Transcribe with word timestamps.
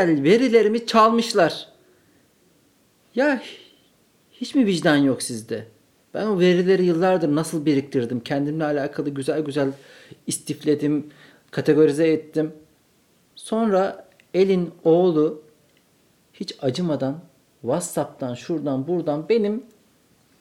kişisel 0.00 0.24
verilerimi 0.24 0.86
çalmışlar. 0.86 1.68
Ya 3.14 3.42
hiç 4.32 4.54
mi 4.54 4.66
vicdan 4.66 4.96
yok 4.96 5.22
sizde? 5.22 5.66
Ben 6.14 6.26
o 6.26 6.38
verileri 6.38 6.84
yıllardır 6.84 7.34
nasıl 7.34 7.66
biriktirdim? 7.66 8.20
Kendimle 8.20 8.64
alakalı 8.64 9.10
güzel 9.10 9.40
güzel 9.40 9.72
istifledim, 10.26 11.06
kategorize 11.50 12.08
ettim. 12.08 12.52
Sonra 13.34 14.08
elin 14.34 14.70
oğlu 14.84 15.42
hiç 16.32 16.54
acımadan 16.62 17.20
WhatsApp'tan 17.60 18.34
şuradan 18.34 18.86
buradan 18.86 19.28
benim 19.28 19.64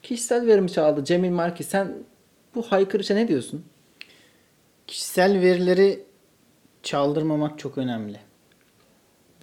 kişisel 0.04 0.48
verimi 0.48 0.72
çaldı. 0.72 1.04
Cemil 1.04 1.30
Marki 1.30 1.64
sen 1.64 1.94
bu 2.56 2.62
haykırışa 2.62 3.14
ne 3.14 3.28
diyorsun? 3.28 3.64
Kişisel 4.88 5.42
verileri 5.42 6.04
çaldırmamak 6.84 7.60
çok 7.60 7.78
önemli. 7.78 8.29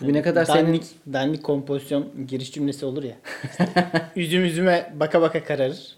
Bugüne 0.00 0.22
kadar 0.22 0.44
senin 0.44 0.66
dandik, 0.66 0.83
dandik 1.12 1.42
kompozisyon 1.42 2.06
giriş 2.28 2.52
cümlesi 2.52 2.86
olur 2.86 3.02
ya. 3.02 3.14
Üzüm 4.16 4.44
üzüme 4.44 4.92
baka 5.00 5.22
baka 5.22 5.44
kararır. 5.44 5.97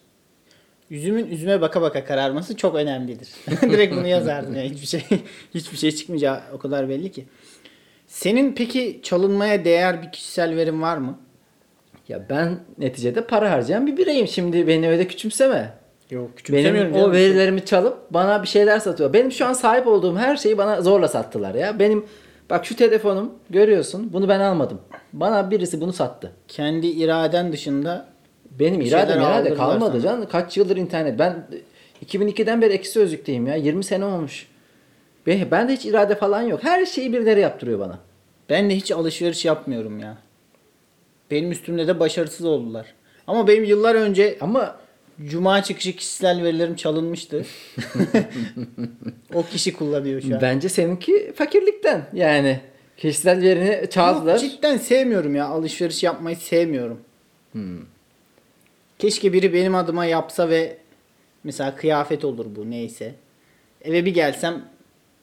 Üzümün 0.91 1.27
üzüme 1.27 1.61
baka 1.61 1.83
baka 1.83 2.05
kararması 2.05 2.57
çok 2.57 2.75
önemlidir. 2.75 3.29
Direkt 3.63 3.95
bunu 3.95 4.07
yazardım 4.07 4.55
ya. 4.55 4.63
Hiçbir 4.63 4.87
şey 4.87 5.03
hiçbir 5.55 5.77
şey 5.77 5.93
çıkmayacağı 5.93 6.41
o 6.55 6.59
kadar 6.59 6.89
belli 6.89 7.13
ki. 7.13 7.25
Senin 8.07 8.55
peki 8.55 9.01
çalınmaya 9.03 9.65
değer 9.65 10.03
bir 10.03 10.13
kişisel 10.13 10.57
verin 10.57 10.83
var 10.83 10.97
mı? 10.97 11.19
ya 12.09 12.27
ben 12.31 12.59
neticede 12.79 13.27
para 13.27 13.51
harcayan 13.51 13.87
bir 13.87 13.97
bireyim. 13.97 14.29
Şimdi 14.29 14.67
beni 14.67 14.89
öyle 14.89 15.07
küçümseme. 15.07 15.73
Yok 16.11 16.31
Benim 16.49 16.95
o 16.95 17.13
verilerimi 17.13 17.65
çalıp 17.65 17.99
bana 18.11 18.43
bir 18.43 18.49
şeyler 18.49 18.79
satıyor. 18.79 19.13
Benim 19.13 19.33
şu 19.33 19.47
an 19.47 19.53
sahip 19.53 19.87
olduğum 19.87 20.17
her 20.17 20.37
şeyi 20.37 20.59
bana 20.59 20.81
zorla 20.81 21.09
sattılar 21.09 21.55
ya. 21.55 21.79
Benim 21.79 22.05
bak 22.51 22.67
şu 22.67 22.77
telefonum 22.77 23.33
görüyorsun. 23.51 24.13
Bunu 24.13 24.29
ben 24.29 24.41
almadım. 24.41 24.81
Bana 25.13 25.51
birisi 25.51 25.81
bunu 25.81 25.93
sattı. 25.93 26.33
Kendi 26.49 26.87
iraden 26.87 27.53
dışında 27.53 28.07
Benim 28.61 28.81
iradem 28.81 29.21
irade 29.21 29.55
kalmadı 29.55 30.01
sana. 30.01 30.03
can. 30.03 30.29
Kaç 30.29 30.57
yıldır 30.57 30.77
internet. 30.77 31.19
Ben 31.19 31.47
2002'den 32.07 32.63
beri 32.63 32.73
eksi 32.73 32.93
sözlükteyim 32.93 33.47
ya. 33.47 33.55
20 33.57 33.85
sene 33.85 34.05
olmuş. 34.05 34.49
Ben, 35.27 35.51
ben 35.51 35.69
de 35.69 35.73
hiç 35.73 35.87
irade 35.87 36.15
falan 36.15 36.43
yok. 36.43 36.65
Her 36.65 36.87
şeyi 36.87 37.13
birileri 37.13 37.41
yaptırıyor 37.41 37.79
bana. 37.81 37.99
ben 38.51 38.71
de 38.71 38.77
hiç 38.77 38.93
alışveriş 38.93 39.45
yapmıyorum 39.45 39.99
ya. 39.99 40.17
Benim 41.31 41.53
üstümde 41.53 41.87
de 41.87 42.01
başarısız 42.01 42.47
oldular. 42.47 42.87
Ama 43.27 43.49
benim 43.49 43.65
yıllar 43.65 43.95
önce 43.95 44.39
Ama 44.41 44.77
Cuma 45.25 45.63
çıkışı 45.63 45.97
kişisel 45.97 46.43
verilerim 46.43 46.77
çalınmıştı. 46.77 47.45
o 49.35 49.43
kişi 49.43 49.73
kullanıyor 49.73 50.21
şu 50.21 50.35
an. 50.35 50.41
bence 50.43 50.69
seninki 50.69 51.33
fakirlikten. 51.37 52.07
Yani 52.13 52.61
kişisel 52.97 53.43
verini 53.43 53.91
çaldılar. 53.91 54.33
Yok, 54.33 54.41
cidden 54.41 54.77
sevmiyorum 54.77 55.35
ya. 55.35 55.47
Alışveriş 55.47 56.03
yapmayı 56.03 56.37
sevmiyorum. 56.37 57.01
Keşke 58.99 59.33
biri 59.33 59.53
benim 59.53 59.75
adıma 59.75 60.05
yapsa 60.05 60.49
ve 60.49 60.79
mesela 61.45 61.77
kıyafet 61.77 62.25
olur 62.25 62.47
bu 62.57 62.71
neyse. 62.71 63.15
Eve 63.83 64.05
bir 64.05 64.15
gelsem 64.15 64.65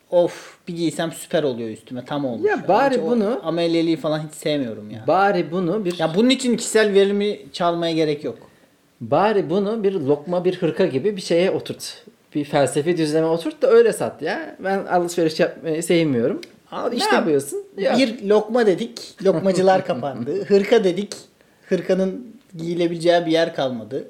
of 0.09 0.57
bir 0.67 0.75
giysem 0.75 1.11
süper 1.11 1.44
oluyor 1.44 1.69
üstüme 1.69 2.05
tam 2.05 2.25
olmuş. 2.25 2.50
Ya 2.50 2.67
bari 2.67 2.97
o 3.00 3.09
bunu- 3.11 3.39
ameliyeliği 3.44 3.97
falan 3.97 4.19
hiç 4.28 4.34
sevmiyorum 4.34 4.91
ya. 4.91 5.03
Bari 5.07 5.51
bunu 5.51 5.85
bir 5.85 6.00
ya 6.00 6.16
bunun 6.16 6.29
için 6.29 6.57
kişisel 6.57 6.94
verimi 6.94 7.39
çalmaya 7.53 7.94
gerek 7.94 8.23
yok. 8.23 8.38
Bari 9.01 9.50
bunu 9.50 9.83
bir 9.83 9.94
lokma 9.94 10.45
bir 10.45 10.56
hırka 10.56 10.85
gibi 10.85 11.16
bir 11.16 11.22
şeye 11.22 11.51
oturt. 11.51 12.03
Bir 12.35 12.45
felsefi 12.45 12.97
düzleme 12.97 13.28
oturt 13.28 13.61
da 13.61 13.67
öyle 13.67 13.94
sat 13.94 14.22
ya. 14.22 14.56
Ben 14.59 14.85
alışveriş 14.85 15.39
yapmayı 15.39 15.83
sevmiyorum. 15.83 16.41
Abi 16.72 16.95
ne 16.95 17.00
işte 17.00 17.16
yapıyorsun? 17.16 17.63
Ya. 17.78 17.97
Bir 17.97 18.29
lokma 18.29 18.66
dedik. 18.66 19.17
Lokmacılar 19.23 19.85
kapandı. 19.85 20.44
Hırka 20.47 20.84
dedik. 20.84 21.16
Hırkanın 21.69 22.35
giyilebileceği 22.57 23.25
bir 23.25 23.31
yer 23.31 23.55
kalmadı. 23.55 24.07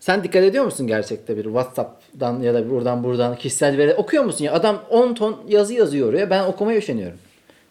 Sen 0.00 0.24
dikkat 0.24 0.44
ediyor 0.44 0.64
musun 0.64 0.86
gerçekte 0.86 1.36
bir 1.36 1.44
WhatsApp'dan 1.44 2.40
ya 2.40 2.54
da 2.54 2.70
buradan 2.70 3.04
buradan 3.04 3.36
kişisel 3.36 3.78
veri 3.78 3.94
okuyor 3.94 4.24
musun 4.24 4.44
ya? 4.44 4.52
Adam 4.52 4.82
10 4.90 5.14
ton 5.14 5.36
yazı 5.48 5.74
yazıyor 5.74 6.08
oraya. 6.08 6.30
Ben 6.30 6.44
okumaya 6.44 6.78
üşeniyorum. 6.78 7.18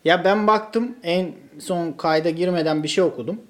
Ya 0.06 0.24
ben 0.24 0.48
baktım 0.48 0.96
en 1.04 1.32
son 1.60 1.92
kayda 1.92 2.30
girmeden 2.30 2.84
bir 2.84 2.88
şey 2.88 3.04
okudum. 3.04 3.42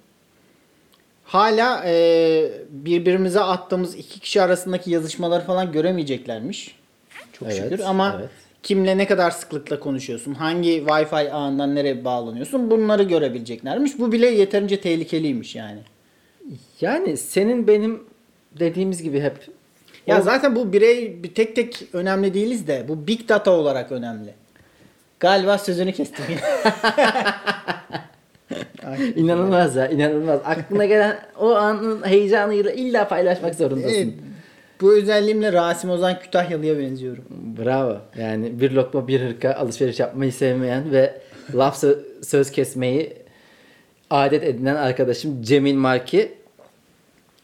Hala 1.26 1.84
e, 1.86 2.52
birbirimize 2.70 3.40
attığımız 3.40 3.96
iki 3.96 4.20
kişi 4.20 4.42
arasındaki 4.42 4.92
yazışmaları 4.92 5.44
falan 5.46 5.72
göremeyeceklermiş. 5.72 6.76
Çok 7.34 7.48
Evet, 7.48 7.58
şükür 7.64 7.80
ama 7.80 8.16
evet. 8.20 8.30
kimle 8.64 8.98
ne 8.98 9.08
kadar 9.08 9.32
sıklıkla 9.32 9.80
konuşuyorsun, 9.80 10.34
hangi 10.34 10.70
Wi-Fi 10.88 11.32
ağından 11.32 11.76
nereye 11.76 12.06
bağlanıyorsun 12.06 12.72
bunları 12.72 13.04
görebileceklermiş. 13.04 14.00
Bu 14.00 14.12
bile 14.12 14.28
yeterince 14.28 14.82
tehlikeliymiş 14.82 15.56
yani. 15.56 15.80
Yani 16.82 17.18
senin 17.18 17.68
benim 17.68 18.04
dediğimiz 18.60 19.04
gibi 19.04 19.22
hep 19.22 19.48
Ya 20.08 20.20
O- 20.20 20.24
zaten 20.24 20.56
bu 20.56 20.74
birey 20.74 21.24
bir 21.24 21.34
tek 21.34 21.56
tek 21.56 21.84
önemli 21.94 22.34
değiliz 22.34 22.68
de 22.68 22.86
bu 22.88 23.08
big 23.08 23.30
data 23.30 23.52
olarak 23.52 23.92
önemli. 23.92 24.34
Galiba 25.20 25.58
sözünü 25.58 25.92
kestim. 25.94 26.26
İnanılmaz 29.16 29.76
ya 29.76 29.88
inanılmaz. 29.88 30.40
Aklına 30.46 30.86
gelen 30.86 31.20
o 31.40 31.56
anın 31.56 32.08
heyecanıyla 32.08 32.72
illa 32.72 33.08
paylaşmak 33.08 33.56
zorundasın. 33.56 33.88
Evet, 33.96 34.14
bu 34.82 34.94
özelliğimle 34.94 35.54
Rasim 35.54 35.90
Ozan 35.90 36.20
Kütahyalı'ya 36.20 36.80
benziyorum. 36.80 37.24
Bravo. 37.32 37.98
Yani 38.18 38.62
bir 38.62 38.72
lokma 38.72 39.08
bir 39.08 39.22
hırka 39.22 39.54
alışveriş 39.54 40.00
yapmayı 40.00 40.34
sevmeyen 40.34 40.92
ve 40.92 41.22
laf 41.56 41.84
sö- 41.84 42.24
söz 42.24 42.52
kesmeyi 42.52 43.14
adet 44.10 44.44
edinen 44.44 44.76
arkadaşım 44.76 45.42
Cemil 45.42 45.76
Marki. 45.76 46.32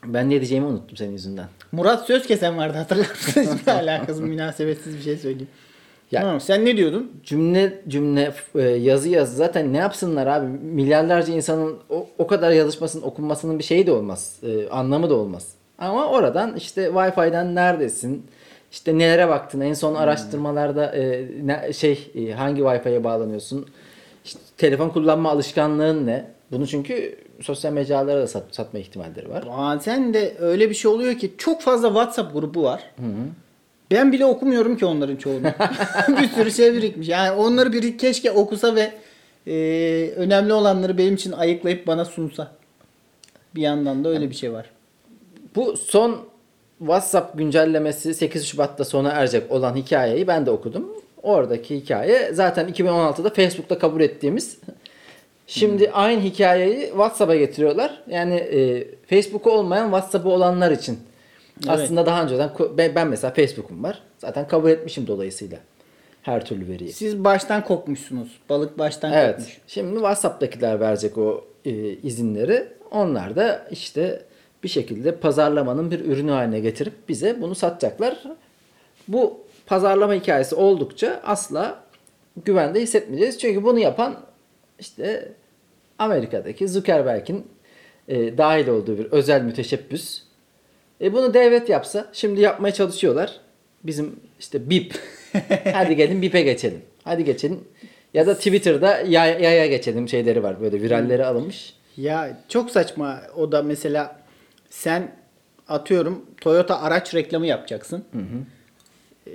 Ben 0.06 0.26
ne 0.30 0.32
diyeceğimi 0.32 0.68
unuttum 0.68 0.98
senin 0.98 1.12
yüzünden. 1.12 1.46
Murat 1.72 2.06
Sözkesen 2.08 2.58
vardı 2.58 2.78
hatırlar 2.78 3.10
mısın? 3.10 3.58
Hiçbir 3.58 3.72
alakası 3.72 4.22
münasebetsiz 4.22 4.98
bir 4.98 5.02
şey 5.04 5.18
söyleyeyim. 5.18 5.48
Ya- 6.12 6.22
Tamam 6.22 6.40
sen 6.42 6.66
ne 6.66 6.78
diyordun? 6.78 7.12
Cümle 7.24 7.82
cümle 7.88 8.34
e, 8.56 8.62
yazı 8.62 9.10
yazı 9.10 9.36
zaten 9.36 9.74
ne 9.74 9.78
yapsınlar 9.78 10.28
abi? 10.28 10.48
Milyarlarca 10.48 11.34
insanın 11.34 11.78
o, 11.90 12.08
o 12.18 12.28
kadar 12.28 12.52
yazışmasının 12.52 13.04
okunmasının 13.04 13.60
bir 13.60 13.64
şeyi 13.64 13.88
de 13.88 13.92
olmaz. 13.92 14.36
E, 14.44 14.70
anlamı 14.70 15.10
da 15.10 15.16
olmaz. 15.16 15.48
Ama 15.78 16.08
oradan 16.10 16.56
işte 16.56 16.86
Wi-Fi'den 16.86 17.56
neredesin? 17.56 18.26
İşte 18.72 18.98
nelere 18.98 19.30
baktın? 19.30 19.62
En 19.62 19.74
son 19.74 19.96
araştırmalarda 19.96 20.86
e, 20.96 21.28
ne, 21.44 21.74
şey 21.74 22.12
e, 22.16 22.32
hangi 22.32 22.62
Wi-Fi'ye 22.62 23.04
bağlanıyorsun? 23.04 23.66
İşte 24.26 24.40
telefon 24.58 24.90
kullanma 24.90 25.30
alışkanlığın 25.32 26.06
ne? 26.08 26.26
Bunu 26.52 26.68
çünkü 26.68 27.16
sosyal 27.42 27.72
mecralara 27.74 28.20
da 28.22 28.28
sat, 28.28 28.44
satma 28.52 28.80
ihtimalleri 28.80 29.30
var. 29.30 29.44
Bazen 29.58 30.14
de 30.14 30.36
öyle 30.40 30.70
bir 30.70 30.76
şey 30.76 30.92
oluyor 30.92 31.16
ki 31.16 31.32
çok 31.38 31.62
fazla 31.62 31.88
WhatsApp 31.88 32.34
grubu 32.34 32.64
var. 32.64 32.84
Ben 33.92 34.12
bile 34.12 34.26
okumuyorum 34.26 34.78
ki 34.78 34.86
onların 34.86 35.16
çoğunu. 35.16 35.44
bir 36.08 36.28
sürü 36.28 36.52
şey 36.52 36.74
birikmiş. 36.74 37.08
Yani 37.08 37.32
onları 37.32 37.74
biri 37.74 37.98
keşke 37.98 38.32
okusa 38.32 38.76
ve 38.76 38.92
e, 39.48 39.54
önemli 40.16 40.54
olanları 40.54 40.98
benim 40.98 41.16
için 41.16 41.32
ayıklayıp 41.32 41.88
bana 41.88 42.06
sunsa. 42.06 42.52
Bir 43.56 43.62
yandan 43.62 44.04
da 44.04 44.10
öyle 44.10 44.30
bir 44.30 44.36
şey 44.36 44.54
var. 44.54 44.70
Bu 45.56 45.78
son 45.78 46.18
WhatsApp 46.80 47.38
güncellemesi 47.38 48.14
8 48.14 48.46
Şubat'ta 48.46 48.86
sona 48.86 49.10
erecek 49.10 49.52
olan 49.52 49.76
hikayeyi 49.76 50.28
ben 50.28 50.46
de 50.46 50.52
okudum. 50.52 50.88
Oradaki 51.24 51.76
hikaye 51.76 52.34
zaten 52.34 52.70
2016'da 52.70 53.30
Facebook'ta 53.30 53.80
kabul 53.80 54.02
ettiğimiz. 54.02 54.58
Şimdi 55.48 55.92
aynı 55.92 56.22
hikayeyi 56.22 56.86
WhatsApp'a 56.86 57.36
getiriyorlar. 57.36 58.02
Yani 58.08 58.36
e, 58.36 58.88
Facebook'u 59.08 59.52
olmayan 59.52 59.86
WhatsApp'ı 59.86 60.30
olanlar 60.30 60.72
için. 60.72 61.00
Evet. 61.68 61.80
Aslında 61.80 62.06
daha 62.06 62.24
önceden 62.24 62.52
ben 62.78 63.08
mesela 63.08 63.34
Facebook'um 63.34 63.84
var. 63.84 64.02
Zaten 64.18 64.48
kabul 64.48 64.70
etmişim 64.70 65.08
dolayısıyla 65.08 65.58
her 66.22 66.46
türlü 66.46 66.68
veriyi. 66.68 66.94
Siz 66.94 67.24
baştan 67.24 67.64
kokmuşsunuz. 67.64 68.40
Balık 68.50 68.80
baştan 68.80 69.14
Evet. 69.14 69.36
kokmuş. 69.36 69.58
Şimdi 69.68 69.94
WhatsApp'takiler 69.94 70.80
verecek 70.80 71.18
o 71.18 71.46
e, 71.66 71.72
izinleri. 71.90 72.68
Onlar 72.92 73.36
da 73.36 73.68
işte 73.72 74.22
bir 74.64 74.70
şekilde 74.70 75.16
pazarlamanın 75.16 75.92
bir 75.92 76.00
ürünü 76.00 76.32
haline 76.32 76.60
getirip 76.60 77.10
bize 77.10 77.42
bunu 77.42 77.56
satacaklar. 77.56 78.24
Bu 79.08 79.40
pazarlama 79.66 80.14
hikayesi 80.14 80.56
oldukça 80.56 81.22
asla 81.24 81.84
güvende 82.46 82.82
hissetmeyeceğiz. 82.82 83.40
Çünkü 83.40 83.64
bunu 83.64 83.80
yapan 83.80 84.20
işte 84.80 85.32
Amerika'daki 86.00 86.68
Zuckerberg'in 86.68 87.48
e, 88.08 88.38
dahil 88.38 88.68
olduğu 88.68 88.98
bir 88.98 89.06
özel 89.06 89.42
müteşebbüs. 89.42 90.24
E 91.02 91.14
bunu 91.14 91.34
devlet 91.34 91.70
yapsa 91.70 92.10
şimdi 92.14 92.42
yapmaya 92.42 92.74
çalışıyorlar. 92.74 93.40
Bizim 93.84 94.16
işte 94.40 94.70
BIP. 94.70 94.96
Hadi 95.74 95.96
gelin 95.96 96.22
BIP'e 96.22 96.42
geçelim. 96.42 96.82
Hadi 97.04 97.26
geçelim. 97.26 97.60
Ya 98.14 98.28
da 98.28 98.36
Twitter'da 98.36 99.00
yaya, 99.08 99.40
yaya 99.40 99.68
geçelim 99.68 100.10
şeyleri 100.10 100.44
var. 100.44 100.62
Böyle 100.62 100.82
viralleri 100.82 101.26
alınmış. 101.26 101.74
Ya 101.98 102.38
çok 102.50 102.72
saçma 102.72 103.22
o 103.38 103.52
da 103.52 103.64
mesela 103.64 104.22
sen 104.70 105.12
atıyorum 105.68 106.26
Toyota 106.42 106.82
araç 106.82 107.16
reklamı 107.16 107.48
yapacaksın. 107.48 108.04
Ee, 109.28 109.32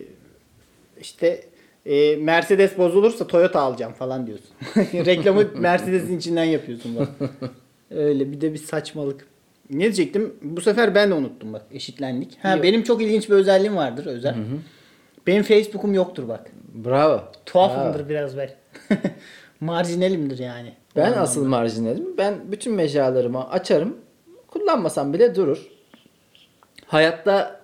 işte 1.01 1.45
e, 1.87 2.17
Mercedes 2.17 2.79
bozulursa 2.79 3.27
Toyota 3.27 3.61
alacağım 3.61 3.93
falan 3.93 4.27
diyorsun. 4.27 4.51
Reklamı 5.07 5.45
Mercedes'in 5.59 6.19
içinden 6.19 6.45
yapıyorsun 6.45 6.97
bak. 6.97 7.09
Öyle 7.91 8.33
bir 8.33 8.41
de 8.41 8.53
bir 8.53 8.59
saçmalık. 8.59 9.27
Ne 9.71 9.81
diyecektim? 9.81 10.35
Bu 10.43 10.61
sefer 10.61 10.95
ben 10.95 11.11
de 11.11 11.15
unuttum 11.15 11.53
bak. 11.53 11.63
Eşitlendik. 11.73 12.39
Ha 12.43 12.55
Yok. 12.55 12.63
benim 12.63 12.83
çok 12.83 13.03
ilginç 13.03 13.29
bir 13.29 13.35
özelliğim 13.35 13.77
vardır 13.77 14.07
özel. 14.07 14.35
Benim 15.27 15.43
Facebook'um 15.43 15.95
yoktur 15.95 16.29
bak. 16.29 16.51
Bravo. 16.75 17.23
Tuhafımdır 17.47 17.99
Bravo. 17.99 18.09
biraz 18.09 18.37
ben. 18.37 18.51
Marjinalimdir 19.61 20.39
yani. 20.39 20.73
Ben 20.97 21.03
anlamda. 21.03 21.21
asıl 21.21 21.47
marjinalim. 21.47 22.17
Ben 22.19 22.35
bütün 22.53 22.75
mecralarımı 22.75 23.51
açarım. 23.51 23.97
Kullanmasam 24.49 25.13
bile 25.13 25.35
durur. 25.35 25.67
Hayatta 26.87 27.61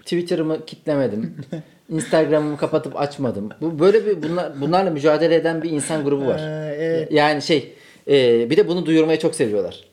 Twitter'ımı 0.00 0.64
kitlemedim. 0.66 1.36
Instagram'ımı 1.90 2.56
kapatıp 2.56 3.00
açmadım. 3.00 3.48
Bu 3.60 3.78
böyle 3.78 4.06
bir 4.06 4.22
bunlar 4.22 4.60
bunlarla 4.60 4.90
mücadele 4.90 5.34
eden 5.34 5.62
bir 5.62 5.70
insan 5.70 6.04
grubu 6.04 6.26
var. 6.26 6.38
Ee, 6.38 6.74
evet. 6.78 7.12
Yani 7.12 7.42
şey 7.42 7.74
e, 8.08 8.50
bir 8.50 8.56
de 8.56 8.68
bunu 8.68 8.86
duyurmayı 8.86 9.18
çok 9.18 9.34
seviyorlar. 9.34 9.84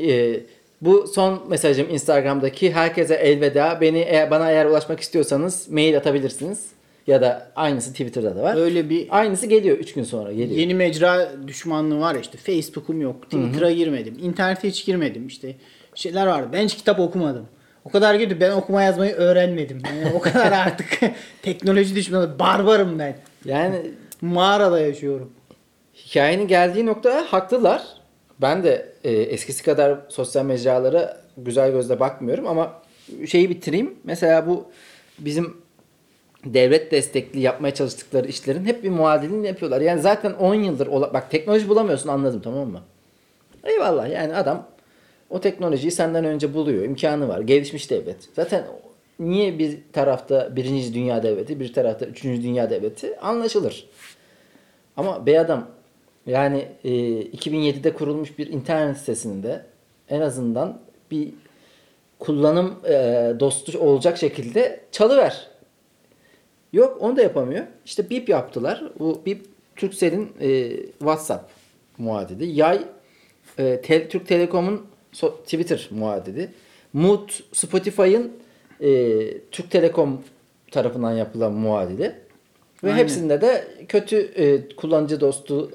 E, 0.00 0.40
bu 0.82 1.06
son 1.06 1.42
mesajım 1.48 1.90
Instagram'daki 1.90 2.72
herkese 2.72 3.14
elveda. 3.14 3.78
Beni 3.80 3.98
eğer, 3.98 4.30
bana 4.30 4.50
eğer 4.50 4.66
ulaşmak 4.66 5.00
istiyorsanız 5.00 5.68
mail 5.68 5.96
atabilirsiniz. 5.96 6.66
Ya 7.06 7.22
da 7.22 7.52
aynısı 7.56 7.90
Twitter'da 7.90 8.36
da 8.36 8.42
var. 8.42 8.56
Öyle 8.56 8.90
bir 8.90 9.06
Aynısı 9.10 9.46
geliyor 9.46 9.78
3 9.78 9.94
gün 9.94 10.04
sonra 10.04 10.32
geliyor. 10.32 10.60
Yeni 10.60 10.74
mecra 10.74 11.32
düşmanlığı 11.46 12.00
var 12.00 12.16
işte 12.22 12.38
Facebook'um 12.38 13.00
yok, 13.00 13.22
Twitter'a 13.22 13.70
girmedim, 13.72 14.18
internete 14.22 14.68
hiç 14.68 14.86
girmedim 14.86 15.26
işte 15.26 15.56
şeyler 15.94 16.26
var. 16.26 16.52
Ben 16.52 16.64
hiç 16.64 16.76
kitap 16.76 17.00
okumadım. 17.00 17.46
O 17.84 17.90
kadar 17.90 18.14
girdi 18.14 18.40
ben 18.40 18.50
okuma 18.50 18.82
yazmayı 18.82 19.14
öğrenmedim. 19.14 19.82
Yani 19.86 20.14
o 20.14 20.20
kadar 20.20 20.52
artık 20.66 21.00
teknoloji 21.42 21.94
düşmanı 21.94 22.38
barbarım 22.38 22.98
ben. 22.98 23.16
Yani 23.44 23.76
Mağarada 24.20 24.80
yaşıyorum. 24.80 25.32
hikayenin 25.94 26.48
geldiği 26.48 26.86
nokta 26.86 27.24
haklılar. 27.28 27.82
Ben 28.42 28.64
de 28.64 28.92
e, 29.04 29.10
eskisi 29.10 29.62
kadar 29.62 29.98
sosyal 30.08 30.44
mecralara 30.44 31.16
güzel 31.36 31.72
gözle 31.72 32.00
bakmıyorum 32.00 32.46
ama 32.46 32.82
şeyi 33.26 33.50
bitireyim. 33.50 33.94
Mesela 34.04 34.46
bu 34.46 34.64
bizim 35.18 35.56
devlet 36.44 36.92
destekli 36.92 37.40
yapmaya 37.40 37.74
çalıştıkları 37.74 38.28
işlerin 38.28 38.64
hep 38.64 38.84
bir 38.84 38.90
muadilini 38.90 39.46
yapıyorlar. 39.46 39.80
Yani 39.80 40.00
zaten 40.00 40.32
10 40.32 40.54
yıldır 40.54 40.88
bak 40.92 41.30
teknoloji 41.30 41.68
bulamıyorsun 41.68 42.08
anladım 42.08 42.40
tamam 42.44 42.68
mı? 42.68 42.80
Eyvallah 43.64 44.10
yani 44.10 44.36
adam 44.36 44.66
o 45.30 45.40
teknolojiyi 45.40 45.90
senden 45.90 46.24
önce 46.24 46.54
buluyor. 46.54 46.84
imkanı 46.84 47.28
var. 47.28 47.40
Gelişmiş 47.40 47.90
devlet. 47.90 48.16
Zaten 48.36 48.64
niye 49.18 49.58
bir 49.58 49.78
tarafta 49.92 50.56
birinci 50.56 50.94
dünya 50.94 51.22
devleti, 51.22 51.60
bir 51.60 51.72
tarafta 51.72 52.06
üçüncü 52.06 52.42
dünya 52.42 52.70
devleti 52.70 53.20
anlaşılır. 53.20 53.88
Ama 54.96 55.26
bey 55.26 55.38
adam 55.38 55.68
yani 56.26 56.68
e, 56.84 56.90
2007'de 57.22 57.92
kurulmuş 57.92 58.38
bir 58.38 58.46
internet 58.46 58.96
sitesinde 58.96 59.66
en 60.08 60.20
azından 60.20 60.80
bir 61.10 61.34
kullanım 62.18 62.74
e, 62.84 62.92
dostu 63.40 63.78
olacak 63.78 64.18
şekilde 64.18 64.80
çalıver. 64.92 65.48
Yok 66.72 66.96
onu 67.00 67.16
da 67.16 67.22
yapamıyor. 67.22 67.64
İşte 67.84 68.10
BIP 68.10 68.28
yaptılar. 68.28 68.84
Bu 68.98 69.22
BIP 69.26 69.46
Turkcell'in 69.76 70.32
e, 70.40 70.76
WhatsApp 70.98 71.50
muadili. 71.98 72.46
Yay 72.46 72.82
e, 73.58 73.80
Tel- 73.82 74.08
Türk 74.08 74.28
Telekom'un 74.28 74.86
so- 75.12 75.42
Twitter 75.42 75.88
muadili. 75.90 76.48
Mood 76.92 77.28
Spotify'ın 77.52 78.32
e, 78.80 78.90
Türk 79.38 79.70
Telekom 79.70 80.22
tarafından 80.70 81.12
yapılan 81.12 81.52
muadili. 81.52 82.12
Ve 82.84 82.88
Aynen. 82.88 82.98
hepsinde 82.98 83.40
de 83.40 83.64
kötü 83.88 84.16
e, 84.16 84.76
kullanıcı 84.76 85.20
dostu 85.20 85.70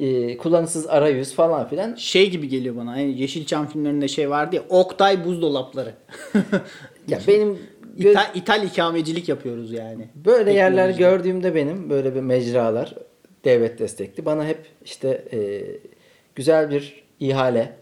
e, 0.00 0.36
kullanışsız 0.36 0.86
arayüz 0.86 1.34
falan 1.34 1.68
filan. 1.68 1.94
Şey 1.94 2.30
gibi 2.30 2.48
geliyor 2.48 2.76
bana. 2.76 2.96
Yani 2.98 3.20
Yeşilçam 3.20 3.66
filmlerinde 3.66 4.08
şey 4.08 4.30
vardı 4.30 4.56
ya 4.56 4.62
Oktay 4.68 5.24
buzdolapları. 5.24 5.92
Ya 7.08 7.18
benim 7.28 7.58
gö- 7.98 8.10
İthal, 8.10 8.24
ithal 8.34 8.62
ikamecilik 8.64 9.28
yapıyoruz 9.28 9.72
yani. 9.72 10.08
Böyle 10.14 10.52
yerler 10.52 10.86
Teknolojide. 10.92 11.02
gördüğümde 11.16 11.54
benim 11.54 11.90
böyle 11.90 12.14
bir 12.14 12.20
mecralar 12.20 12.94
devlet 13.44 13.78
destekli 13.78 14.24
bana 14.24 14.44
hep 14.46 14.58
işte 14.84 15.24
e, 15.32 15.62
güzel 16.34 16.70
bir 16.70 17.02
ihale 17.20 17.72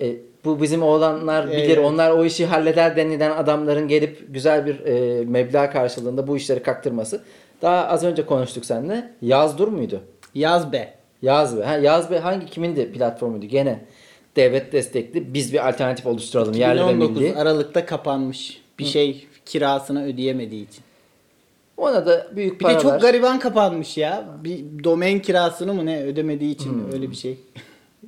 e, 0.00 0.16
bu 0.44 0.62
bizim 0.62 0.82
oğlanlar 0.82 1.48
bilir 1.50 1.64
Evet. 1.76 1.78
onlar 1.78 2.10
o 2.10 2.24
işi 2.24 2.46
halleder 2.46 2.96
denilen 2.96 3.30
adamların 3.30 3.88
gelip 3.88 4.34
güzel 4.34 4.66
bir 4.66 4.80
e, 4.86 5.24
meblağ 5.24 5.70
karşılığında 5.70 6.26
bu 6.26 6.36
işleri 6.36 6.62
kaktırması. 6.62 7.22
Daha 7.62 7.86
az 7.86 8.04
önce 8.04 8.26
konuştuk 8.26 8.64
seninle. 8.64 9.10
Yazdur 9.22 9.68
muydu? 9.68 10.00
Yaz 10.34 10.72
be. 10.72 10.94
Yaz 11.22 11.58
be. 11.58 11.62
Ha, 11.64 11.76
Yaz 11.76 12.10
be 12.10 12.18
hangi 12.18 12.46
kimin 12.46 12.76
de 12.76 12.92
platformuydu? 12.92 13.46
Gene 13.46 13.84
devlet 14.36 14.72
destekli 14.72 15.34
biz 15.34 15.52
bir 15.52 15.68
alternatif 15.68 16.06
oluşturalım 16.06 16.54
yerli 16.54 16.80
ve 16.80 16.84
2019 16.92 17.22
milli. 17.22 17.36
Aralık'ta 17.36 17.86
kapanmış. 17.86 18.62
Bir 18.78 18.84
şey 18.84 19.26
kirasını 19.46 20.04
ödeyemediği 20.06 20.68
için. 20.68 20.82
Ona 21.76 22.06
da 22.06 22.26
büyük 22.36 22.52
Bir 22.52 22.58
paralar. 22.58 22.78
de 22.78 22.82
çok 22.82 23.00
gariban 23.00 23.38
kapanmış 23.38 23.96
ya. 23.98 24.24
Bir 24.44 24.84
domain 24.84 25.20
kirasını 25.20 25.74
mı 25.74 25.86
ne 25.86 26.02
ödemediği 26.02 26.54
için 26.54 26.70
Hmm. 26.72 26.92
öyle 26.92 27.10
bir 27.10 27.16
şey. 27.16 27.38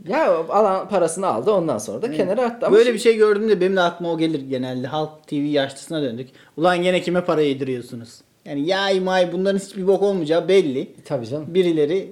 Ya 0.08 0.36
alan 0.48 0.88
parasını 0.88 1.26
aldı 1.26 1.50
ondan 1.50 1.78
sonra 1.78 2.02
da 2.02 2.12
kenara 2.12 2.42
attı. 2.44 2.72
Böyle 2.72 2.94
bir 2.94 2.98
şey 2.98 3.16
gördüğümde 3.16 3.60
benim 3.60 3.76
de 3.76 3.80
aklıma 3.80 4.12
o 4.12 4.18
gelir 4.18 4.40
genelde. 4.40 4.86
Halk 4.86 5.26
TV 5.26 5.34
yaşlısına 5.34 6.02
döndük. 6.02 6.28
Ulan 6.56 6.82
gene 6.82 7.00
kime 7.02 7.24
para 7.24 7.40
yediriyorsunuz? 7.40 8.20
Yani 8.46 8.66
yay 8.66 9.00
may 9.00 9.32
bunların 9.32 9.58
hiçbir 9.58 9.86
bok 9.86 10.02
olmayacağı 10.02 10.48
belli. 10.48 10.88
Tabii 11.04 11.26
canım. 11.26 11.54
Birileri 11.54 12.10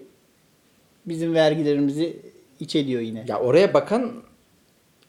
bizim 1.06 1.34
vergilerimizi 1.34 2.16
iç 2.60 2.76
ediyor 2.76 3.00
yine. 3.00 3.24
Ya 3.28 3.40
oraya 3.40 3.74
bakan 3.74 4.12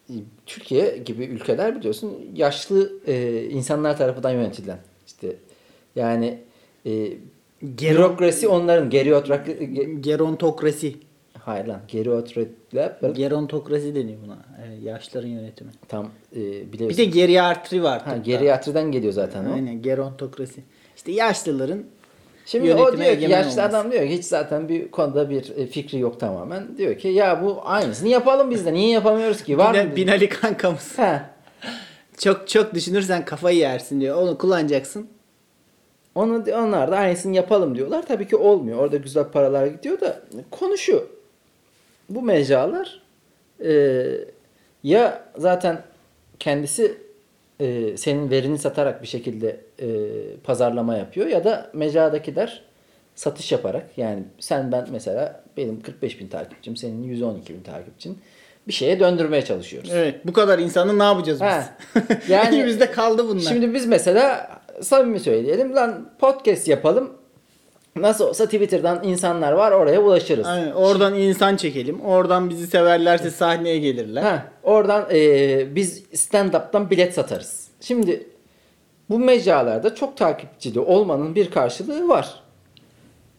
e, 0.10 0.14
Türkiye 0.46 0.98
gibi 0.98 1.24
ülkeler 1.24 1.76
biliyorsun 1.80 2.14
yaşlı 2.36 2.94
e, 3.08 3.44
insanlar 3.50 3.98
tarafından 3.98 4.32
yönetilen. 4.32 4.78
İşte 5.08 5.36
yani 5.96 6.40
e, 6.86 6.92
Gero- 7.76 7.94
bürokrasi 7.98 8.48
onların 8.48 8.90
geriotrak 8.90 9.48
ge- 9.48 10.02
Gerontokrasi. 10.02 10.96
hayır 11.40 11.66
lan 11.66 11.82
geriotrak 11.88 12.48
Gerontokrasi 13.16 13.96
deniyor 13.96 14.18
buna. 14.26 14.38
Evet, 14.68 14.84
yaşların 14.84 15.28
yönetimi. 15.28 15.72
tam 15.88 16.06
e, 16.36 16.40
Bir 16.42 16.72
biliyorsun. 16.74 16.98
de 16.98 17.06
geriatri 17.06 17.84
var. 17.84 18.02
ha, 18.02 18.18
geriatriden 18.18 18.92
geliyor 18.92 19.14
zaten 19.14 19.46
o. 19.46 19.54
Aynen 19.54 19.82
gerontokrasi. 19.82 20.62
İşte 21.06 21.12
yaşlıların 21.12 21.84
Şimdi 22.46 22.74
o 22.74 22.98
diyor 22.98 23.18
ki 23.18 23.24
yaşlı 23.24 23.52
olması. 23.52 23.62
adam 23.64 23.92
diyor 23.92 24.04
ki 24.04 24.10
hiç 24.18 24.26
zaten 24.26 24.70
bir 24.70 24.92
konuda 24.92 25.30
bir 25.30 25.58
e, 25.58 25.68
fikri 25.68 26.00
yok 26.00 26.20
tamamen. 26.20 26.78
Diyor 26.78 26.98
ki 26.98 27.08
ya 27.08 27.44
bu 27.44 27.62
aynısını 27.64 28.08
yapalım 28.08 28.52
biz 28.52 28.66
de. 28.66 28.74
Niye 28.74 28.90
yapamıyoruz 28.90 29.44
ki? 29.44 29.58
Var 29.58 29.76
Bina- 29.76 29.90
mı? 29.90 29.96
Binali 29.96 30.30
kankamız. 30.30 31.00
Ha. 31.00 31.30
Çok 32.18 32.48
çok 32.48 32.74
düşünürsen 32.74 33.26
kafayı 33.26 33.58
yersin 33.58 34.02
diyor. 34.02 34.22
Onu 34.22 34.38
kullanacaksın. 34.38 35.08
Onu 36.16 36.44
onlar 36.54 36.92
da 36.92 36.98
aynısını 36.98 37.36
yapalım 37.36 37.76
diyorlar. 37.76 38.06
Tabii 38.08 38.28
ki 38.28 38.36
olmuyor. 38.36 38.80
Orada 38.80 38.98
güzel 38.98 39.24
paralar 39.24 39.66
gidiyor 39.68 40.02
da 40.02 40.22
konu 40.52 40.78
şu. 40.78 41.08
Bu 42.10 42.22
mecralar 42.22 43.02
e, 43.66 44.04
ya 44.84 45.24
zaten 45.38 45.82
kendisi 46.40 46.98
e, 47.60 47.98
senin 47.98 48.30
verini 48.30 48.58
satarak 48.58 49.02
bir 49.02 49.08
şekilde 49.08 49.62
e, 49.82 49.88
pazarlama 50.44 50.98
yapıyor 50.98 51.28
ya 51.28 51.44
da 51.44 51.70
mecradakiler 51.74 52.62
satış 53.16 53.52
yaparak 53.52 53.86
yani 53.98 54.24
sen 54.40 54.72
ben 54.72 54.88
mesela 54.92 55.44
benim 55.58 55.82
45 55.82 56.20
bin 56.20 56.28
takipçim 56.28 56.78
senin 56.78 57.04
112 57.04 57.54
bin 57.54 57.62
takipçin 57.64 58.18
bir 58.68 58.74
şeye 58.74 59.00
döndürmeye 59.00 59.46
çalışıyoruz. 59.46 59.90
Evet. 59.94 60.16
Bu 60.26 60.34
kadar 60.34 60.60
insanı 60.60 61.00
ne 61.00 61.04
yapacağız 61.04 61.40
biz? 61.42 61.48
Ha. 61.48 61.78
Yani- 62.30 62.56
Elimizde 62.56 62.92
kaldı 62.92 63.28
bunlar. 63.28 63.42
Şimdi 63.42 63.74
biz 63.74 63.86
mesela 63.86 64.52
samimi 64.82 65.20
söyleyelim 65.20 65.76
lan 65.76 66.10
podcast 66.20 66.68
yapalım. 66.68 67.14
Nasıl 67.96 68.26
olsa 68.28 68.46
Twitter'dan 68.46 69.04
insanlar 69.04 69.52
var 69.52 69.72
oraya 69.72 70.02
ulaşırız. 70.02 70.46
Aynen, 70.48 70.72
oradan 70.72 71.16
insan 71.16 71.56
çekelim. 71.56 72.02
Oradan 72.02 72.50
bizi 72.50 72.68
severlerse 72.68 73.32
sahneye 73.32 73.80
gelirler. 73.80 74.22
Ha, 74.22 74.48
oradan 74.64 75.06
e, 75.12 75.76
biz 75.76 76.04
stand-up'tan 76.14 76.90
bilet 76.90 77.14
satarız. 77.14 77.68
Şimdi 77.82 78.30
bu 79.10 79.20
mecralarda 79.20 79.96
çok 79.96 80.18
takipçili 80.18 80.80
olmanın 80.80 81.36
bir 81.36 81.52
karşılığı 81.52 82.08
var. 82.08 82.44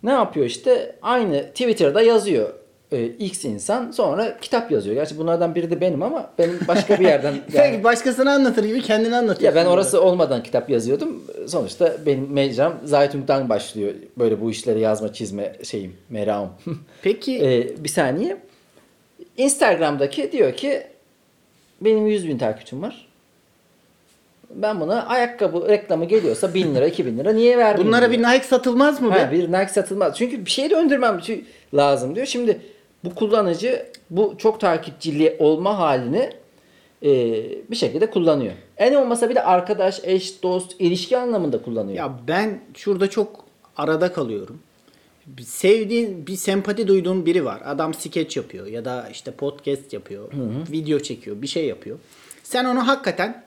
Ne 0.03 0.11
yapıyor 0.13 0.47
işte? 0.47 0.97
Aynı 1.03 1.43
Twitter'da 1.43 2.03
yazıyor. 2.03 2.55
E, 2.93 3.07
X 3.07 3.45
insan 3.45 3.91
sonra 3.91 4.37
kitap 4.41 4.71
yazıyor. 4.71 4.97
Gerçi 4.97 5.19
bunlardan 5.19 5.55
biri 5.55 5.71
de 5.71 5.81
benim 5.81 6.03
ama 6.03 6.31
benim 6.39 6.61
başka 6.69 7.01
bir 7.01 7.05
yerden 7.05 7.35
yani, 7.53 7.85
başkasını 7.85 8.33
anlatır 8.33 8.65
gibi 8.65 8.83
kendini 8.83 9.17
anlatıyor. 9.17 9.55
Ya 9.55 9.63
ben 9.65 9.67
orası 9.67 10.03
olmadan 10.03 10.43
kitap 10.43 10.71
yazıyordum. 10.71 11.23
Sonuçta 11.47 11.97
benim 12.07 12.33
mecram 12.33 12.75
Zaytung'dan 12.85 13.49
başlıyor. 13.49 13.95
Böyle 14.19 14.41
bu 14.41 14.51
işleri 14.51 14.81
yazma 14.81 15.13
çizme 15.13 15.53
şeyim, 15.63 15.97
merakım. 16.11 16.51
Peki 17.03 17.39
Ee, 17.45 17.85
bir 17.85 17.89
saniye. 17.89 18.37
Instagram'daki 19.37 20.33
diyor 20.33 20.53
ki 20.53 20.83
benim 21.81 22.07
100 22.07 22.29
bin 22.29 22.39
takipçim 22.39 22.83
var. 22.83 23.07
Ben 24.51 24.81
buna 24.81 25.07
ayakkabı 25.07 25.69
reklamı 25.69 26.05
geliyorsa 26.05 26.55
1000 26.55 26.75
lira 26.75 26.87
2000 26.87 27.19
lira 27.19 27.33
niye 27.33 27.59
vermeyeyim 27.59 27.89
Bunlara 27.89 28.11
bir 28.11 28.19
diyor. 28.19 28.31
Nike 28.31 28.45
satılmaz 28.45 29.01
mı 29.01 29.11
Ha, 29.11 29.33
be? 29.33 29.37
bir 29.37 29.49
Nike 29.49 29.69
satılmaz. 29.69 30.17
Çünkü 30.17 30.45
bir 30.47 30.51
şey 30.51 30.71
döndürmem 30.71 31.21
lazım 31.75 32.15
diyor. 32.15 32.27
Şimdi 32.27 32.61
bu 33.05 33.15
kullanıcı 33.15 33.87
bu 34.11 34.35
çok 34.39 34.61
takipçili 34.61 35.37
olma 35.39 35.79
halini 35.79 36.31
e, 37.03 37.11
bir 37.71 37.77
şekilde 37.77 38.11
kullanıyor. 38.11 38.53
En 38.77 38.95
olmasa 38.95 39.31
bile 39.31 39.43
arkadaş, 39.43 40.01
eş, 40.05 40.43
dost, 40.43 40.77
ilişki 40.79 41.19
anlamında 41.19 41.63
kullanıyor. 41.63 41.99
Ya 41.99 42.19
ben 42.29 42.61
şurada 42.75 43.11
çok 43.11 43.45
arada 43.77 44.13
kalıyorum. 44.13 44.61
Sevdiğin, 45.45 46.27
bir 46.27 46.37
sempati 46.37 46.89
duyduğun 46.89 47.27
biri 47.27 47.45
var. 47.45 47.63
Adam 47.65 47.95
skeç 47.95 48.37
yapıyor 48.37 48.67
ya 48.67 48.85
da 48.85 49.09
işte 49.13 49.31
podcast 49.31 49.93
yapıyor, 49.93 50.33
video 50.73 50.99
çekiyor, 50.99 51.43
bir 51.43 51.47
şey 51.47 51.67
yapıyor. 51.67 51.99
Sen 52.43 52.65
onu 52.65 52.89
hakikaten 52.89 53.45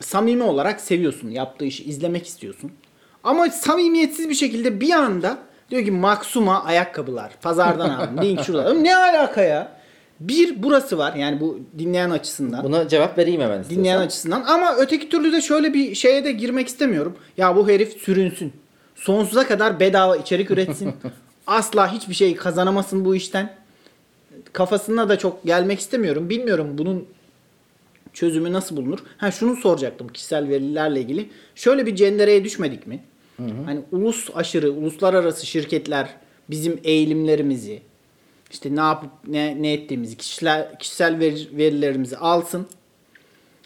samimi 0.00 0.42
olarak 0.42 0.80
seviyorsun. 0.80 1.30
Yaptığı 1.30 1.64
işi 1.64 1.84
izlemek 1.84 2.26
istiyorsun. 2.26 2.72
Ama 3.24 3.50
samimiyetsiz 3.50 4.28
bir 4.28 4.34
şekilde 4.34 4.80
bir 4.80 4.90
anda 4.90 5.38
diyor 5.70 5.84
ki 5.84 5.90
Maksuma 5.90 6.64
ayakkabılar. 6.64 7.32
Pazardan 7.42 7.90
aldım. 7.90 8.22
Link 8.22 8.44
şurada. 8.44 8.74
Ne 8.74 8.96
alaka 8.96 9.42
ya? 9.42 9.72
Bir 10.20 10.62
burası 10.62 10.98
var. 10.98 11.14
Yani 11.14 11.40
bu 11.40 11.60
dinleyen 11.78 12.10
açısından. 12.10 12.64
Buna 12.64 12.88
cevap 12.88 13.18
vereyim 13.18 13.40
hemen 13.40 13.60
istiyorsan. 13.60 13.78
Dinleyen 13.78 13.98
açısından 13.98 14.42
ama 14.42 14.76
öteki 14.76 15.08
türlü 15.08 15.32
de 15.32 15.40
şöyle 15.40 15.74
bir 15.74 15.94
şeye 15.94 16.24
de 16.24 16.32
girmek 16.32 16.68
istemiyorum. 16.68 17.16
Ya 17.36 17.56
bu 17.56 17.68
herif 17.68 17.92
sürünsün. 18.02 18.52
Sonsuza 18.94 19.46
kadar 19.46 19.80
bedava 19.80 20.16
içerik 20.16 20.50
üretsin. 20.50 20.92
Asla 21.46 21.92
hiçbir 21.92 22.14
şey 22.14 22.36
kazanamasın 22.36 23.04
bu 23.04 23.16
işten. 23.16 23.54
Kafasına 24.52 25.08
da 25.08 25.18
çok 25.18 25.44
gelmek 25.44 25.80
istemiyorum. 25.80 26.30
Bilmiyorum 26.30 26.68
bunun 26.78 27.06
çözümü 28.12 28.52
nasıl 28.52 28.76
bulunur? 28.76 28.98
Ha 29.18 29.30
şunu 29.30 29.56
soracaktım 29.56 30.08
kişisel 30.08 30.48
verilerle 30.48 31.00
ilgili. 31.00 31.30
Şöyle 31.54 31.86
bir 31.86 31.96
cendereye 31.96 32.44
düşmedik 32.44 32.86
mi? 32.86 33.00
Hani 33.66 33.80
ulus 33.92 34.30
aşırı, 34.34 34.70
uluslararası 34.72 35.46
şirketler 35.46 36.08
bizim 36.50 36.80
eğilimlerimizi, 36.84 37.82
işte 38.50 38.76
ne 38.76 38.80
yapıp 38.80 39.10
ne, 39.26 39.62
ne 39.62 39.72
ettiğimizi, 39.72 40.16
kişisel, 40.16 40.78
kişisel 40.78 41.18
veri- 41.18 41.56
verilerimizi 41.56 42.16
alsın 42.16 42.66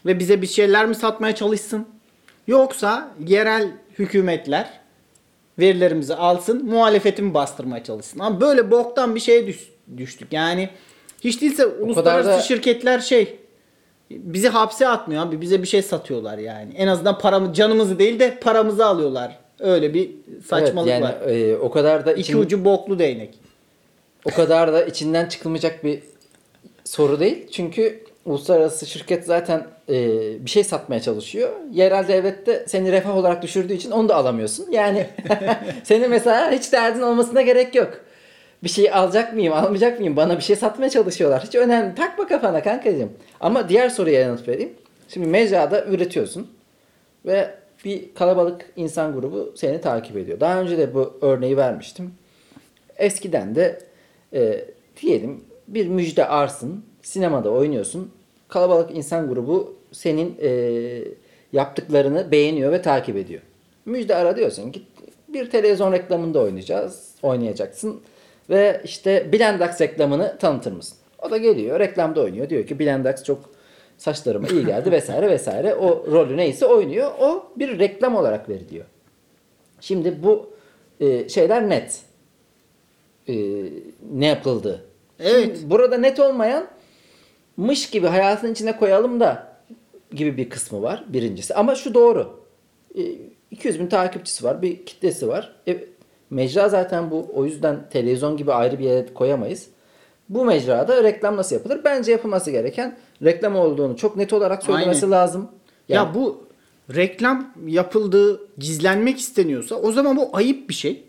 ve 0.05 0.19
bize 0.19 0.41
bir 0.41 0.47
şeyler 0.47 0.85
mi 0.85 0.95
satmaya 0.95 1.35
çalışsın? 1.35 1.85
Yoksa 2.47 3.11
yerel 3.27 3.71
hükümetler 3.99 4.69
verilerimizi 5.59 6.15
alsın, 6.15 6.65
muhalefeti 6.65 7.21
mi 7.21 7.33
bastırmaya 7.33 7.83
çalışsın? 7.83 8.19
Ama 8.19 8.41
böyle 8.41 8.71
boktan 8.71 9.15
bir 9.15 9.19
şeye 9.19 9.47
düş- 9.47 9.69
düştük. 9.97 10.33
Yani 10.33 10.69
hiç 11.23 11.41
değilse 11.41 11.65
uluslararası 11.65 12.29
da- 12.29 12.41
şirketler 12.41 12.99
şey 12.99 13.39
bizi 14.11 14.49
hapse 14.49 14.87
atmıyor 14.87 15.23
abi. 15.25 15.41
Bize 15.41 15.61
bir 15.61 15.67
şey 15.67 15.81
satıyorlar 15.81 16.37
yani. 16.37 16.73
En 16.73 16.87
azından 16.87 17.17
paramı 17.17 17.53
canımızı 17.53 17.99
değil 17.99 18.19
de 18.19 18.39
paramızı 18.39 18.85
alıyorlar. 18.85 19.39
Öyle 19.59 19.93
bir 19.93 20.11
saçmalık 20.45 20.89
evet, 20.89 21.01
yani, 21.01 21.03
var. 21.03 21.27
e, 21.27 21.57
o 21.57 21.71
kadar 21.71 22.05
da 22.05 22.13
İki 22.13 22.37
ucu 22.37 22.65
boklu 22.65 22.99
değnek. 22.99 23.29
o 24.25 24.29
kadar 24.29 24.73
da 24.73 24.85
içinden 24.85 25.25
çıkılmayacak 25.25 25.83
bir 25.83 25.99
soru 26.83 27.19
değil. 27.19 27.47
Çünkü 27.51 28.03
uluslararası 28.25 28.85
şirket 28.85 29.25
zaten 29.25 29.67
e, 29.89 29.95
bir 30.45 30.49
şey 30.49 30.63
satmaya 30.63 31.01
çalışıyor. 31.01 31.49
Yerel 31.71 32.07
devlet 32.07 32.47
de 32.47 32.65
seni 32.67 32.91
refah 32.91 33.17
olarak 33.17 33.41
düşürdüğü 33.41 33.73
için 33.73 33.91
onu 33.91 34.09
da 34.09 34.15
alamıyorsun. 34.15 34.71
Yani 34.71 35.07
senin 35.83 36.09
mesela 36.09 36.51
hiç 36.51 36.73
derdin 36.73 37.01
olmasına 37.01 37.41
gerek 37.41 37.75
yok. 37.75 38.01
Bir 38.63 38.69
şey 38.69 38.93
alacak 38.93 39.33
mıyım, 39.33 39.53
almayacak 39.53 39.99
mıyım? 39.99 40.15
Bana 40.15 40.37
bir 40.37 40.43
şey 40.43 40.55
satmaya 40.55 40.89
çalışıyorlar. 40.89 41.43
Hiç 41.43 41.55
önemli. 41.55 41.95
Takma 41.95 42.27
kafana 42.27 42.63
kankacığım. 42.63 43.09
Ama 43.39 43.69
diğer 43.69 43.89
soruya 43.89 44.21
yanıt 44.21 44.47
vereyim. 44.47 44.73
Şimdi 45.07 45.27
mecrada 45.27 45.85
üretiyorsun. 45.85 46.47
Ve 47.25 47.56
bir 47.85 48.13
kalabalık 48.15 48.71
insan 48.75 49.13
grubu 49.13 49.53
seni 49.55 49.81
takip 49.81 50.17
ediyor. 50.17 50.39
Daha 50.39 50.61
önce 50.61 50.77
de 50.77 50.93
bu 50.93 51.17
örneği 51.21 51.57
vermiştim. 51.57 52.13
Eskiden 52.97 53.55
de 53.55 53.79
e, 54.33 54.65
diyelim 55.01 55.43
bir 55.67 55.87
müjde 55.87 56.27
arsın, 56.27 56.85
sinemada 57.01 57.49
oynuyorsun. 57.51 58.11
Kalabalık 58.47 58.95
insan 58.95 59.29
grubu 59.29 59.75
senin 59.91 60.37
e, 60.41 61.01
yaptıklarını 61.53 62.31
beğeniyor 62.31 62.71
ve 62.71 62.81
takip 62.81 63.17
ediyor. 63.17 63.41
Müjde 63.85 64.15
ara 64.15 64.37
diyorsun 64.37 64.71
ki 64.71 64.81
bir 65.27 65.49
televizyon 65.49 65.91
reklamında 65.91 66.39
oynayacağız, 66.39 67.11
oynayacaksın 67.23 68.01
ve 68.49 68.81
işte 68.83 69.33
Blendax 69.33 69.81
reklamını 69.81 70.37
tanıtır 70.39 70.71
mısın? 70.71 70.97
O 71.19 71.31
da 71.31 71.37
geliyor, 71.37 71.79
reklamda 71.79 72.21
oynuyor. 72.21 72.49
Diyor 72.49 72.67
ki 72.67 72.79
Blendax 72.79 73.23
çok 73.23 73.49
saçlarıma 73.97 74.47
iyi 74.47 74.65
geldi 74.65 74.91
vesaire 74.91 75.29
vesaire. 75.29 75.75
O 75.75 76.05
rolü 76.11 76.37
neyse 76.37 76.65
oynuyor. 76.65 77.11
O 77.19 77.51
bir 77.55 77.79
reklam 77.79 78.15
olarak 78.15 78.49
veriliyor. 78.49 78.85
Şimdi 79.81 80.23
bu 80.23 80.49
e, 80.99 81.29
şeyler 81.29 81.69
net. 81.69 82.01
E, 83.27 83.35
ne 84.13 84.25
yapıldı? 84.25 84.85
Evet. 85.19 85.57
Şimdi 85.57 85.69
burada 85.69 85.97
net 85.97 86.19
olmayan 86.19 86.67
mış 87.57 87.89
gibi 87.89 88.07
hayatın 88.07 88.51
içine 88.51 88.77
koyalım 88.77 89.19
da 89.19 89.57
gibi 90.11 90.37
bir 90.37 90.49
kısmı 90.49 90.81
var 90.81 91.05
birincisi. 91.07 91.53
Ama 91.53 91.75
şu 91.75 91.93
doğru. 91.93 92.39
E, 92.97 93.01
200 93.51 93.79
bin 93.79 93.87
takipçisi 93.87 94.43
var. 94.43 94.61
Bir 94.61 94.85
kitlesi 94.85 95.27
var. 95.27 95.55
E, 95.67 95.77
mecra 96.29 96.69
zaten 96.69 97.11
bu. 97.11 97.27
O 97.33 97.45
yüzden 97.45 97.89
televizyon 97.89 98.37
gibi 98.37 98.53
ayrı 98.53 98.79
bir 98.79 98.83
yere 98.83 99.13
koyamayız. 99.13 99.67
Bu 100.29 100.45
mecrada 100.45 101.03
reklam 101.03 101.37
nasıl 101.37 101.55
yapılır? 101.55 101.81
Bence 101.85 102.11
yapılması 102.11 102.51
gereken 102.51 102.97
reklam 103.23 103.55
olduğunu 103.55 103.97
çok 103.97 104.17
net 104.17 104.33
olarak 104.33 104.63
söylemesi 104.63 105.05
Aynen. 105.05 105.17
lazım. 105.17 105.47
Ya 105.89 106.13
bu 106.15 106.43
reklam 106.95 107.53
yapıldığı 107.67 108.47
gizlenmek 108.57 109.19
isteniyorsa 109.19 109.75
o 109.75 109.91
zaman 109.91 110.17
bu 110.17 110.29
ayıp 110.33 110.69
bir 110.69 110.73
şey. 110.73 111.03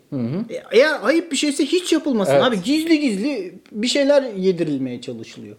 E, 0.50 0.62
Eğer 0.72 0.98
ayıp 1.02 1.32
bir 1.32 1.36
şeyse 1.36 1.64
hiç 1.64 1.92
yapılmasın 1.92 2.32
Evet. 2.32 2.44
abi. 2.44 2.62
Gizli 2.62 3.00
gizli 3.00 3.54
bir 3.72 3.86
şeyler 3.86 4.22
yedirilmeye 4.22 5.00
çalışılıyor. 5.00 5.56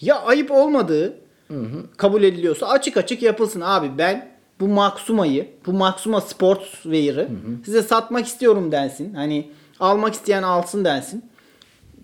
Ya 0.00 0.20
ayıp 0.22 0.50
olmadığı 0.50 1.14
kabul 1.96 2.22
ediliyorsa 2.22 2.66
açık 2.68 2.96
açık 2.96 3.22
yapılsın 3.22 3.60
abi. 3.60 3.90
Ben 3.98 4.32
bu 4.60 4.68
Maksuma'yı, 4.68 5.48
bu 5.66 5.72
Maksuma 5.72 6.20
Sportswear'ı 6.20 7.28
size 7.64 7.82
satmak 7.82 8.26
istiyorum 8.26 8.72
densin. 8.72 9.14
Hani 9.14 9.50
almak 9.80 10.14
isteyen 10.14 10.42
alsın 10.42 10.84
densin. 10.84 11.24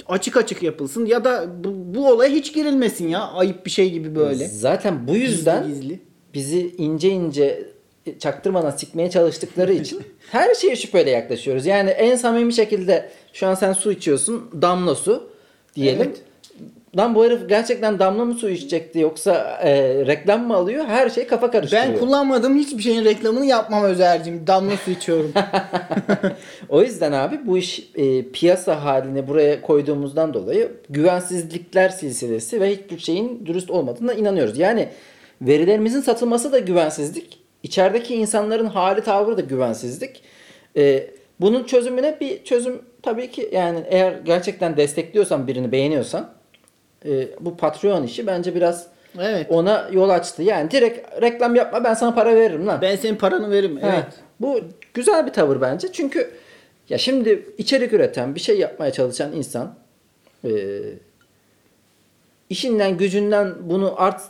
Açık 0.07 0.37
açık 0.37 0.63
yapılsın 0.63 1.07
ya 1.07 1.25
da 1.25 1.47
bu, 1.65 1.95
bu 1.95 2.09
olaya 2.11 2.31
hiç 2.31 2.55
girilmesin 2.55 3.09
ya. 3.09 3.21
Ayıp 3.21 3.67
bir 3.67 3.71
şey 3.71 3.91
gibi 3.91 4.15
böyle. 4.15 4.49
Zaten 4.49 5.09
bu 5.09 5.15
yüzden 5.17 5.67
Gizli 5.67 5.81
gizli. 5.81 6.01
bizi 6.35 6.75
ince 6.79 7.09
ince 7.11 7.67
çaktırmadan 8.19 8.71
sikmeye 8.71 9.11
çalıştıkları 9.11 9.73
için 9.73 10.03
her 10.31 10.55
şeye 10.55 10.77
şüpheyle 10.77 11.11
yaklaşıyoruz. 11.11 11.67
Yani 11.67 11.91
en 11.91 12.17
samimi 12.17 12.53
şekilde 12.53 13.11
şu 13.33 13.47
an 13.47 13.55
sen 13.55 13.73
su 13.73 13.93
içiyorsun 13.93 14.51
damla 14.63 14.95
su 14.95 15.31
diyelim. 15.75 16.03
Evet. 16.07 16.21
Lan 16.97 17.15
bu 17.15 17.25
herif 17.25 17.49
gerçekten 17.49 17.99
damla 17.99 18.25
mı 18.25 18.35
su 18.35 18.51
içecekti 18.51 18.99
yoksa 18.99 19.61
e, 19.63 19.73
reklam 20.07 20.47
mı 20.47 20.55
alıyor? 20.55 20.85
Her 20.85 21.11
şey 21.11 21.27
kafa 21.27 21.51
karıştırıyor. 21.51 21.87
Ben 21.87 21.99
kullanmadığım 21.99 22.57
hiçbir 22.57 22.83
şeyin 22.83 23.05
reklamını 23.05 23.47
yapmam 23.47 23.85
Özer'cim. 23.85 24.47
Damla 24.47 24.77
su 24.77 24.91
içiyorum. 24.91 25.33
O 26.69 26.83
yüzden 26.83 27.13
abi 27.13 27.41
bu 27.47 27.59
iş 27.59 27.91
e, 27.95 28.31
piyasa 28.31 28.85
haline 28.85 29.29
buraya 29.29 29.63
koyduğumuzdan 29.63 30.35
dolayı 30.35 30.73
güvensizlikler 30.91 31.89
silsilesi 31.89 32.61
ve 32.61 32.71
hiçbir 32.71 32.99
şeyin 32.99 33.47
dürüst 33.47 33.71
olmadığına 33.71 34.13
inanıyoruz. 34.13 34.59
Yani 34.59 34.89
verilerimizin 35.43 36.01
satılması 36.01 36.53
da 36.53 36.59
güvensizlik. 36.59 37.41
İçerideki 37.63 38.15
insanların 38.15 38.67
hali 38.67 39.01
tavrı 39.01 39.37
da 39.37 39.41
güvensizlik. 39.41 40.23
E, 40.77 41.11
bunun 41.41 41.65
çözümüne 41.65 42.17
bir 42.21 42.45
çözüm 42.45 42.83
tabii 43.03 43.31
ki 43.31 43.49
yani 43.53 43.85
eğer 43.91 44.13
gerçekten 44.25 44.77
destekliyorsan 44.77 45.47
birini 45.47 45.73
beğeniyorsan 45.73 46.38
e, 47.07 47.29
bu 47.41 47.57
Patreon 47.57 48.03
işi 48.03 48.27
bence 48.27 48.55
biraz 48.55 48.87
Evet. 49.21 49.47
ona 49.51 49.89
yol 49.93 50.09
açtı. 50.09 50.43
Yani 50.43 50.71
direkt 50.71 51.23
reklam 51.23 51.55
yapma 51.55 51.85
ben 51.85 51.95
sana 51.95 52.15
para 52.15 52.35
veririm 52.35 52.67
lan. 52.67 52.79
ben 52.83 52.97
senin 52.97 53.17
paranı 53.17 53.51
veririm. 53.51 53.77
Ha, 53.81 53.91
Evet. 53.95 54.15
Bu 54.41 54.61
güzel 54.95 55.27
bir 55.27 55.33
tavır 55.33 55.61
bence. 55.61 55.93
Çünkü 55.93 56.31
ya 56.89 56.99
şimdi 56.99 57.47
içerik 57.59 57.93
üreten, 57.93 58.35
bir 58.35 58.41
şey 58.41 58.59
yapmaya 58.59 58.93
çalışan 58.93 59.33
insan 59.33 59.75
e, 60.45 60.51
işinden 62.51 62.97
gücünden 62.97 63.55
bunu 63.61 63.95
art 63.97 64.23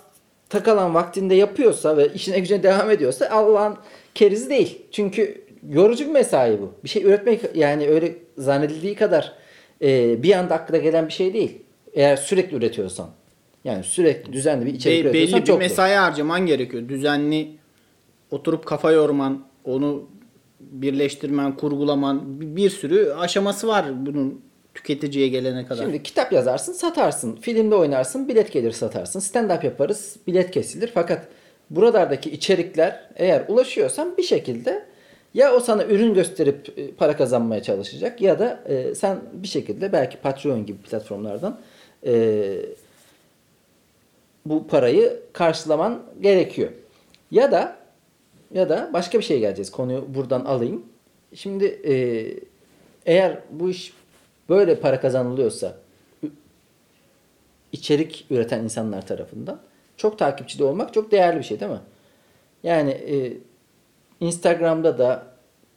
takalan 0.48 0.94
vaktinde 0.94 1.34
yapıyorsa 1.34 1.96
ve 1.96 2.08
işine 2.14 2.38
gücüne 2.38 2.62
devam 2.62 2.90
ediyorsa 2.90 3.28
Allah'ın 3.30 3.76
kerizi 4.14 4.50
değil. 4.50 4.82
Çünkü 4.92 5.42
yorucu 5.70 6.06
bir 6.06 6.10
mesai 6.12 6.60
bu. 6.60 6.72
Bir 6.84 6.88
şey 6.88 7.04
üretmek 7.04 7.40
yani 7.54 7.88
öyle 7.88 8.14
zannedildiği 8.38 8.94
kadar 8.94 9.32
e, 9.82 10.22
bir 10.22 10.32
anda 10.32 10.54
aklına 10.54 10.78
gelen 10.78 11.06
bir 11.06 11.12
şey 11.12 11.34
değil. 11.34 11.58
Eğer 11.95 12.16
sürekli 12.16 12.57
üretiyorsan. 12.57 13.11
Yani 13.64 13.85
sürekli 13.85 14.33
düzenli 14.33 14.66
bir 14.66 14.75
içerik 14.75 15.04
Be- 15.04 15.09
üretiyorsan 15.09 15.40
belli 15.40 15.54
bir 15.54 15.59
mesai 15.59 15.95
harcaman 15.95 16.47
gerekiyor. 16.47 16.88
Düzenli 16.88 17.49
oturup 18.30 18.66
kafa 18.66 18.92
yorman, 18.92 19.45
onu 19.64 20.09
birleştirmen, 20.61 21.57
kurgulaman 21.57 22.40
bir, 22.40 22.57
bir 22.57 22.71
sürü 22.71 23.12
aşaması 23.12 23.68
var 23.68 24.07
bunun 24.07 24.40
tüketiciye 24.75 25.28
gelene 25.28 25.66
kadar. 25.66 25.83
Şimdi 25.83 26.02
kitap 26.02 26.33
yazarsın, 26.33 26.73
satarsın. 26.73 27.37
Filmde 27.37 27.75
oynarsın, 27.75 28.28
bilet 28.28 28.52
gelir 28.52 28.73
satarsın. 28.73 29.21
Stand 29.21 29.50
up 29.50 29.64
yaparız, 29.64 30.16
bilet 30.26 30.50
kesilir. 30.50 30.90
Fakat 30.95 31.28
buralardaki 31.71 32.30
içerikler 32.30 33.11
eğer 33.16 33.45
ulaşıyorsan 33.49 34.16
bir 34.16 34.23
şekilde 34.23 34.87
ya 35.35 35.54
o 35.54 35.61
sana 35.61 35.85
ürün 35.85 36.14
gösterip 36.14 36.78
e, 36.78 36.90
para 36.90 37.16
kazanmaya 37.16 37.62
çalışacak 37.62 38.21
ya 38.21 38.38
da 38.38 38.61
e, 38.68 38.95
sen 38.95 39.21
bir 39.33 39.49
şekilde 39.49 39.92
belki 39.92 40.16
Patreon 40.16 40.66
gibi 40.66 40.78
platformlardan 40.78 41.61
e, 42.07 42.57
bu 44.47 44.67
parayı 44.67 45.21
karşılaman 45.33 46.02
gerekiyor. 46.21 46.71
Ya 47.31 47.52
da 47.52 47.76
ya 48.55 48.69
da 48.69 48.90
başka 48.93 49.19
bir 49.19 49.25
şey 49.25 49.40
geleceğiz. 49.40 49.71
Konuyu 49.71 50.05
buradan 50.14 50.45
alayım. 50.45 50.87
Şimdi 51.35 51.64
e, 51.64 51.95
eğer 53.07 53.38
bu 53.50 53.71
iş 53.71 53.93
böyle 54.49 54.81
para 54.81 55.00
kazanılıyorsa 55.00 55.76
içerik 57.73 58.26
üreten 58.31 58.64
insanlar 58.64 59.07
tarafından 59.07 59.61
çok 59.97 60.19
takipçide 60.19 60.64
olmak 60.64 60.95
çok 60.95 61.11
değerli 61.11 61.38
bir 61.38 61.45
şey 61.45 61.61
değil 61.61 61.73
mi? 61.73 61.81
Yani 62.62 62.90
e, 62.90 63.33
Instagram'da 64.21 64.99
da 64.99 65.26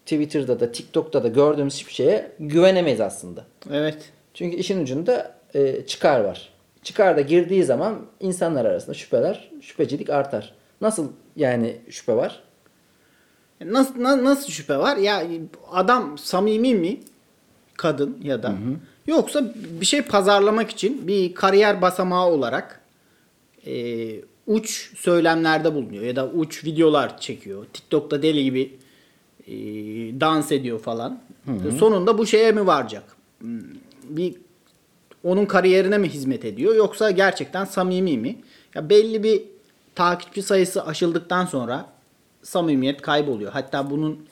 Twitter'da 0.05 0.59
da 0.59 0.71
TikTok'ta 0.71 1.23
da 1.23 1.27
gördüğümüz 1.27 1.73
hiçbir 1.73 1.93
şeye 1.93 2.31
güvenemeyiz 2.39 3.01
aslında. 3.01 3.45
Evet. 3.71 4.11
Çünkü 4.33 4.57
işin 4.57 4.83
ucunda 4.83 5.35
e, 5.53 5.85
çıkar 5.85 6.19
var. 6.19 6.49
Çıkar 6.83 7.17
da 7.17 7.21
girdiği 7.21 7.63
zaman 7.63 7.99
insanlar 8.19 8.65
arasında 8.65 8.93
şüpheler, 8.93 9.51
şüphecilik 9.61 10.09
artar. 10.09 10.53
Nasıl 10.81 11.07
yani 11.35 11.75
şüphe 11.89 12.15
var? 12.15 12.43
Nasıl 13.65 14.03
na- 14.03 14.23
nasıl 14.23 14.51
şüphe 14.51 14.77
var? 14.77 14.97
Ya 14.97 15.23
adam 15.71 16.17
samimi 16.17 16.75
mi? 16.75 16.99
Kadın 17.77 18.17
ya 18.23 18.43
da 18.43 18.53
yoksa 19.07 19.53
bir 19.81 19.85
şey 19.85 20.01
pazarlamak 20.01 20.69
için 20.71 21.07
bir 21.07 21.33
kariyer 21.35 21.81
basamağı 21.81 22.27
olarak 22.27 22.81
e, 23.67 23.73
uç 24.47 24.91
söylemlerde 24.97 25.75
bulunuyor 25.75 26.03
ya 26.03 26.15
da 26.15 26.27
uç 26.27 26.65
videolar 26.65 27.19
çekiyor. 27.19 27.65
TikTok'ta 27.73 28.21
deli 28.21 28.43
gibi 28.43 28.73
e, 29.47 29.53
dans 30.21 30.51
ediyor 30.51 30.79
falan. 30.79 31.19
Sonunda 31.79 32.17
bu 32.17 32.25
şeye 32.25 32.51
mi 32.51 32.67
varacak? 32.67 33.03
Hmm, 33.39 33.59
Bir 34.09 34.35
onun 35.23 35.45
kariyerine 35.45 35.97
mi 35.97 36.09
hizmet 36.09 36.45
ediyor 36.45 36.75
yoksa 36.75 37.11
gerçekten 37.11 37.65
samimi 37.65 38.17
mi? 38.17 38.35
Ya 38.75 38.89
belli 38.89 39.23
bir 39.23 39.43
takipçi 39.95 40.41
sayısı 40.41 40.85
aşıldıktan 40.85 41.45
sonra 41.45 41.85
samimiyet 42.43 43.01
kayboluyor. 43.01 43.51
Hatta 43.51 43.89
bunun 43.89 44.25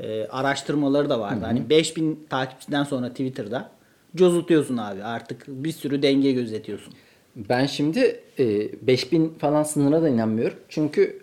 e, 0.00 0.26
araştırmaları 0.26 1.10
da 1.10 1.20
vardı. 1.20 1.44
Hani 1.44 1.70
5000 1.70 2.26
takipçiden 2.30 2.84
sonra 2.84 3.08
Twitter'da 3.08 3.70
cozutuyorsun 4.16 4.76
abi. 4.76 5.02
Artık 5.02 5.44
bir 5.48 5.72
sürü 5.72 6.02
denge 6.02 6.32
gözetiyorsun. 6.32 6.94
Ben 7.36 7.66
şimdi 7.66 8.20
e, 8.38 8.68
5000 8.86 9.34
falan 9.38 9.62
sınırına 9.62 10.02
da 10.02 10.08
inanmıyorum. 10.08 10.56
Çünkü 10.68 11.20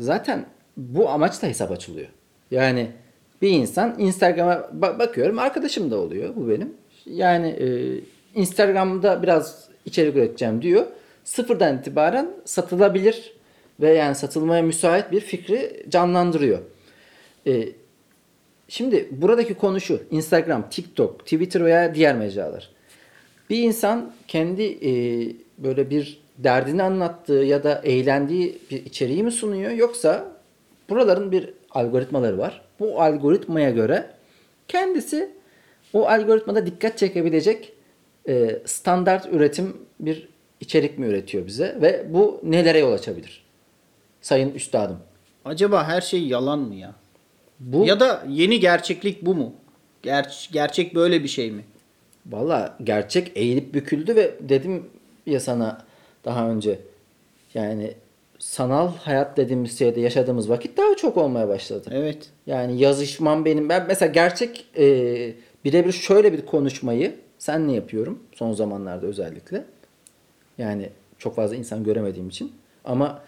zaten 0.00 0.46
bu 0.76 1.08
amaçla 1.08 1.48
hesap 1.48 1.70
açılıyor. 1.72 2.08
Yani 2.50 2.90
bir 3.42 3.50
insan 3.50 3.94
Instagram'a 3.98 4.52
ba- 4.52 4.98
bakıyorum 4.98 5.38
arkadaşım 5.38 5.90
da 5.90 5.96
oluyor 5.96 6.36
bu 6.36 6.48
benim. 6.48 6.72
Yani 7.06 7.48
e, 7.48 7.66
Instagram'da 8.34 9.22
biraz 9.22 9.68
içerik 9.86 10.16
üreteceğim 10.16 10.62
diyor. 10.62 10.86
Sıfırdan 11.24 11.78
itibaren 11.78 12.30
satılabilir 12.44 13.32
ve 13.80 13.94
yani 13.94 14.14
satılmaya 14.14 14.62
müsait 14.62 15.12
bir 15.12 15.20
fikri 15.20 15.84
canlandırıyor. 15.88 16.58
E, 17.46 17.68
Şimdi 18.68 19.08
buradaki 19.10 19.54
konu 19.54 19.80
şu. 19.80 20.00
Instagram, 20.10 20.70
TikTok, 20.70 21.20
Twitter 21.20 21.64
veya 21.64 21.94
diğer 21.94 22.14
mecralar. 22.16 22.70
Bir 23.50 23.62
insan 23.62 24.12
kendi 24.28 24.62
e, 24.62 24.92
böyle 25.58 25.90
bir 25.90 26.20
derdini 26.38 26.82
anlattığı 26.82 27.32
ya 27.32 27.64
da 27.64 27.80
eğlendiği 27.84 28.58
bir 28.70 28.86
içeriği 28.86 29.22
mi 29.22 29.32
sunuyor 29.32 29.70
yoksa 29.70 30.32
buraların 30.90 31.32
bir 31.32 31.50
algoritmaları 31.70 32.38
var. 32.38 32.62
Bu 32.80 33.02
algoritmaya 33.02 33.70
göre 33.70 34.10
kendisi 34.68 35.30
o 35.92 36.06
algoritmada 36.06 36.66
dikkat 36.66 36.98
çekebilecek 36.98 37.72
e, 38.28 38.58
standart 38.64 39.26
üretim 39.32 39.76
bir 40.00 40.28
içerik 40.60 40.98
mi 40.98 41.06
üretiyor 41.06 41.46
bize 41.46 41.78
ve 41.82 42.06
bu 42.08 42.40
nelere 42.42 42.78
yol 42.78 42.92
açabilir? 42.92 43.44
Sayın 44.20 44.54
üstadım. 44.54 44.98
Acaba 45.44 45.88
her 45.88 46.00
şey 46.00 46.26
yalan 46.26 46.58
mı 46.58 46.74
ya? 46.74 46.94
Bu 47.60 47.86
Ya 47.86 48.00
da 48.00 48.24
yeni 48.28 48.60
gerçeklik 48.60 49.26
bu 49.26 49.34
mu? 49.34 49.52
Ger- 50.02 50.52
gerçek 50.52 50.94
böyle 50.94 51.22
bir 51.22 51.28
şey 51.28 51.50
mi? 51.50 51.64
Valla 52.26 52.76
gerçek 52.84 53.32
eğilip 53.34 53.74
büküldü 53.74 54.16
ve 54.16 54.34
dedim 54.40 54.86
ya 55.26 55.40
sana 55.40 55.78
daha 56.24 56.50
önce 56.50 56.78
yani 57.54 57.94
sanal 58.38 58.92
hayat 58.96 59.36
dediğimiz 59.36 59.78
şeyde 59.78 60.00
yaşadığımız 60.00 60.50
vakit 60.50 60.76
daha 60.76 60.96
çok 60.96 61.16
olmaya 61.16 61.48
başladı. 61.48 61.90
Evet. 61.92 62.30
Yani 62.46 62.80
yazışmam 62.80 63.44
benim. 63.44 63.68
Ben 63.68 63.84
mesela 63.88 64.12
gerçek 64.12 64.64
e, 64.78 64.86
birebir 65.64 65.92
şöyle 65.92 66.32
bir 66.32 66.46
konuşmayı 66.46 67.14
senle 67.48 67.72
yapıyorum 67.72 68.18
son 68.34 68.52
zamanlarda 68.52 69.06
özellikle. 69.06 69.64
Yani 70.58 70.90
çok 71.18 71.36
fazla 71.36 71.56
insan 71.56 71.84
göremediğim 71.84 72.28
için. 72.28 72.52
Ama 72.84 73.22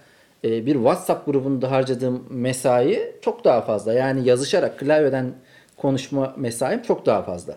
e, 0.44 0.66
bir 0.66 0.74
WhatsApp 0.74 1.26
grubunda 1.26 1.70
harcadığım 1.70 2.26
mesai 2.30 3.12
çok 3.22 3.44
daha 3.44 3.60
fazla. 3.60 3.92
Yani 3.92 4.28
yazışarak 4.28 4.78
klavyeden 4.78 5.32
konuşma 5.76 6.34
mesaim 6.36 6.82
çok 6.82 7.06
daha 7.06 7.22
fazla. 7.22 7.56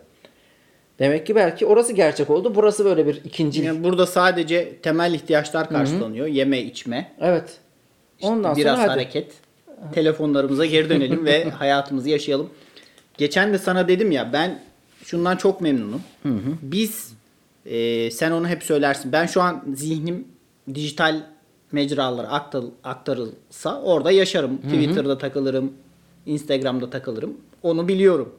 Demek 0.99 1.27
ki 1.27 1.35
belki 1.35 1.65
orası 1.65 1.93
gerçek 1.93 2.29
oldu. 2.29 2.55
Burası 2.55 2.85
böyle 2.85 3.07
bir 3.07 3.21
ikinci. 3.23 3.63
Yani 3.63 3.83
burada 3.83 4.05
sadece 4.05 4.75
temel 4.75 5.13
ihtiyaçlar 5.13 5.69
karşılanıyor. 5.69 6.27
Yeme, 6.27 6.61
içme, 6.61 7.11
Evet. 7.21 7.57
Ondan 8.21 8.55
biraz 8.55 8.75
sonra 8.75 8.83
hadi. 8.83 8.89
hareket. 8.89 9.31
Telefonlarımıza 9.93 10.65
geri 10.65 10.89
dönelim 10.89 11.25
ve 11.25 11.49
hayatımızı 11.49 12.09
yaşayalım. 12.09 12.49
Geçen 13.17 13.53
de 13.53 13.57
sana 13.57 13.87
dedim 13.87 14.11
ya 14.11 14.33
ben 14.33 14.59
şundan 15.03 15.37
çok 15.37 15.61
memnunum. 15.61 16.01
Biz 16.61 17.13
e, 17.65 18.11
sen 18.11 18.31
onu 18.31 18.47
hep 18.47 18.63
söylersin. 18.63 19.11
Ben 19.11 19.25
şu 19.25 19.41
an 19.41 19.63
zihnim 19.75 20.27
dijital 20.73 21.21
mecralara 21.71 22.27
aktar, 22.27 22.63
aktarılsa 22.83 23.81
orada 23.81 24.11
yaşarım. 24.11 24.57
Twitter'da 24.57 25.17
takılırım. 25.17 25.73
Instagram'da 26.25 26.89
takılırım. 26.89 27.37
Onu 27.63 27.87
biliyorum. 27.87 28.35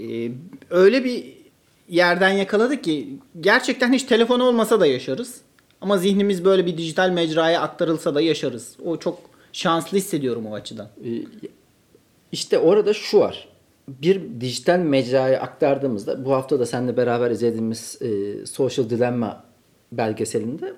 E, 0.00 0.30
öyle 0.70 1.04
bir 1.04 1.24
yerden 1.88 2.30
yakaladık 2.30 2.84
ki 2.84 3.08
gerçekten 3.40 3.92
hiç 3.92 4.02
telefon 4.02 4.40
olmasa 4.40 4.80
da 4.80 4.86
yaşarız. 4.86 5.40
Ama 5.80 5.98
zihnimiz 5.98 6.44
böyle 6.44 6.66
bir 6.66 6.78
dijital 6.78 7.10
mecraya 7.10 7.60
aktarılsa 7.60 8.14
da 8.14 8.20
yaşarız. 8.20 8.76
O 8.84 8.96
çok 8.96 9.18
şanslı 9.52 9.98
hissediyorum 9.98 10.46
o 10.46 10.54
açıdan. 10.54 10.88
Ee, 11.04 11.08
İşte 12.32 12.58
orada 12.58 12.94
şu 12.94 13.18
var. 13.18 13.48
Bir 13.88 14.40
dijital 14.40 14.78
mecraya 14.78 15.40
aktardığımızda 15.40 16.24
bu 16.24 16.32
hafta 16.32 16.60
da 16.60 16.66
seninle 16.66 16.96
beraber 16.96 17.30
izlediğimiz 17.30 17.98
e, 18.02 18.46
Social 18.46 18.90
Dilemma 18.90 19.44
belgeselinde 19.92 20.72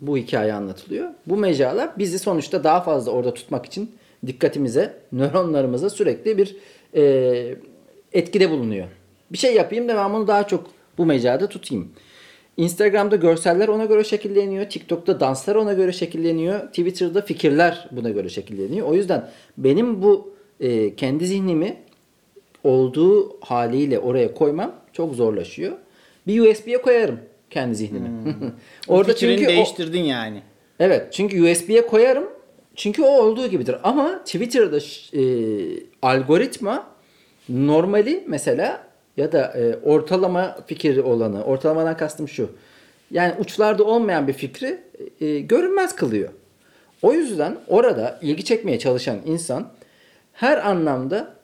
bu 0.00 0.16
hikaye 0.16 0.52
anlatılıyor. 0.52 1.08
Bu 1.26 1.36
mecralar 1.36 1.90
bizi 1.98 2.18
sonuçta 2.18 2.64
daha 2.64 2.80
fazla 2.80 3.12
orada 3.12 3.34
tutmak 3.34 3.66
için 3.66 3.90
dikkatimize, 4.26 4.96
nöronlarımıza 5.12 5.90
sürekli 5.90 6.38
bir 6.38 6.56
e, 6.94 7.54
etkide 8.12 8.50
bulunuyor. 8.50 8.86
Bir 9.32 9.38
şey 9.38 9.54
yapayım 9.54 9.88
da 9.88 9.96
ben 9.96 10.12
bunu 10.14 10.26
daha 10.26 10.46
çok 10.46 10.66
bu 10.98 11.06
mecrada 11.06 11.46
tutayım. 11.46 11.92
Instagram'da 12.56 13.16
görseller 13.16 13.68
ona 13.68 13.84
göre 13.84 14.04
şekilleniyor. 14.04 14.70
TikTok'ta 14.70 15.20
danslar 15.20 15.54
ona 15.54 15.72
göre 15.72 15.92
şekilleniyor. 15.92 16.60
Twitter'da 16.60 17.22
fikirler 17.22 17.88
buna 17.90 18.10
göre 18.10 18.28
şekilleniyor. 18.28 18.88
O 18.88 18.94
yüzden 18.94 19.30
benim 19.58 20.02
bu 20.02 20.34
e, 20.60 20.96
kendi 20.96 21.26
zihnimi 21.26 21.76
olduğu 22.66 23.40
haliyle 23.40 23.98
oraya 23.98 24.34
koymam 24.34 24.74
çok 24.92 25.14
zorlaşıyor. 25.14 25.72
Bir 26.26 26.50
USB'ye 26.50 26.82
koyarım 26.82 27.20
kendi 27.50 27.74
zihnimi. 27.74 28.08
Orada 28.88 29.00
Orada 29.00 29.12
fikrini 29.12 29.36
çünkü 29.36 29.46
o, 29.46 29.48
değiştirdin 29.48 30.02
yani. 30.02 30.42
Evet 30.80 31.12
çünkü 31.12 31.52
USB'ye 31.52 31.86
koyarım. 31.86 32.28
Çünkü 32.76 33.02
o 33.02 33.06
olduğu 33.06 33.46
gibidir. 33.46 33.76
Ama 33.82 34.18
Twitter'da 34.24 34.78
e, 34.78 35.22
algoritma 36.02 36.86
normali 37.48 38.24
mesela 38.26 38.86
ya 39.16 39.32
da 39.32 39.52
e, 39.58 39.76
ortalama 39.76 40.56
fikri 40.66 41.02
olanı, 41.02 41.44
ortalamadan 41.44 41.96
kastım 41.96 42.28
şu. 42.28 42.50
Yani 43.10 43.34
uçlarda 43.38 43.84
olmayan 43.84 44.28
bir 44.28 44.32
fikri 44.32 44.80
e, 45.20 45.38
görünmez 45.38 45.96
kılıyor. 45.96 46.28
O 47.02 47.12
yüzden 47.12 47.56
orada 47.68 48.18
ilgi 48.22 48.44
çekmeye 48.44 48.78
çalışan 48.78 49.18
insan 49.26 49.68
her 50.32 50.66
anlamda 50.70 51.35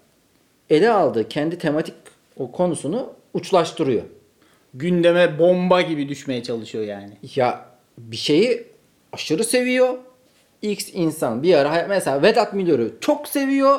ele 0.75 0.91
aldığı 0.91 1.29
kendi 1.29 1.59
tematik 1.59 1.95
o 2.37 2.53
konusunu 2.53 3.13
uçlaştırıyor. 3.35 4.03
Gündeme 4.75 5.39
bomba 5.39 5.81
gibi 5.81 6.09
düşmeye 6.09 6.43
çalışıyor 6.43 6.85
yani. 6.85 7.13
Ya 7.37 7.65
bir 7.99 8.17
şeyi 8.17 8.65
aşırı 9.13 9.45
seviyor. 9.45 9.95
X 10.63 10.89
insan 10.93 11.43
bir 11.43 11.55
ara 11.55 11.87
mesela 11.89 12.23
Vedat 12.23 12.55
Milor'u 12.55 12.91
çok 13.01 13.29
seviyor. 13.29 13.79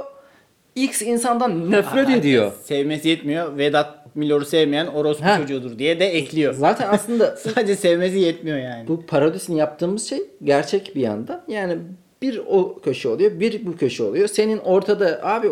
X 0.75 1.01
insandan 1.01 1.71
nefret 1.71 2.09
ediyor. 2.09 2.51
Sevmesi 2.63 3.09
yetmiyor. 3.09 3.57
Vedat 3.57 4.15
Milor'u 4.15 4.45
sevmeyen 4.45 4.87
orospu 4.87 5.25
Ha. 5.25 5.37
çocuğudur 5.37 5.79
diye 5.79 5.99
de 5.99 6.05
ekliyor. 6.05 6.53
Zaten 6.53 6.87
aslında 6.91 7.35
Sadece 7.37 7.75
sevmesi 7.75 8.19
yetmiyor 8.19 8.57
yani. 8.57 8.87
bu 8.87 9.05
parodisini 9.05 9.57
yaptığımız 9.59 10.09
şey 10.09 10.19
gerçek 10.43 10.95
bir 10.95 11.01
yandan. 11.01 11.41
Yani 11.47 11.77
Bir 12.21 12.41
o 12.47 12.79
köşe 12.83 13.09
oluyor, 13.09 13.39
bir 13.39 13.65
bu 13.65 13.77
köşe 13.77 14.03
oluyor. 14.03 14.27
Senin 14.27 14.57
ortada 14.57 15.19
abi 15.23 15.49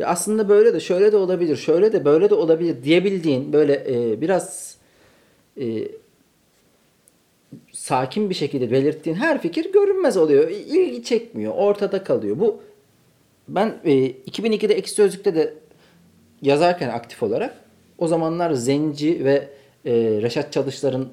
ya 0.00 0.06
aslında 0.06 0.48
böyle 0.48 0.74
de 0.74 0.80
şöyle 0.80 1.12
de 1.12 1.16
olabilir, 1.16 1.56
şöyle 1.56 1.92
de 1.92 2.04
böyle 2.04 2.30
de 2.30 2.34
olabilir 2.34 2.82
diyebildiğin 2.82 3.52
böyle 3.52 3.84
e, 3.88 4.20
biraz 4.20 4.76
e, 5.60 5.64
sakin 7.72 8.30
bir 8.30 8.34
şekilde 8.34 8.70
belirttiğin 8.70 9.16
her 9.16 9.42
fikir 9.42 9.72
görünmez 9.72 10.16
oluyor. 10.16 10.48
İlgi 10.48 11.04
çekmiyor, 11.04 11.52
ortada 11.56 12.04
kalıyor. 12.04 12.38
Bu 12.38 12.62
ben 13.48 13.74
e, 13.84 13.90
2002'de 14.10 14.74
Ekşi 14.74 14.94
Sözlük'te 14.94 15.34
de 15.34 15.54
yazarken 16.42 16.88
aktif 16.88 17.22
olarak 17.22 17.54
o 17.98 18.08
zamanlar 18.08 18.52
Zenci 18.52 19.24
ve 19.24 19.48
e, 19.84 19.92
Reşat 20.22 20.52
Çalışlar'ın 20.52 21.08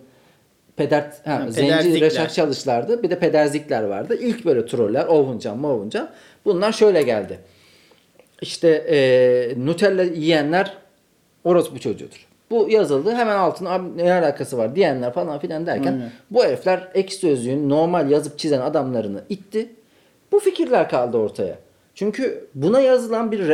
peder, 0.76 1.14
ha, 1.26 1.40
Ha, 1.40 1.52
Zenci. 1.52 2.02
Reşat 2.02 2.34
Çalışlar'dı. 2.34 3.04
Bir 3.04 3.10
de 3.10 3.20
pederzikler 3.20 3.84
vardı. 3.84 4.18
İlk 4.22 4.46
böyle 4.46 4.66
troller 4.66 5.06
Ovuncan, 5.06 5.58
Mavuncan. 5.58 6.10
Bunlar 6.46 6.72
şöyle 6.72 7.02
geldi. 7.02 7.40
İşte 8.42 8.70
e, 8.70 9.66
Nutella 9.66 10.04
yiyenler 10.04 10.78
orospu 11.44 11.80
çocuğudur. 11.80 12.28
Bu 12.52 12.70
yazıldı. 12.70 13.12
Hemen 13.12 13.36
altına 13.36 13.70
abi 13.70 13.98
ne 13.98 14.14
alakası 14.14 14.58
var 14.58 14.76
diyenler 14.76 15.14
falan 15.14 15.40
filan 15.40 15.66
derken 15.66 15.94
Aynen. 15.94 16.12
bu 16.32 16.44
herifler 16.44 16.92
ek 16.94 17.16
sözlüğün 17.16 17.70
normal 17.70 18.12
yazıp 18.12 18.40
çizen 18.40 18.62
adamlarını 18.62 19.24
itti. 19.30 19.70
Bu 20.32 20.40
fikirler 20.40 20.90
kaldı 20.90 21.18
ortaya. 21.18 21.60
Çünkü 21.96 22.48
buna 22.56 22.82
yazılan 22.82 23.32
bir 23.32 23.50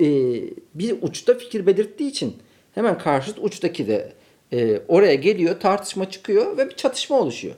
e, 0.00 0.06
bir 0.74 1.02
uçta 1.02 1.34
fikir 1.34 1.66
belirttiği 1.66 2.10
için 2.10 2.36
hemen 2.74 2.98
karşıt 2.98 3.38
uçtaki 3.38 3.88
de 3.88 4.12
e, 4.52 4.80
oraya 4.88 5.14
geliyor, 5.14 5.60
tartışma 5.60 6.10
çıkıyor 6.10 6.56
ve 6.56 6.68
bir 6.68 6.74
çatışma 6.76 7.18
oluşuyor. 7.18 7.54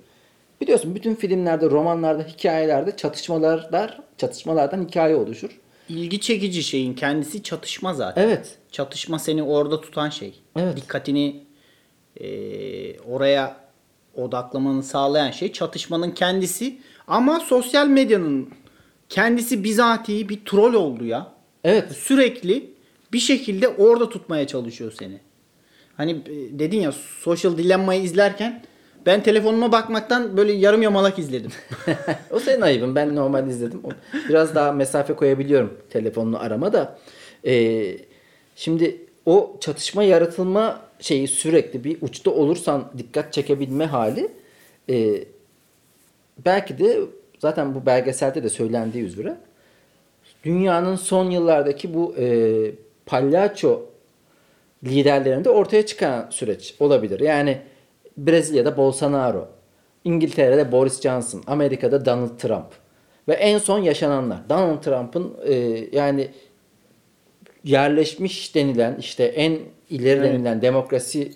Biliyorsun 0.60 0.94
bütün 0.94 1.14
filmlerde, 1.14 1.70
romanlarda, 1.70 2.22
hikayelerde 2.22 2.96
çatışmalar, 2.96 4.00
çatışmalardan 4.16 4.84
hikaye 4.84 5.16
oluşur. 5.16 5.60
İlgi 5.88 6.20
çekici 6.20 6.62
şeyin 6.62 6.94
kendisi 6.94 7.42
çatışma 7.42 7.94
zaten. 7.94 8.22
Evet. 8.22 8.58
Çatışma 8.72 9.18
seni 9.18 9.42
orada 9.42 9.80
tutan 9.80 10.10
şey. 10.10 10.34
Evet. 10.56 10.76
Dikkatini 10.76 11.44
e, 12.20 13.00
oraya 13.00 13.56
odaklamanı 14.14 14.82
sağlayan 14.82 15.30
şey 15.30 15.52
çatışmanın 15.52 16.10
kendisi. 16.10 16.78
Ama 17.06 17.40
sosyal 17.40 17.86
medyanın 17.86 18.48
kendisi 19.08 19.64
bizatihi 19.64 20.28
bir 20.28 20.44
troll 20.44 20.74
oldu 20.74 21.04
ya. 21.04 21.32
Evet. 21.64 21.92
Sürekli 21.92 22.70
bir 23.12 23.18
şekilde 23.18 23.68
orada 23.68 24.08
tutmaya 24.08 24.46
çalışıyor 24.46 24.92
seni. 24.98 25.20
Hani 25.96 26.10
e, 26.10 26.58
dedin 26.58 26.80
ya 26.80 26.92
Social 27.20 27.58
Dilemma'yı 27.58 28.02
izlerken 28.02 28.62
ben 29.08 29.22
telefonuma 29.22 29.72
bakmaktan 29.72 30.36
böyle 30.36 30.52
yarım 30.52 30.82
yamalak 30.82 31.18
izledim. 31.18 31.50
o 32.30 32.40
senin 32.40 32.60
ayıbın. 32.60 32.94
Ben 32.94 33.16
normal 33.16 33.48
izledim. 33.48 33.82
Biraz 34.28 34.54
daha 34.54 34.72
mesafe 34.72 35.14
koyabiliyorum 35.14 35.78
telefonunu 35.90 36.42
arama 36.42 36.72
da. 36.72 36.98
Ee, 37.46 37.96
şimdi 38.56 39.06
o 39.26 39.56
çatışma 39.60 40.02
yaratılma 40.02 40.80
şeyi 41.00 41.28
sürekli 41.28 41.84
bir 41.84 41.98
uçta 42.02 42.30
olursan 42.30 42.92
dikkat 42.98 43.32
çekebilme 43.32 43.86
hali 43.86 44.28
e, 44.90 45.24
belki 46.44 46.78
de 46.78 47.00
zaten 47.38 47.74
bu 47.74 47.86
belgeselde 47.86 48.42
de 48.42 48.48
söylendiği 48.48 49.04
üzere 49.04 49.36
dünyanın 50.44 50.96
son 50.96 51.30
yıllardaki 51.30 51.94
bu 51.94 52.14
e, 52.18 52.26
palyaço 53.06 53.82
liderlerinde 54.84 55.50
ortaya 55.50 55.86
çıkan 55.86 56.26
süreç 56.30 56.74
olabilir. 56.80 57.20
Yani 57.20 57.58
Brezilya'da 58.18 58.76
Bolsonaro, 58.76 59.48
İngiltere'de 60.04 60.72
Boris 60.72 61.00
Johnson, 61.00 61.42
Amerika'da 61.46 62.04
Donald 62.04 62.38
Trump 62.38 62.66
ve 63.28 63.32
en 63.32 63.58
son 63.58 63.78
yaşananlar. 63.78 64.48
Donald 64.48 64.82
Trump'ın 64.82 65.34
e, 65.46 65.54
yani 65.92 66.28
yerleşmiş 67.64 68.54
denilen 68.54 68.96
işte 69.00 69.24
en 69.24 69.58
ileri 69.90 70.18
Evet. 70.18 70.32
denilen 70.32 70.62
demokrasi 70.62 71.32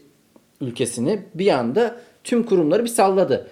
ülkesini 0.60 1.22
bir 1.34 1.48
anda 1.48 2.00
tüm 2.24 2.42
kurumları 2.42 2.84
bir 2.84 2.88
salladı. 2.88 3.48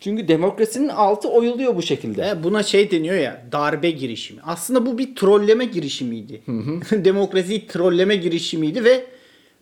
Çünkü 0.00 0.28
demokrasinin 0.28 0.88
altı 0.88 1.28
oyuluyor 1.28 1.76
bu 1.76 1.82
şekilde. 1.82 2.28
E, 2.28 2.42
buna 2.42 2.62
şey 2.62 2.90
deniyor 2.90 3.16
ya 3.16 3.42
darbe 3.52 3.90
girişimi. 3.90 4.40
Aslında 4.44 4.86
bu 4.86 4.98
bir 4.98 5.16
trolleme 5.16 5.64
girişimiydi. 5.64 6.42
Demokrasiyi 6.90 7.66
trolleme 7.66 8.16
girişimiydi 8.16 8.84
ve 8.84 9.04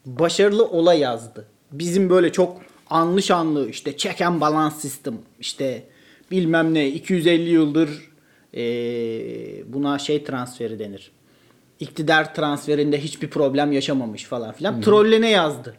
başarılı 0.07 0.65
ola 0.65 0.95
yazdı. 0.95 1.47
Bizim 1.73 2.11
böyle 2.11 2.33
çok 2.33 2.61
anlı 2.91 3.23
şanlı 3.23 3.69
işte 3.71 3.97
check 3.97 4.21
and 4.21 4.41
balance 4.41 4.75
system 4.77 5.15
işte 5.41 5.83
bilmem 6.31 6.75
ne 6.75 6.89
250 6.89 7.51
yıldır 7.51 8.11
e, 8.55 8.63
buna 9.73 9.99
şey 9.99 10.25
transferi 10.25 10.79
denir. 10.79 11.11
İktidar 11.81 12.35
transferinde 12.35 13.01
hiçbir 13.01 13.29
problem 13.31 13.73
yaşamamış 13.73 14.25
falan 14.25 14.53
filan. 14.53 14.81
Trollene 14.81 15.31
yazdı. 15.31 15.75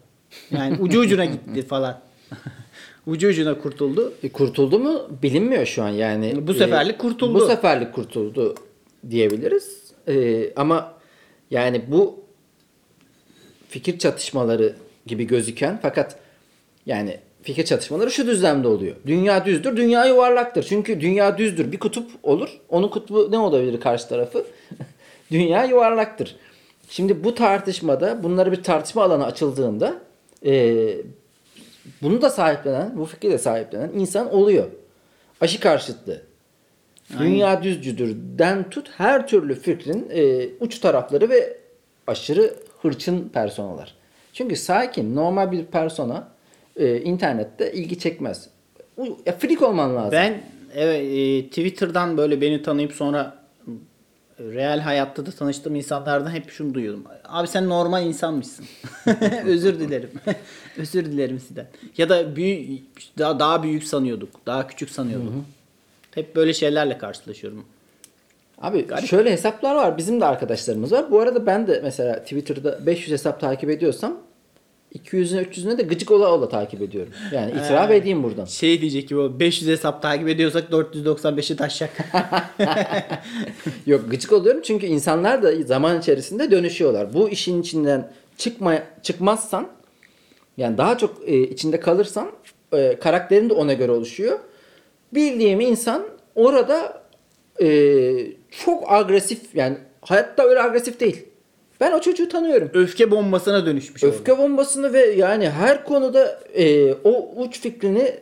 Yani 0.52 0.78
ucu 0.80 1.00
ucuna 1.00 1.26
gitti 1.26 1.62
falan. 1.62 2.00
ucu 3.08 3.28
ucuna 3.28 3.60
kurtuldu. 3.60 4.14
E, 4.24 4.30
kurtuldu 4.30 4.80
mu 4.80 5.02
bilinmiyor 5.24 5.66
şu 5.66 5.84
an 5.84 5.90
yani. 5.90 6.48
Bu 6.48 6.52
E, 6.52 6.56
seferlik 6.56 7.00
kurtuldu. 7.00 7.40
Bu 7.40 7.48
seferlik 7.48 7.94
kurtuldu 7.94 8.56
diyebiliriz. 9.10 9.84
E, 10.08 10.46
ama 10.56 10.94
yani 11.52 11.82
bu 11.88 12.24
fikir 13.70 14.00
çatışmaları 14.00 14.76
gibi 15.06 15.28
gözüken 15.28 15.80
fakat 15.82 16.16
yani 16.86 17.20
fikir 17.42 17.66
çatışmaları 17.66 18.12
şu 18.12 18.28
düzlemde 18.28 18.68
oluyor. 18.68 18.96
Dünya 19.08 19.46
düzdür, 19.46 19.78
dünya 19.78 20.06
yuvarlaktır. 20.06 20.64
Çünkü 20.64 21.02
dünya 21.02 21.38
düzdür. 21.38 21.72
Bir 21.72 21.80
kutup 21.80 22.12
olur. 22.24 22.50
Onun 22.70 22.88
kutbu 22.88 23.32
ne 23.32 23.38
olabilir 23.38 23.80
karşı 23.80 24.10
tarafı? 24.10 24.46
dünya 25.32 25.64
yuvarlaktır. 25.64 26.36
Şimdi 26.90 27.24
bu 27.24 27.36
tartışmada 27.36 28.24
bunları 28.24 28.52
bir 28.52 28.64
tartışma 28.64 29.04
alanı 29.04 29.26
açıldığında 29.26 29.94
e, 30.46 30.76
bunu 32.02 32.22
da 32.22 32.30
sahiplenen, 32.30 32.98
bu 32.98 33.06
fikri 33.06 33.32
de 33.32 33.38
sahiplenen 33.38 33.90
insan 33.90 34.34
oluyor. 34.34 34.66
Aşı 35.42 35.60
karşıtlığı. 35.60 36.22
Dünya 37.20 37.64
düzcüdür 37.64 38.16
den 38.38 38.70
tut 38.70 38.90
her 38.98 39.28
türlü 39.28 39.56
fikrin 39.56 40.10
e, 40.14 40.50
uç 40.60 40.80
tarafları 40.80 41.30
ve 41.30 41.58
aşırı 42.08 42.56
hırçın 42.82 43.30
personalar. 43.30 43.96
Çünkü 44.34 44.56
sakin, 44.56 45.16
normal 45.16 45.52
bir 45.52 45.66
persona 45.66 46.28
e, 46.76 47.02
internette 47.02 47.74
ilgi 47.74 48.00
çekmez. 48.00 48.48
U- 48.98 49.18
Ya, 49.26 49.38
freak 49.38 49.62
olman 49.62 49.96
lazım. 49.96 50.12
Ben 50.12 50.42
evet 50.76 51.02
e, 51.02 51.48
Twitter'dan 51.48 52.18
böyle 52.18 52.42
beni 52.42 52.62
tanıyıp 52.62 52.94
sonra 52.94 53.44
real 54.40 54.80
hayatta 54.80 55.26
da 55.26 55.32
tanıştığım 55.32 55.76
insanlardan 55.76 56.32
hep 56.32 56.50
şunu 56.52 56.74
duyuyordum. 56.74 57.04
Abi 57.26 57.48
sen 57.48 57.70
normal 57.70 58.06
insanmışsın. 58.06 58.66
Özür 59.46 59.80
dilerim. 59.80 60.10
Özür 60.78 61.06
dilerim 61.06 61.40
sizden. 61.40 61.68
Ya 61.98 62.10
da 62.10 62.36
büyük 62.36 62.84
daha 63.18 63.40
daha 63.40 63.64
büyük 63.64 63.84
sanıyorduk. 63.84 64.30
Daha 64.46 64.68
küçük 64.68 64.90
sanıyorduk. 64.90 65.34
Hep 66.16 66.36
böyle 66.36 66.54
şeylerle 66.54 66.98
karşılaşıyorum. 66.98 67.66
Abi 68.64 68.88
şöyle 69.08 69.32
hesaplar 69.32 69.76
var. 69.76 69.98
Bizim 69.98 70.22
de 70.22 70.26
arkadaşlarımız 70.26 70.92
var. 70.92 71.12
Bu 71.12 71.20
arada 71.20 71.46
ben 71.46 71.68
de 71.68 71.80
mesela 71.84 72.20
Twitter'da 72.20 72.86
500 72.86 73.12
hesap 73.12 73.40
takip 73.40 73.70
ediyorsam 73.70 74.18
200'üne 74.96 75.44
300'üne 75.44 75.78
de 75.78 75.84
gıcık 75.84 76.12
ola 76.12 76.32
ola 76.32 76.50
takip 76.50 76.82
ediyorum. 76.82 77.14
Yani 77.34 77.52
itiraf 77.52 77.92
Ee, 77.92 77.96
edeyim 77.96 78.24
buradan. 78.24 78.46
Şey 78.46 78.82
diyecek 78.82 79.08
ki 79.08 79.18
o 79.18 79.40
500 79.40 79.72
hesap 79.72 80.02
takip 80.02 80.28
ediyorsak 80.28 80.70
495'i 80.72 81.56
taşacak. 81.56 81.90
Yok 83.86 84.12
gıcık 84.12 84.32
oluyorum 84.32 84.62
çünkü 84.62 84.86
insanlar 84.86 85.44
da 85.44 85.64
zaman 85.64 86.00
içerisinde 86.00 86.52
dönüşüyorlar. 86.52 87.14
Bu 87.14 87.30
işin 87.30 87.62
içinden 87.62 88.12
çıkma 88.38 88.80
çıkmazsan 89.02 89.68
yani 90.58 90.78
daha 90.78 90.98
çok 90.98 91.30
e, 91.30 91.42
içinde 91.42 91.80
kalırsan 91.80 92.32
e, 92.74 93.00
karakterin 93.00 93.50
de 93.50 93.54
ona 93.54 93.74
göre 93.74 93.92
oluşuyor. 93.92 94.40
Bildiğim 95.14 95.62
insan 95.62 96.04
orada 96.36 97.04
e, 97.62 97.68
çok 98.66 98.92
agresif 98.92 99.56
yani 99.56 99.78
hayatta 100.02 100.44
öyle 100.44 100.62
agresif 100.62 101.00
değil. 101.00 101.26
Ben 101.82 101.92
o 101.92 102.02
çocuğu 102.02 102.30
tanıyorum. 102.30 102.70
Öfke 102.74 103.12
bombasına 103.12 103.66
dönüşmüş 103.66 104.04
orada. 104.04 104.16
Öfke 104.16 104.38
bombasını 104.38 104.94
ve 104.94 105.06
yani 105.06 105.50
her 105.50 105.86
konuda 105.86 106.40
e, 106.54 106.94
o 106.94 107.34
uç 107.36 107.60
fikrini 107.60 108.16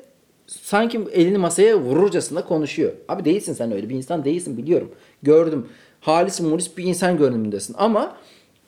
sanki 0.47 1.01
elini 1.13 1.37
masaya 1.37 1.77
vururcasına 1.77 2.45
konuşuyor. 2.45 2.91
Abi 3.09 3.25
değilsin 3.25 3.53
sen 3.53 3.71
öyle 3.71 3.89
bir 3.89 3.95
insan 3.95 4.25
değilsin 4.25 4.57
biliyorum. 4.57 4.91
Gördüm. 5.23 5.67
Halis 6.01 6.39
mulis 6.39 6.77
bir 6.77 6.83
insan 6.83 7.17
görünümündesin. 7.17 7.75
Ama 7.77 8.17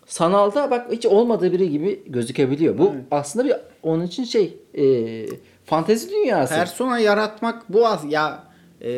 sanalda 0.05 0.71
bak 0.71 0.87
hiç 0.91 1.05
olmadığı 1.05 1.51
biri 1.51 1.69
gibi 1.69 2.03
gözükebiliyor. 2.07 2.77
Bu 2.77 2.93
aslında 3.11 3.45
bir 3.45 3.55
onun 3.83 4.05
için 4.05 4.23
şey 4.23 4.57
e, 4.77 5.25
fantezi 5.65 6.09
dünyası. 6.11 6.55
Persona 6.55 6.99
yaratmak 6.99 7.73
bu 7.73 7.87
az 7.87 8.05
ya 8.09 8.43
e, 8.81 8.91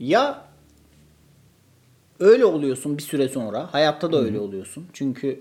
ya 0.00 0.47
öyle 2.20 2.44
oluyorsun 2.44 2.98
bir 2.98 3.02
süre 3.02 3.28
sonra 3.28 3.68
hayatta 3.74 4.12
da 4.12 4.18
öyle 4.22 4.40
oluyorsun 4.40 4.86
çünkü 4.92 5.40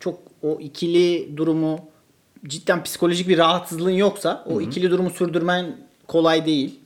çok 0.00 0.18
o 0.42 0.58
ikili 0.60 1.36
durumu 1.36 1.78
cidden 2.46 2.82
psikolojik 2.82 3.28
bir 3.28 3.38
rahatsızlığın 3.38 3.90
yoksa 3.90 4.44
o 4.46 4.60
ikili 4.60 4.90
durumu 4.90 5.10
sürdürmen 5.10 5.76
kolay 6.06 6.46
değil 6.46 6.80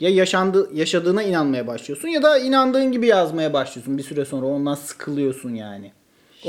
Ya 0.00 0.10
yaşandı 0.10 0.70
yaşadığına 0.74 1.22
inanmaya 1.22 1.66
başlıyorsun 1.66 2.08
ya 2.08 2.22
da 2.22 2.38
inandığın 2.38 2.92
gibi 2.92 3.06
yazmaya 3.06 3.52
başlıyorsun. 3.52 3.98
Bir 3.98 4.02
süre 4.02 4.24
sonra 4.24 4.46
ondan 4.46 4.74
sıkılıyorsun 4.74 5.54
yani. 5.54 5.92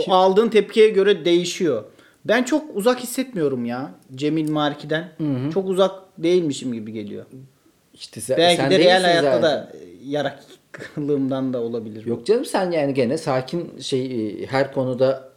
O 0.07 0.13
aldığın 0.13 0.49
tepkiye 0.49 0.89
göre 0.89 1.25
değişiyor. 1.25 1.83
Ben 2.25 2.43
çok 2.43 2.75
uzak 2.75 2.99
hissetmiyorum 2.99 3.65
ya 3.65 3.91
Cemil 4.15 4.49
Marki'den. 4.49 5.11
Çok 5.53 5.69
uzak 5.69 5.91
değilmişim 6.17 6.73
gibi 6.73 6.91
geliyor. 6.93 7.25
İşte 7.93 8.21
sen, 8.21 8.37
Belki 8.37 8.61
sen 8.61 8.71
de 8.71 8.79
real 8.79 9.01
hayatta 9.03 9.31
zaten. 9.31 9.43
da 9.43 9.71
yaraklığımdan 10.73 11.53
da 11.53 11.61
olabilir. 11.61 12.05
Yok 12.05 12.25
canım 12.25 12.45
sen 12.45 12.71
yani 12.71 12.93
gene 12.93 13.17
sakin 13.17 13.79
şey 13.79 14.29
e, 14.29 14.45
her 14.45 14.73
konuda 14.73 15.29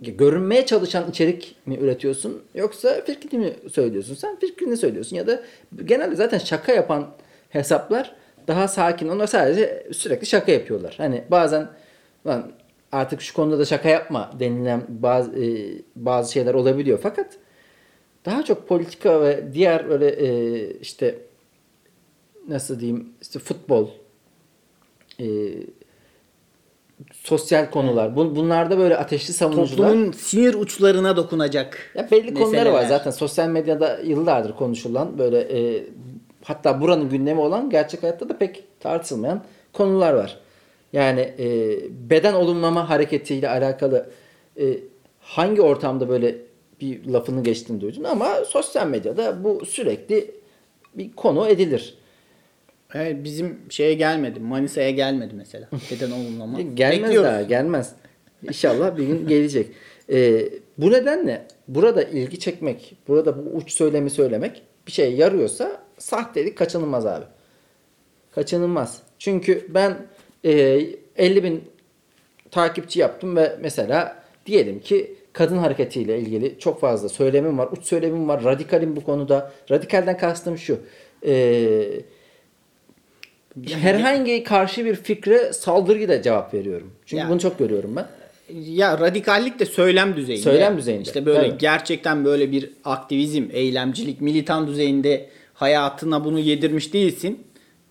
görünmeye 0.00 0.66
çalışan 0.66 1.10
içerik 1.10 1.56
mi 1.66 1.76
üretiyorsun 1.76 2.42
yoksa 2.54 3.00
fikrini 3.04 3.44
mi 3.44 3.70
söylüyorsun? 3.72 4.14
Sen 4.14 4.38
fikrini 4.38 4.76
söylüyorsun 4.76 5.16
ya 5.16 5.26
da 5.26 5.42
genelde 5.84 6.16
zaten 6.16 6.38
şaka 6.38 6.72
yapan 6.72 7.06
hesaplar 7.48 8.14
daha 8.48 8.68
sakin. 8.68 9.08
Onlar 9.08 9.26
sadece 9.26 9.86
sürekli 9.92 10.26
şaka 10.26 10.52
yapıyorlar. 10.52 10.94
Hani 10.98 11.24
bazen 11.30 11.68
lan 12.26 12.52
artık 12.92 13.20
şu 13.20 13.34
konuda 13.34 13.58
da 13.58 13.64
şaka 13.64 13.88
yapma 13.88 14.30
denilen 14.40 14.82
bazı 14.88 15.44
e, 15.44 15.72
bazı 15.96 16.32
şeyler 16.32 16.54
olabiliyor 16.54 16.98
fakat 17.02 17.36
daha 18.24 18.44
çok 18.44 18.68
politika 18.68 19.22
ve 19.22 19.44
diğer 19.52 19.90
öyle 19.90 20.08
e, 20.08 20.70
işte 20.70 21.18
nasıl 22.48 22.80
diyeyim 22.80 23.08
işte 23.22 23.38
futbol 23.38 23.88
e, 25.20 25.26
sosyal 27.12 27.70
konular. 27.70 28.16
Bun, 28.16 28.36
bunlarda 28.36 28.78
böyle 28.78 28.96
ateşli 28.96 29.34
savunucular. 29.34 29.88
Toplumun 29.88 30.12
sinir 30.12 30.54
uçlarına 30.54 31.16
dokunacak. 31.16 31.92
Ya 31.94 32.10
belli 32.10 32.34
konuları 32.34 32.54
var 32.54 32.64
meseleler. 32.64 32.88
zaten 32.88 33.10
sosyal 33.10 33.48
medyada 33.48 33.98
yıllardır 34.04 34.52
konuşulan 34.56 35.18
böyle 35.18 35.40
e, 35.40 35.84
hatta 36.44 36.80
buranın 36.80 37.08
gündemi 37.08 37.40
olan 37.40 37.70
gerçek 37.70 38.02
hayatta 38.02 38.28
da 38.28 38.38
pek 38.38 38.64
tartışılmayan 38.80 39.42
konular 39.72 40.12
var. 40.12 40.38
Yani 40.92 41.20
e, 41.20 41.78
beden 42.10 42.34
olumlama 42.34 42.90
hareketiyle 42.90 43.48
alakalı 43.48 44.10
e, 44.60 44.64
hangi 45.20 45.62
ortamda 45.62 46.08
böyle 46.08 46.36
bir 46.80 47.06
lafını 47.06 47.42
geçtiğini 47.42 47.80
duydun 47.80 48.04
ama 48.04 48.34
sosyal 48.44 48.86
medyada 48.86 49.44
bu 49.44 49.66
sürekli 49.66 50.30
bir 50.94 51.12
konu 51.12 51.48
edilir. 51.48 51.94
Evet, 52.94 53.24
bizim 53.24 53.58
şeye 53.70 53.94
gelmedi. 53.94 54.40
Manisa'ya 54.40 54.90
gelmedi 54.90 55.34
mesela. 55.36 55.68
Beden 55.90 56.10
olumlama. 56.10 56.60
Gelmez 56.60 57.02
Bekliyoruz. 57.02 57.30
daha 57.30 57.42
gelmez. 57.42 57.92
İnşallah 58.42 58.96
bir 58.96 59.06
gün 59.06 59.26
gelecek. 59.26 59.66
Ee, 60.12 60.48
bu 60.78 60.90
nedenle 60.92 61.46
burada 61.68 62.02
ilgi 62.02 62.38
çekmek, 62.38 62.96
burada 63.08 63.38
bu 63.38 63.50
uç 63.50 63.72
söylemi 63.72 64.10
söylemek 64.10 64.62
bir 64.86 64.92
şeye 64.92 65.10
yarıyorsa 65.10 65.82
sahtelik 65.98 66.58
kaçınılmaz 66.58 67.06
abi. 67.06 67.24
Kaçınılmaz. 68.34 69.02
Çünkü 69.18 69.66
ben 69.68 69.96
e, 70.44 70.80
50 71.16 71.44
bin 71.44 71.64
takipçi 72.50 73.00
yaptım 73.00 73.36
ve 73.36 73.56
mesela 73.60 74.22
diyelim 74.46 74.80
ki 74.80 75.14
kadın 75.32 75.58
hareketiyle 75.58 76.18
ilgili 76.18 76.58
çok 76.58 76.80
fazla 76.80 77.08
söylemim 77.08 77.58
var. 77.58 77.68
Uç 77.72 77.84
söylemim 77.84 78.28
var. 78.28 78.44
Radikalim 78.44 78.96
bu 78.96 79.04
konuda. 79.04 79.52
Radikalden 79.70 80.18
kastım 80.18 80.58
şu. 80.58 80.78
Eee 81.22 82.00
herhangi 83.64 84.44
karşı 84.44 84.84
bir 84.84 84.94
fikre 84.94 85.52
saldırıyla 85.52 86.22
cevap 86.22 86.54
veriyorum. 86.54 86.90
Çünkü 87.06 87.22
Ya. 87.22 87.28
bunu 87.30 87.40
çok 87.40 87.58
görüyorum 87.58 87.96
ben. 87.96 88.06
Ya 88.54 88.98
radikallik 88.98 89.58
de 89.58 89.64
söylem 89.64 90.16
düzeyinde. 90.16 90.42
Söylem 90.42 90.78
düzeyinde. 90.78 91.02
İşte 91.02 91.26
böyle 91.26 91.48
Tabii. 91.50 91.58
gerçekten 91.58 92.24
böyle 92.24 92.52
bir 92.52 92.70
aktivizm, 92.84 93.44
eylemcilik, 93.52 94.20
militan 94.20 94.66
düzeyinde 94.66 95.28
hayatına 95.54 96.24
bunu 96.24 96.38
yedirmiş 96.38 96.92
değilsin. 96.92 97.40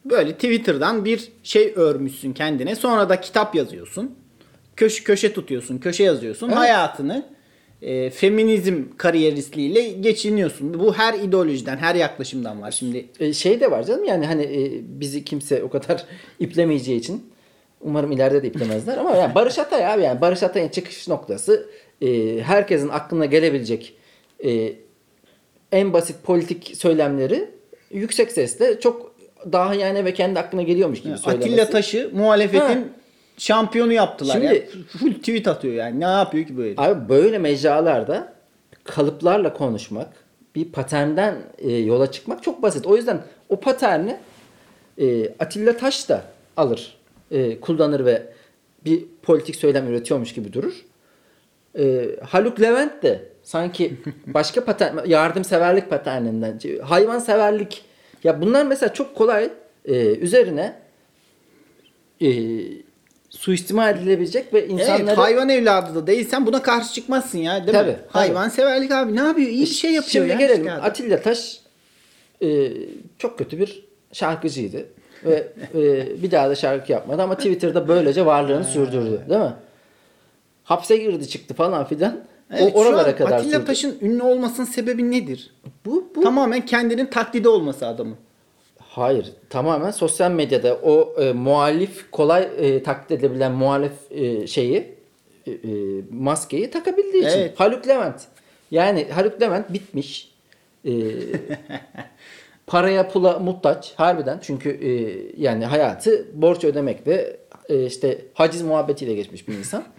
Böyle 0.05 0.33
Twitter'dan 0.33 1.05
bir 1.05 1.27
şey 1.43 1.73
örmüşsün 1.75 2.33
kendine. 2.33 2.75
Sonra 2.75 3.09
da 3.09 3.21
kitap 3.21 3.55
yazıyorsun. 3.55 4.15
Köşe 4.75 5.03
köşe 5.03 5.33
tutuyorsun, 5.33 5.77
köşe 5.77 6.03
yazıyorsun. 6.03 6.47
Evet. 6.47 6.57
Hayatını 6.57 7.25
e, 7.85 8.09
feminizm 8.09 8.83
kariyeristliğiyle 8.97 9.81
geçiniyorsun. 9.89 10.79
Bu 10.79 10.93
her 10.93 11.13
ideolojiden, 11.13 11.77
her 11.77 11.95
yaklaşımdan 11.95 12.61
var. 12.61 12.71
Şimdi 12.71 13.05
E, 13.19 13.33
şey 13.33 13.59
de 13.59 13.71
var 13.71 13.83
canım 13.83 14.03
yani 14.03 14.25
hani 14.25 14.43
e, 14.43 14.81
bizi 14.83 15.25
kimse 15.25 15.63
o 15.63 15.69
kadar 15.69 16.05
iplemeyeceği 16.39 16.99
için 16.99 17.29
umarım 17.81 18.11
ileride 18.11 18.43
de 18.43 18.47
iplemezler 18.47 18.97
ama 18.97 19.15
yani 19.15 19.35
Barış 19.35 19.59
Atay 19.59 19.85
abi 19.93 20.01
yani 20.03 20.21
Barış 20.21 20.43
Atay'ın 20.43 20.69
çıkış 20.69 21.07
noktası 21.07 21.69
e, 22.01 22.39
herkesin 22.41 22.89
aklına 22.89 23.25
gelebilecek 23.25 23.95
e, 24.45 24.73
en 25.71 25.93
basit 25.93 26.15
politik 26.23 26.73
söylemleri 26.77 27.49
yüksek 27.91 28.31
sesle 28.31 28.79
çok 28.79 29.15
daha 29.51 29.75
yani 29.75 30.05
ve 30.05 30.13
kendi 30.13 30.39
aklına 30.39 30.61
geliyormuş 30.61 31.01
gibi 31.01 31.17
söylemesi. 31.17 31.49
Atilla 31.49 31.69
Taş'ı 31.69 32.09
muhalefetin 32.13 32.59
Ha. 32.59 32.83
Şampiyonu 33.37 33.93
yaptılar. 33.93 34.33
Şimdi- 34.33 34.45
ya. 34.45 34.61
Full 34.99 35.13
tweet 35.13 35.47
atıyor 35.47 35.73
yani. 35.73 35.99
Ne 35.99 36.03
yapıyor 36.05 36.47
ki 36.47 36.57
böyle? 36.57 36.73
Abi 36.77 37.09
böyle 37.09 37.37
mecralarda 37.37 38.33
kalıplarla 38.83 39.53
konuşmak, 39.53 40.07
bir 40.55 40.65
paternden 40.71 41.35
e, 41.57 41.71
yola 41.71 42.11
çıkmak 42.11 42.43
çok 42.43 42.61
basit. 42.61 42.87
O 42.87 42.95
yüzden 42.95 43.21
o 43.49 43.59
paterni 43.59 44.17
e, 44.97 45.29
Atilla 45.39 45.77
Taş 45.77 46.09
da 46.09 46.23
alır, 46.57 46.97
e, 47.31 47.59
kullanır 47.59 48.05
ve 48.05 48.33
bir 48.85 49.05
politik 49.23 49.55
söylem 49.55 49.87
üretiyormuş 49.87 50.33
gibi 50.33 50.53
durur. 50.53 50.85
E, 51.79 52.09
Haluk 52.21 52.61
Levent 52.61 53.03
de 53.03 53.25
sanki 53.43 53.97
başka 54.27 54.65
patern, 54.65 55.05
yardımseverlik 55.07 55.89
paterninden, 55.89 56.59
hayvanseverlik 56.83 57.85
ya 58.23 58.41
bunlar 58.41 58.65
mesela 58.65 58.93
çok 58.93 59.15
kolay 59.15 59.49
e, 59.85 59.95
üzerine 60.15 60.75
e, 62.21 62.27
suistimal 63.37 63.97
edilebilecek 63.97 64.53
ve 64.53 64.67
insanları 64.67 65.03
Evet, 65.03 65.17
hayvan 65.17 65.49
evladı 65.49 65.95
da 65.95 66.07
değilsen 66.07 66.45
buna 66.45 66.61
karşı 66.61 66.93
çıkmazsın 66.93 67.37
ya 67.37 67.53
değil 67.67 67.77
Tabii, 67.77 67.89
mi? 67.91 67.97
tabii. 67.97 68.07
Hayvan 68.11 68.49
severlik 68.49 68.91
abi 68.91 69.15
ne 69.15 69.21
yapıyor? 69.21 69.49
İyi 69.49 69.61
bir 69.61 69.65
şey 69.65 69.91
yapıyor 69.91 70.11
Şimdi 70.11 70.29
ya. 70.29 70.35
gelelim. 70.47 70.63
çıkardı. 70.63 70.81
Atilla 70.81 71.21
Taş 71.21 71.59
e, 72.43 72.71
çok 73.19 73.37
kötü 73.37 73.59
bir 73.59 73.85
şarkıcıydı. 74.13 74.85
Ve 75.25 75.47
e, 75.75 76.23
bir 76.23 76.31
daha 76.31 76.49
da 76.49 76.55
şarkı 76.55 76.91
yapmadı 76.91 77.21
ama 77.21 77.35
Twitter'da 77.37 77.87
böylece 77.87 78.25
varlığını 78.25 78.63
sürdürdü. 78.63 79.21
Değil 79.29 79.41
mi? 79.41 79.53
Hapse 80.63 80.97
girdi 80.97 81.27
çıktı 81.29 81.53
falan 81.53 81.85
filan. 81.85 82.19
Evet, 82.53 82.71
o 82.75 82.79
oralara 82.79 83.15
kadar 83.15 83.31
Atilla 83.31 83.51
sürdü. 83.53 83.65
Taş'ın 83.65 83.97
ünlü 84.01 84.23
olmasının 84.23 84.65
sebebi 84.65 85.11
nedir? 85.11 85.53
Bu, 85.85 86.09
bu 86.15 86.21
Tamamen 86.21 86.65
kendinin 86.65 87.05
taklidi 87.05 87.47
olması 87.49 87.87
adamın. 87.87 88.15
Hayır. 88.95 89.33
Tamamen 89.49 89.91
sosyal 89.91 90.31
medyada 90.31 90.75
o 90.75 91.15
e, 91.21 91.33
muhalif 91.33 92.11
kolay 92.11 92.49
e, 92.57 92.83
taklit 92.83 93.11
edilebilen 93.11 93.51
muhalif 93.51 93.91
e, 94.11 94.47
şeyi 94.47 94.95
e, 95.47 95.51
e, 95.51 95.57
maskeyi 96.11 96.71
takabildiği 96.71 97.27
için. 97.27 97.39
Evet. 97.39 97.59
Haluk 97.59 97.87
Levent. 97.87 98.21
Yani 98.71 99.07
Haluk 99.11 99.41
Levent 99.41 99.73
bitmiş. 99.73 100.31
E, 100.85 100.91
paraya 102.67 103.07
pula 103.09 103.39
muhtaç 103.39 103.93
harbiden. 103.95 104.39
Çünkü 104.41 104.69
e, 104.69 104.91
yani 105.41 105.65
hayatı 105.65 106.27
borç 106.33 106.63
ödemek 106.63 107.07
ve 107.07 107.37
e, 107.69 107.85
işte 107.85 108.21
haciz 108.33 108.61
muhabbetiyle 108.61 109.13
geçmiş 109.13 109.47
bir 109.47 109.53
insan. 109.53 109.83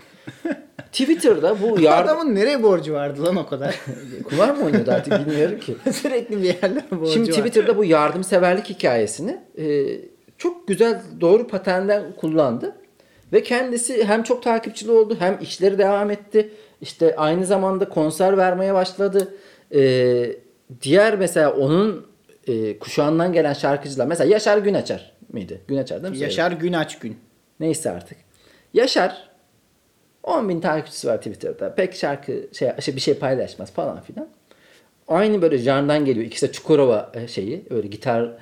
Twitter'da 0.93 1.63
bu 1.63 1.81
yardım 1.81 2.17
Adamın 2.17 2.35
nereye 2.35 2.63
borcu 2.63 2.93
vardı 2.93 3.25
lan 3.25 3.37
o 3.37 3.47
kadar? 3.47 3.77
kumar 4.25 4.51
mı 4.51 4.65
oynuyordu 4.65 4.91
artık 4.91 5.27
bilmiyorum 5.27 5.61
ki. 5.61 5.77
Sürekli 5.93 6.43
bir 6.43 6.43
yerlere 6.43 6.91
borcu 6.91 7.13
Şimdi 7.13 7.31
var. 7.31 7.37
Twitter'da 7.37 7.77
bu 7.77 7.85
yardımseverlik 7.85 8.71
hikayesini 8.71 9.41
e, 9.59 9.87
çok 10.39 10.69
güzel 10.69 11.03
doğru 11.21 11.47
paternden 11.47 12.13
kullandı. 12.17 12.77
Ve 13.33 13.43
kendisi 13.43 14.05
hem 14.05 14.23
çok 14.23 14.43
takipçili 14.43 14.91
oldu 14.91 15.17
hem 15.19 15.39
işleri 15.41 15.79
devam 15.79 16.11
etti. 16.11 16.53
İşte 16.81 17.17
aynı 17.17 17.47
zamanda 17.47 17.89
konser 17.89 18.37
vermeye 18.37 18.75
başladı. 18.75 19.35
E, 19.75 20.37
diğer 20.83 21.19
mesela 21.19 21.53
onun 21.53 22.07
e, 22.47 22.79
kuşağından 22.79 23.33
gelen 23.33 23.53
şarkıcılar 23.53 24.07
mesela 24.07 24.31
Yaşar 24.31 24.59
Günaçar 24.59 25.13
mıydı? 25.33 25.61
Günaçar 25.69 26.03
değil 26.03 26.15
mi? 26.15 26.21
Yaşar 26.21 26.53
Günaç 26.53 26.99
Gün. 26.99 27.17
Neyse 27.61 27.91
artık. 27.91 28.19
Yaşar 28.75 29.29
10 30.27 30.49
bin 30.49 30.61
takipçisi 30.61 31.09
var 31.09 31.17
Twitter'da. 31.17 31.75
Pek 31.75 31.95
şarkı 31.95 32.33
şey, 32.53 32.71
şey 32.81 32.97
bir 32.97 33.01
şey 33.01 33.15
paylaşmaz 33.15 33.73
falan 33.73 34.01
filan. 34.01 34.29
Aynı 35.09 35.43
böyle 35.43 35.59
janrdan 35.59 36.05
geliyor. 36.05 36.27
İkisi 36.27 36.49
de 36.49 36.53
Çukurova 36.53 37.13
e, 37.15 37.29
şeyi. 37.29 37.65
Öyle 37.71 37.89
gitarda 37.89 38.39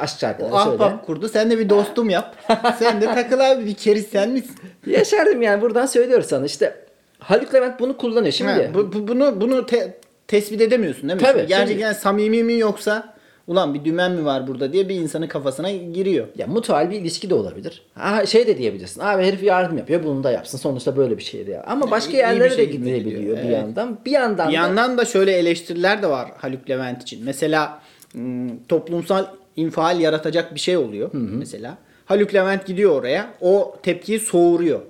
aşk 0.00 0.16
O 0.16 0.20
şarkıları 0.20 0.50
söyleyen. 0.64 0.74
ahbap 0.90 1.06
kurdu. 1.06 1.28
Sen 1.28 1.50
de 1.50 1.58
bir 1.58 1.68
dostum 1.68 2.10
yap. 2.10 2.36
sen 2.78 3.00
de 3.00 3.04
takıl 3.04 3.40
abi 3.40 3.66
bir 3.66 3.74
keriz 3.74 4.06
sen 4.06 4.30
misin? 4.30 4.56
Yaşardım 4.86 5.42
yani 5.42 5.62
buradan 5.62 5.86
söylüyoruz 5.86 6.26
sana. 6.26 6.46
İşte 6.46 6.74
Haluk 7.18 7.54
Levent 7.54 7.80
bunu 7.80 7.96
kullanıyor. 7.96 8.32
Şimdi 8.32 8.50
Ha, 8.52 8.74
bu, 8.74 8.92
bu- 8.92 9.08
bunu 9.08 9.40
bunu 9.40 9.66
te- 9.66 9.98
tespit 10.28 10.60
edemiyorsun 10.60 11.08
değil 11.08 11.20
mi? 11.20 11.26
Tabii, 11.26 11.46
Gerçekten 11.46 11.92
şimdi- 11.92 12.00
samimi 12.02 12.42
mi 12.44 12.58
yoksa 12.58 13.13
ulan 13.46 13.74
bir 13.74 13.84
dümen 13.84 14.12
mi 14.12 14.24
var 14.24 14.46
burada 14.46 14.72
diye 14.72 14.88
bir 14.88 14.94
insanın 14.94 15.26
kafasına 15.26 15.70
giriyor. 15.70 16.26
ya 16.38 16.46
mutual 16.46 16.90
bir 16.90 17.00
ilişki 17.00 17.30
de 17.30 17.34
olabilir. 17.34 17.82
Ha, 17.94 18.26
şey 18.26 18.46
de 18.46 18.58
diyebilirsin. 18.58 19.00
Abi 19.00 19.22
herif 19.22 19.42
yardım 19.42 19.78
yapıyor. 19.78 20.04
Bunu 20.04 20.24
da 20.24 20.30
yapsın. 20.30 20.58
Sonuçta 20.58 20.96
böyle 20.96 21.18
bir 21.18 21.22
şeydi 21.22 21.50
ya. 21.50 21.64
Ama 21.66 21.90
başka 21.90 22.10
iyi 22.10 22.14
bir 22.14 22.18
yerlere 22.18 22.50
de 22.50 22.56
şekilde 22.56 22.76
gidilebiliyor 22.76 23.20
gidiyor, 23.20 23.36
bir 23.36 23.42
evet. 23.42 23.52
yandan. 23.52 23.98
Bir 24.06 24.10
yandan 24.10 24.48
Bir 24.48 24.52
da 24.52 24.56
yandan 24.56 24.98
da 24.98 25.04
şöyle 25.04 25.32
eleştiriler 25.32 26.02
de 26.02 26.06
var 26.10 26.30
Haluk 26.36 26.70
Levent 26.70 27.02
için. 27.02 27.24
Mesela 27.24 27.82
hmm, 28.12 28.64
toplumsal 28.68 29.26
infial 29.56 30.00
yaratacak 30.00 30.54
bir 30.54 30.60
şey 30.60 30.76
oluyor 30.76 31.10
mesela. 31.12 31.78
Haluk 32.04 32.34
Levent 32.34 32.66
gidiyor 32.66 32.92
oraya. 32.92 33.30
O 33.40 33.76
tepkiyi 33.82 34.20
soğuruyor. 34.20 34.80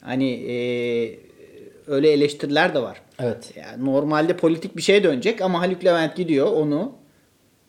Hani 0.00 0.30
eee, 0.30 1.18
öyle 1.86 2.10
eleştiriler 2.10 2.74
de 2.74 2.82
var. 2.82 3.02
Evet. 3.18 3.52
Yani 3.56 3.84
normalde 3.84 4.36
politik 4.36 4.76
bir 4.76 4.82
şeye 4.82 5.02
dönecek 5.02 5.42
ama 5.42 5.60
Haluk 5.60 5.84
Levent 5.84 6.16
gidiyor 6.16 6.46
onu 6.46 6.99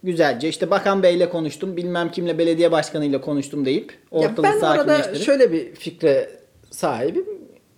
güzelce 0.03 0.49
işte 0.49 0.71
Bakan 0.71 1.03
Bey'le 1.03 1.29
konuştum 1.29 1.77
bilmem 1.77 2.11
kimle 2.11 2.37
belediye 2.37 2.71
başkanıyla 2.71 3.21
konuştum 3.21 3.65
deyip 3.65 3.91
Ya 4.11 4.19
ortalığı 4.19 4.43
ben 4.43 4.51
orada 4.53 4.59
sakinleştirip 4.59 5.21
şöyle 5.25 5.51
bir 5.51 5.75
fikre 5.75 6.29
sahibim. 6.71 7.25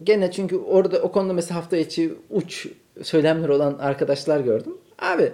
Gene 0.04 0.32
çünkü 0.32 0.58
orada 0.58 1.00
o 1.02 1.12
konuda 1.12 1.34
mesela 1.34 1.56
hafta 1.60 1.78
içi 1.78 2.14
uç 2.30 2.68
söylemler 3.04 3.50
olan 3.50 3.78
arkadaşlar 3.82 4.40
gördüm. 4.40 4.78
Abi 5.00 5.32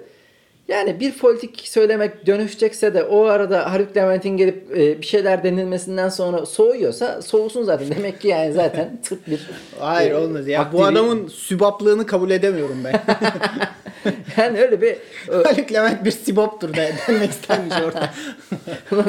yani 0.67 0.99
bir 0.99 1.17
politik 1.17 1.60
söylemek 1.67 2.25
dönüşecekse 2.28 2.93
de 2.93 3.04
o 3.04 3.23
arada 3.25 3.71
Haluk 3.71 3.97
Levent'in 3.97 4.38
gelip 4.38 4.78
e, 4.78 5.02
bir 5.02 5.06
şeyler 5.06 5.43
denilmesinden 5.43 6.10
sonra 6.10 6.45
soğuyorsa 6.45 7.21
soğusun 7.21 7.63
zaten. 7.63 7.88
Demek 7.97 8.21
ki 8.21 8.28
yani 8.28 8.54
zaten 8.54 8.99
tık 9.04 9.28
bir 9.28 9.49
Hayır 9.80 10.12
e, 10.12 10.15
olmaz 10.17 10.47
ya. 10.47 10.62
aktivi- 10.62 10.73
Bu 10.73 10.86
adamın 10.86 11.28
sübaplığını 11.28 12.06
kabul 12.06 12.30
edemiyorum 12.32 12.78
ben. 12.84 12.93
yani 14.38 14.62
öyle 14.62 14.82
bir 14.82 14.88
e, 14.88 14.98
Haluk 15.44 15.72
Levent 15.72 16.06
bir 16.06 16.12
siboptur 16.12 16.74
de 16.74 16.94
denmek 17.08 17.32
istenmiş 17.32 17.76
orada. 17.86 18.10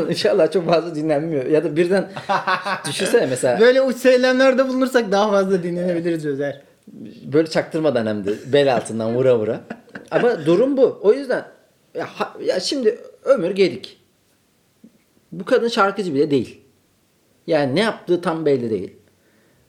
İnşallah 0.11 0.53
çok 0.53 0.67
fazla 0.67 0.95
dinlenmiyor. 0.95 1.47
Ya 1.47 1.65
da 1.65 1.77
birden 1.77 2.09
düşünsene 2.89 3.27
mesela 3.27 3.61
Böyle 3.61 3.83
uç 3.83 3.97
söylemlerde 3.97 4.69
bulunursak 4.69 5.13
daha 5.13 5.31
fazla 5.31 5.63
dinlenebiliriz 5.63 6.27
Özer. 6.27 6.61
böyle 7.33 7.51
çaktırmadan 7.51 8.07
hem 8.07 8.25
de 8.25 8.33
bel 8.53 8.75
altından 8.75 9.15
vura 9.15 9.39
vura. 9.39 9.61
Ama 10.11 10.47
durum 10.47 10.77
bu. 10.77 11.01
O 11.03 11.13
yüzden 11.13 11.45
ya, 11.95 12.09
ya 12.45 12.61
şimdi 12.61 12.99
Ömür 13.25 13.51
Gedik. 13.51 14.01
Bu 15.33 15.45
kadın 15.45 15.69
şarkıcı 15.69 16.15
bile 16.15 16.31
değil. 16.31 16.61
Yani 17.47 17.75
ne 17.75 17.81
yaptığı 17.81 18.21
tam 18.21 18.47
belli 18.47 18.71
değil. 18.71 19.00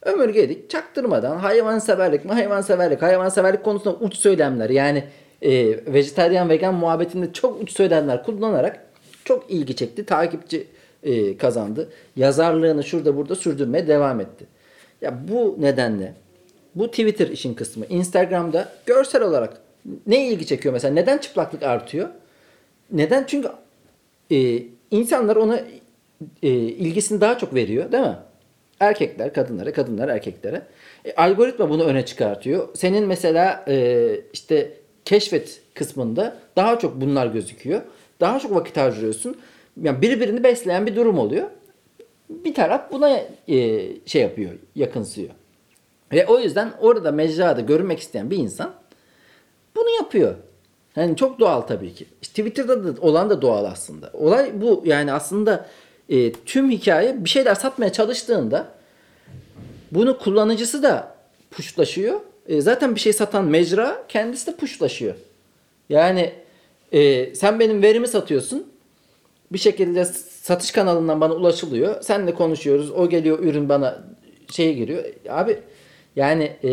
Ömür 0.02 0.30
Gedik 0.30 0.70
çaktırmadan 0.70 1.38
hayvanseverlik 1.38 2.26
mi 2.26 2.32
hayvanseverlik 2.32 3.02
hayvanseverlik 3.02 3.64
konusunda 3.64 3.98
uç 3.98 4.16
söylemler 4.16 4.70
yani 4.70 5.04
e, 5.42 5.52
vejetaryen 5.94 6.50
vegan 6.50 6.74
muhabbetinde 6.74 7.34
çok 7.34 7.62
uç 7.62 7.72
söylemler 7.72 8.24
kullanarak 8.24 8.86
çok 9.26 9.52
ilgi 9.52 9.76
çekti. 9.76 10.06
Takipçi 10.06 10.68
e, 11.04 11.38
kazandı. 11.38 11.90
Yazarlığını 12.16 12.84
şurada 12.84 13.18
burada 13.18 13.36
sürdürmeye 13.36 13.88
devam 13.88 14.20
etti. 14.20 14.46
Ya 15.02 15.20
bu 15.28 15.58
nedenle 15.60 16.14
bu 16.76 16.88
Twitter 16.88 17.28
işin 17.28 17.54
kısmı. 17.54 17.86
Instagram'da 17.86 18.70
görsel 18.86 19.24
olarak 19.24 19.58
ne 20.08 20.28
ilgi 20.28 20.46
çekiyor 20.46 20.74
mesela? 20.74 20.94
Neden 20.94 21.18
çıplaklık 21.18 21.64
artıyor? 21.64 22.10
Neden? 22.92 23.24
Çünkü 23.28 23.50
e, 24.32 24.64
insanlar 24.92 25.36
ona 25.36 25.60
e, 26.44 26.50
ilgisini 26.50 27.22
daha 27.22 27.38
çok 27.38 27.54
veriyor 27.56 27.92
değil 27.92 28.04
mi? 28.04 28.18
Erkekler 28.82 29.34
kadınlara, 29.34 29.74
kadınlar 29.74 30.10
erkeklere. 30.10 30.62
E, 31.06 31.16
algoritma 31.16 31.70
bunu 31.70 31.84
öne 31.84 32.06
çıkartıyor. 32.06 32.68
Senin 32.76 33.08
mesela 33.08 33.66
e, 33.68 34.08
işte 34.34 34.74
keşfet 35.06 35.62
kısmında 35.74 36.38
daha 36.56 36.80
çok 36.80 37.02
bunlar 37.02 37.28
gözüküyor. 37.28 37.82
Daha 38.20 38.40
çok 38.40 38.56
vakit 38.56 38.78
harcıyorsun. 38.78 39.38
Yani 39.82 40.02
birbirini 40.02 40.44
besleyen 40.44 40.88
bir 40.88 40.96
durum 40.96 41.20
oluyor. 41.20 41.48
Bir 42.30 42.54
taraf 42.54 42.92
buna 42.92 43.20
e, 43.48 43.88
şey 44.06 44.22
yapıyor, 44.22 44.52
yakınsıyor. 44.76 45.30
Ve 46.12 46.26
o 46.26 46.40
yüzden 46.40 46.72
orada 46.82 47.12
mecrada 47.12 47.62
görünmek 47.62 48.00
isteyen 48.00 48.30
bir 48.30 48.38
insan 48.38 48.74
bunu 49.76 49.90
yapıyor. 49.90 50.36
Yani 50.96 51.16
çok 51.16 51.40
doğal 51.40 51.62
tabii 51.62 51.94
ki. 51.94 52.06
İşte 52.22 52.44
Twitter'da 52.44 52.98
da 52.98 53.02
olan 53.02 53.30
da 53.30 53.42
doğal 53.42 53.66
aslında. 53.66 54.10
Olay 54.14 54.62
bu 54.62 54.82
yani 54.86 55.14
aslında 55.14 55.66
e, 56.12 56.32
tüm 56.32 56.72
hikaye 56.72 57.24
bir 57.24 57.30
şeyler 57.30 57.56
satmaya 57.56 57.92
çalıştığında 57.92 58.68
bunu 59.92 60.18
kullanıcısı 60.18 60.84
da 60.84 61.16
puşlaşıyor. 61.52 62.20
E, 62.48 62.62
zaten 62.62 62.96
bir 62.96 63.00
şey 63.00 63.14
satan 63.14 63.46
mecra 63.46 64.04
kendisi 64.08 64.48
de 64.48 64.56
puşlaşıyor. 64.56 65.16
Yani 65.90 66.34
e, 66.92 67.36
sen 67.36 67.60
benim 67.60 67.82
verimi 67.82 68.08
satıyorsun. 68.08 68.68
Bir 69.52 69.58
şekilde 69.58 70.06
satış 70.06 70.72
kanalından 70.72 71.22
bana 71.22 71.34
ulaşılıyor. 71.34 72.02
Senle 72.02 72.34
konuşuyoruz. 72.34 72.92
O 72.92 73.10
geliyor 73.10 73.40
ürün 73.40 73.70
bana 73.70 74.04
şeye 74.52 74.74
giriyor. 74.74 75.04
Abi 75.30 75.60
yani 76.16 76.44
e, 76.64 76.72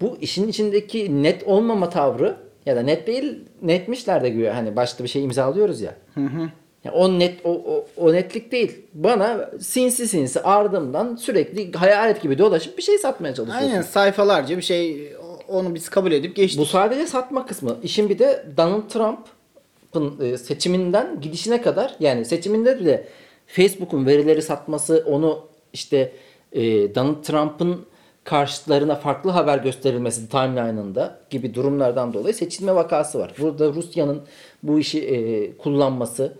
bu 0.00 0.16
işin 0.20 0.48
içindeki 0.48 1.22
net 1.22 1.42
olmama 1.44 1.90
tavrı 1.90 2.36
ya 2.66 2.76
da 2.76 2.82
net 2.82 3.06
değil 3.06 3.38
netmişler 3.62 4.22
de 4.22 4.28
güya 4.28 4.56
hani 4.56 4.76
başta 4.76 5.04
bir 5.04 5.08
şey 5.08 5.24
imzalıyoruz 5.24 5.80
ya. 5.80 5.94
Ya 6.16 6.50
o 6.90 7.18
net 7.18 7.34
o, 7.44 7.50
o, 7.50 7.86
o 7.96 8.12
netlik 8.12 8.52
değil. 8.52 8.80
Bana 8.94 9.50
sinsi 9.60 10.08
sinsi 10.08 10.40
ardımdan 10.40 11.16
sürekli 11.16 11.72
hayalet 11.72 12.22
gibi 12.22 12.38
dolaşıp 12.38 12.78
bir 12.78 12.82
şey 12.82 12.98
satmaya 12.98 13.34
çalışıyorsun. 13.34 13.68
Aynen 13.68 13.82
sayfalarca 13.82 14.56
bir 14.56 14.62
şey 14.62 15.12
onu 15.48 15.74
biz 15.74 15.88
kabul 15.88 16.12
edip 16.12 16.36
geçtik. 16.36 16.60
Bu 16.60 16.66
sadece 16.66 17.06
satma 17.06 17.46
kısmı. 17.46 17.76
İşin 17.82 18.08
bir 18.08 18.18
de 18.18 18.46
Donald 18.56 18.88
Trump'ın 18.88 20.20
e, 20.20 20.38
seçiminden 20.38 21.20
gidişine 21.20 21.62
kadar 21.62 21.96
yani 22.00 22.24
seçiminde 22.24 22.80
bile 22.80 23.08
Facebook'un 23.46 24.06
verileri 24.06 24.42
satması 24.42 25.04
onu 25.06 25.46
işte 25.72 26.12
e, 26.52 26.62
Donald 26.94 27.22
Trump'ın 27.22 27.86
karşıtlarına 28.24 28.94
farklı 28.94 29.30
haber 29.30 29.58
gösterilmesi 29.58 30.28
timeline'ında 30.28 31.18
gibi 31.30 31.54
durumlardan 31.54 32.14
dolayı 32.14 32.34
seçilme 32.34 32.74
vakası 32.74 33.18
var. 33.18 33.32
Burada 33.40 33.72
Rusya'nın 33.72 34.22
bu 34.62 34.78
işi 34.78 35.00
e, 35.00 35.56
kullanması 35.56 36.32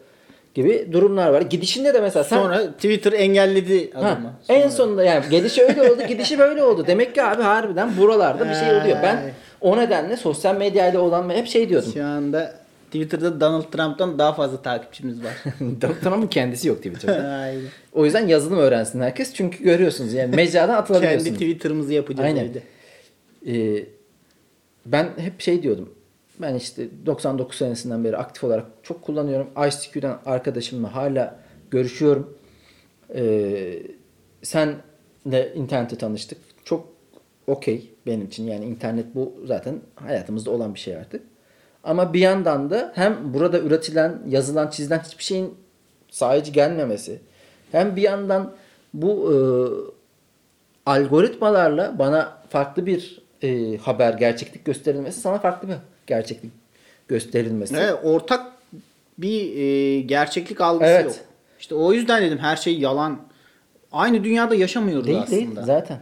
gibi 0.57 0.89
durumlar 0.93 1.31
var. 1.31 1.41
Gidişinde 1.43 1.95
de 1.95 2.01
mesela 2.01 2.25
sen 2.25 2.37
Sonra 2.43 2.73
Twitter 2.73 3.13
engelledi 3.13 3.91
Ha, 3.93 4.01
adamı. 4.01 4.33
en 4.49 4.61
Sonra. 4.61 4.71
sonunda 4.71 5.05
yani 5.05 5.25
gelişi 5.31 5.63
öyle 5.63 5.83
oldu, 5.83 6.03
gidişi 6.09 6.39
böyle 6.39 6.63
oldu. 6.63 6.85
Demek 6.87 7.15
ki 7.15 7.23
abi 7.23 7.43
harbiden 7.43 7.97
buralarda 7.97 8.49
bir 8.49 8.55
şey 8.55 8.69
oluyor. 8.69 8.97
Ben 9.03 9.33
o 9.61 9.77
nedenle 9.77 10.17
sosyal 10.17 10.57
medyayla 10.57 11.01
olan 11.01 11.31
hep 11.31 11.47
şey 11.47 11.69
diyordum. 11.69 11.91
Şu 11.95 12.05
anda 12.05 12.55
Twitter'da 12.87 13.41
Donald 13.41 13.63
Trump'tan 13.73 14.19
daha 14.19 14.33
fazla 14.33 14.63
takipçimiz 14.63 15.25
var. 15.25 15.33
Donald 15.61 16.01
Trump'ın 16.03 16.27
kendisi 16.27 16.69
yok 16.69 16.77
Twitter'da. 16.77 17.29
Aynen. 17.29 17.61
O 17.93 18.05
yüzden 18.05 18.27
yazılım 18.27 18.59
öğrensin 18.59 19.01
herkes. 19.01 19.35
Çünkü 19.35 19.65
görüyorsunuz 19.65 20.13
yani 20.13 20.37
mecradan 20.37 20.67
Kendi 20.67 20.79
atılabiliyorsunuz. 20.81 21.33
Twitter'ımızı 21.33 21.93
yapacağız 21.93 22.27
Aynen. 22.27 22.45
evde. 22.45 22.63
Ee, 23.47 23.85
ben 24.87 25.09
hep 25.17 25.41
şey 25.41 25.63
diyordum. 25.63 25.89
Ben 26.41 26.55
işte 26.55 26.89
99 27.07 27.59
senesinden 27.59 28.05
beri 28.05 28.17
aktif 28.17 28.45
olarak 28.45 28.67
çok 28.83 29.03
kullanıyorum. 29.03 29.49
ICQ'dan 29.69 30.21
arkadaşımla 30.27 30.95
hala 30.95 31.39
görüşüyorum. 31.71 32.39
Ee, 33.15 33.83
senle 34.43 35.55
internette 35.55 35.99
tanıştık. 35.99 36.39
Çok 36.65 36.89
okey 37.47 37.91
benim 38.07 38.27
için. 38.27 38.45
Yani 38.45 38.65
internet 38.65 39.15
bu 39.15 39.35
zaten 39.45 39.81
hayatımızda 39.95 40.51
olan 40.51 40.75
bir 40.75 40.81
şey 40.81 40.97
artık. 40.97 41.23
Ama 41.85 42.13
bir 42.13 42.21
yandan 42.21 42.71
da 42.71 42.93
hem 42.95 43.35
burada 43.35 43.61
üretilen, 43.61 44.19
yazılan, 44.29 44.71
çizilen 44.71 44.99
hiçbir 44.99 45.25
şeyin 45.25 45.55
sahici 46.11 46.53
gelmemesi. 46.53 47.21
Hem 47.73 47.97
bir 47.97 48.03
yandan 48.03 48.53
bu 48.95 49.33
e, 49.33 49.37
algoritmalarla 50.87 51.99
bana 51.99 52.39
farklı 52.49 52.87
bir 52.87 53.23
e, 53.43 53.77
haber, 53.77 54.15
gerçeklik 54.15 54.65
gösterilmesi, 54.65 55.21
sana 55.21 55.39
farklı 55.39 55.69
bir 55.69 55.75
gerçeklik 56.07 56.53
gösterilmesi. 57.09 57.77
Evet, 57.77 57.95
ortak 58.05 58.53
bir 59.19 59.57
e, 59.57 60.01
gerçeklik 60.01 60.61
algısı 60.61 60.91
Evet. 60.91 61.05
yok. 61.05 61.15
İşte 61.61 61.75
o 61.75 61.93
yüzden 61.93 62.23
dedim 62.23 62.39
her 62.39 62.57
şey 62.57 62.79
yalan. 62.79 63.19
Aynı 63.93 64.25
dünyada 64.25 64.55
yaşamıyoruz 64.55 65.07
Değil 65.07 65.19
aslında. 65.19 65.37
değil 65.41 65.51
zaten. 65.65 66.01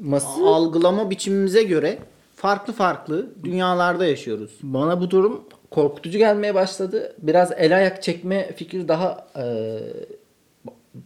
Ması, 0.00 0.28
Algılama 0.46 1.10
biçimimize 1.10 1.62
göre 1.62 1.98
farklı 2.36 2.72
farklı 2.72 3.30
dünyalarda 3.44 4.06
yaşıyoruz. 4.06 4.50
bana 4.62 5.00
bu 5.00 5.10
durum 5.10 5.44
korkutucu 5.70 6.18
gelmeye 6.18 6.54
başladı. 6.54 7.14
Biraz 7.18 7.52
el 7.56 7.76
ayak 7.76 8.02
çekme 8.02 8.52
fikri 8.56 8.88
daha 8.88 9.26
e, 9.36 9.44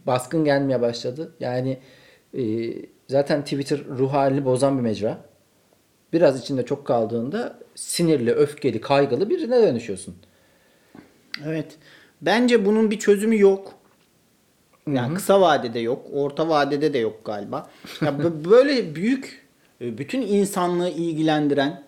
baskın 0.07 0.45
gelmeye 0.45 0.81
başladı. 0.81 1.31
Yani 1.39 1.77
e, 2.37 2.41
zaten 3.07 3.43
Twitter 3.43 3.79
ruh 3.97 4.13
halini 4.13 4.45
bozan 4.45 4.77
bir 4.77 4.83
mecra. 4.83 5.17
Biraz 6.13 6.41
içinde 6.41 6.65
çok 6.65 6.85
kaldığında 6.85 7.59
sinirli, 7.77 8.31
öfkeli, 8.31 8.81
kaygılı 8.81 9.29
birine 9.29 9.61
dönüşüyorsun. 9.61 10.15
Evet. 11.45 11.77
Bence 12.21 12.65
bunun 12.65 12.91
bir 12.91 12.99
çözümü 12.99 13.39
yok. 13.39 13.73
Yani 14.87 15.13
kısa 15.13 15.41
vadede 15.41 15.79
yok, 15.79 16.05
orta 16.13 16.49
vadede 16.49 16.93
de 16.93 16.97
yok 16.97 17.25
galiba. 17.25 17.69
Ya 18.01 18.19
böyle 18.45 18.95
büyük 18.95 19.47
e, 19.81 19.97
bütün 19.97 20.21
insanlığı 20.21 20.89
ilgilendiren 20.89 21.83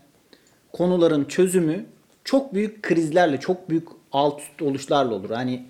konuların 0.73 1.25
çözümü 1.25 1.85
çok 2.23 2.53
büyük 2.53 2.83
krizlerle, 2.83 3.39
çok 3.39 3.69
büyük 3.69 3.87
alt 4.11 4.41
üst 4.41 4.61
oluşlarla 4.61 5.13
olur. 5.13 5.29
Hani 5.29 5.65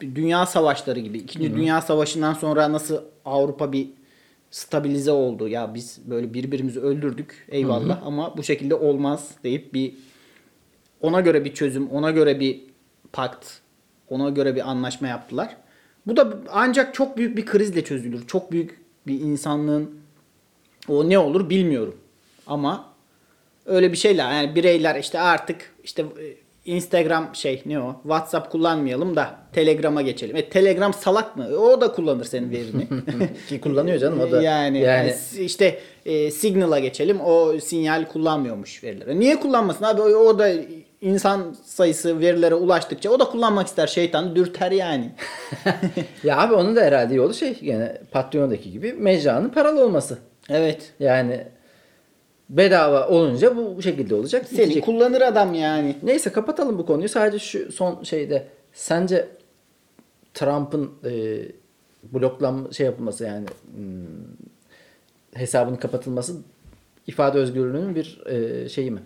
dünya 0.00 0.46
savaşları 0.46 1.00
gibi. 1.00 1.18
İkinci 1.18 1.54
Dünya 1.54 1.80
Savaşı'ndan 1.80 2.34
sonra 2.34 2.72
nasıl 2.72 3.02
Avrupa 3.24 3.72
bir 3.72 3.88
stabilize 4.50 5.10
oldu. 5.10 5.48
Ya 5.48 5.74
biz 5.74 5.98
böyle 6.04 6.34
birbirimizi 6.34 6.80
öldürdük 6.80 7.46
eyvallah 7.48 8.06
ama 8.06 8.36
bu 8.36 8.42
şekilde 8.42 8.74
olmaz 8.74 9.30
deyip 9.44 9.74
bir 9.74 9.94
ona 11.00 11.20
göre 11.20 11.44
bir 11.44 11.54
çözüm, 11.54 11.88
ona 11.90 12.10
göre 12.10 12.40
bir 12.40 12.60
pakt 13.12 13.46
Ona 14.08 14.30
göre 14.30 14.56
bir 14.56 14.70
anlaşma 14.70 15.08
yaptılar. 15.08 15.56
Bu 16.06 16.16
da 16.16 16.38
ancak 16.52 16.94
çok 16.94 17.16
büyük 17.16 17.36
bir 17.36 17.46
krizle 17.46 17.84
çözülür. 17.84 18.26
Çok 18.26 18.52
büyük 18.52 18.80
bir 19.06 19.20
insanlığın 19.20 19.90
o 20.88 21.08
ne 21.08 21.18
olur 21.18 21.50
bilmiyorum. 21.50 21.96
Ama 22.46 22.90
öyle 23.66 23.92
bir 23.92 23.96
şeyle 23.96 24.22
yani 24.22 24.54
bireyler 24.54 25.00
işte 25.00 25.20
artık 25.20 25.74
işte 25.84 26.04
Instagram 26.64 27.30
şey 27.32 27.62
ne 27.66 27.80
o 27.80 28.00
WhatsApp 28.02 28.52
kullanmayalım 28.52 29.16
da 29.16 29.30
Telegram'a 29.52 30.02
geçelim. 30.02 30.36
E 30.36 30.48
Telegram 30.48 30.94
salak 30.94 31.36
mı? 31.36 31.48
O 31.48 31.80
da 31.80 31.92
kullanır 31.92 32.24
senin 32.24 32.50
verini. 32.50 32.88
Ki 33.48 33.60
kullanıyor 33.60 33.98
canım 33.98 34.20
o 34.20 34.30
da. 34.30 34.42
Yani, 34.42 34.78
yani 34.78 35.14
işte 35.38 35.78
e, 36.06 36.30
Signal'a 36.30 36.78
geçelim. 36.78 37.20
O 37.20 37.58
sinyal 37.58 38.04
kullanmıyormuş 38.04 38.84
verileri. 38.84 39.20
Niye 39.20 39.40
kullanmasın 39.40 39.84
abi? 39.84 40.02
O, 40.02 40.04
o 40.04 40.38
da 40.38 40.50
insan 41.00 41.56
sayısı 41.64 42.20
verilere 42.20 42.54
ulaştıkça 42.54 43.10
o 43.10 43.20
da 43.20 43.24
kullanmak 43.24 43.66
ister. 43.66 43.86
Şeytan 43.86 44.36
dürter 44.36 44.70
yani. 44.70 45.10
ya 46.24 46.38
abi 46.38 46.54
onun 46.54 46.76
da 46.76 46.80
herhalde 46.80 47.14
yolu 47.14 47.34
şey 47.34 47.60
gene 47.60 47.98
Patreon'daki 48.10 48.70
gibi 48.70 48.92
mecranın 48.92 49.48
paralı 49.48 49.84
olması. 49.84 50.18
evet. 50.50 50.92
Yani 51.00 51.46
bedava 52.50 53.08
olunca 53.08 53.56
bu, 53.56 53.76
bu 53.76 53.82
şekilde 53.82 54.14
olacak. 54.14 54.46
Seni 54.48 54.58
bitecek. 54.58 54.84
kullanır 54.84 55.20
adam 55.20 55.54
yani. 55.54 55.96
Neyse 56.02 56.32
kapatalım 56.32 56.78
bu 56.78 56.86
konuyu. 56.86 57.08
Sadece 57.08 57.38
şu 57.38 57.72
son 57.72 58.02
şeyde 58.02 58.46
sence 58.72 59.28
Trump'ın 60.34 60.90
e, 61.04 61.12
bloklanma 62.12 62.72
şey 62.72 62.86
yapılması 62.86 63.24
yani 63.24 63.46
hmm, 63.76 64.04
hesabının 65.34 65.76
kapatılması 65.76 66.36
ifade 67.06 67.38
özgürlüğünün 67.38 67.94
bir 67.94 68.20
e, 68.26 68.68
şeyi 68.68 68.90
mi? 68.90 69.00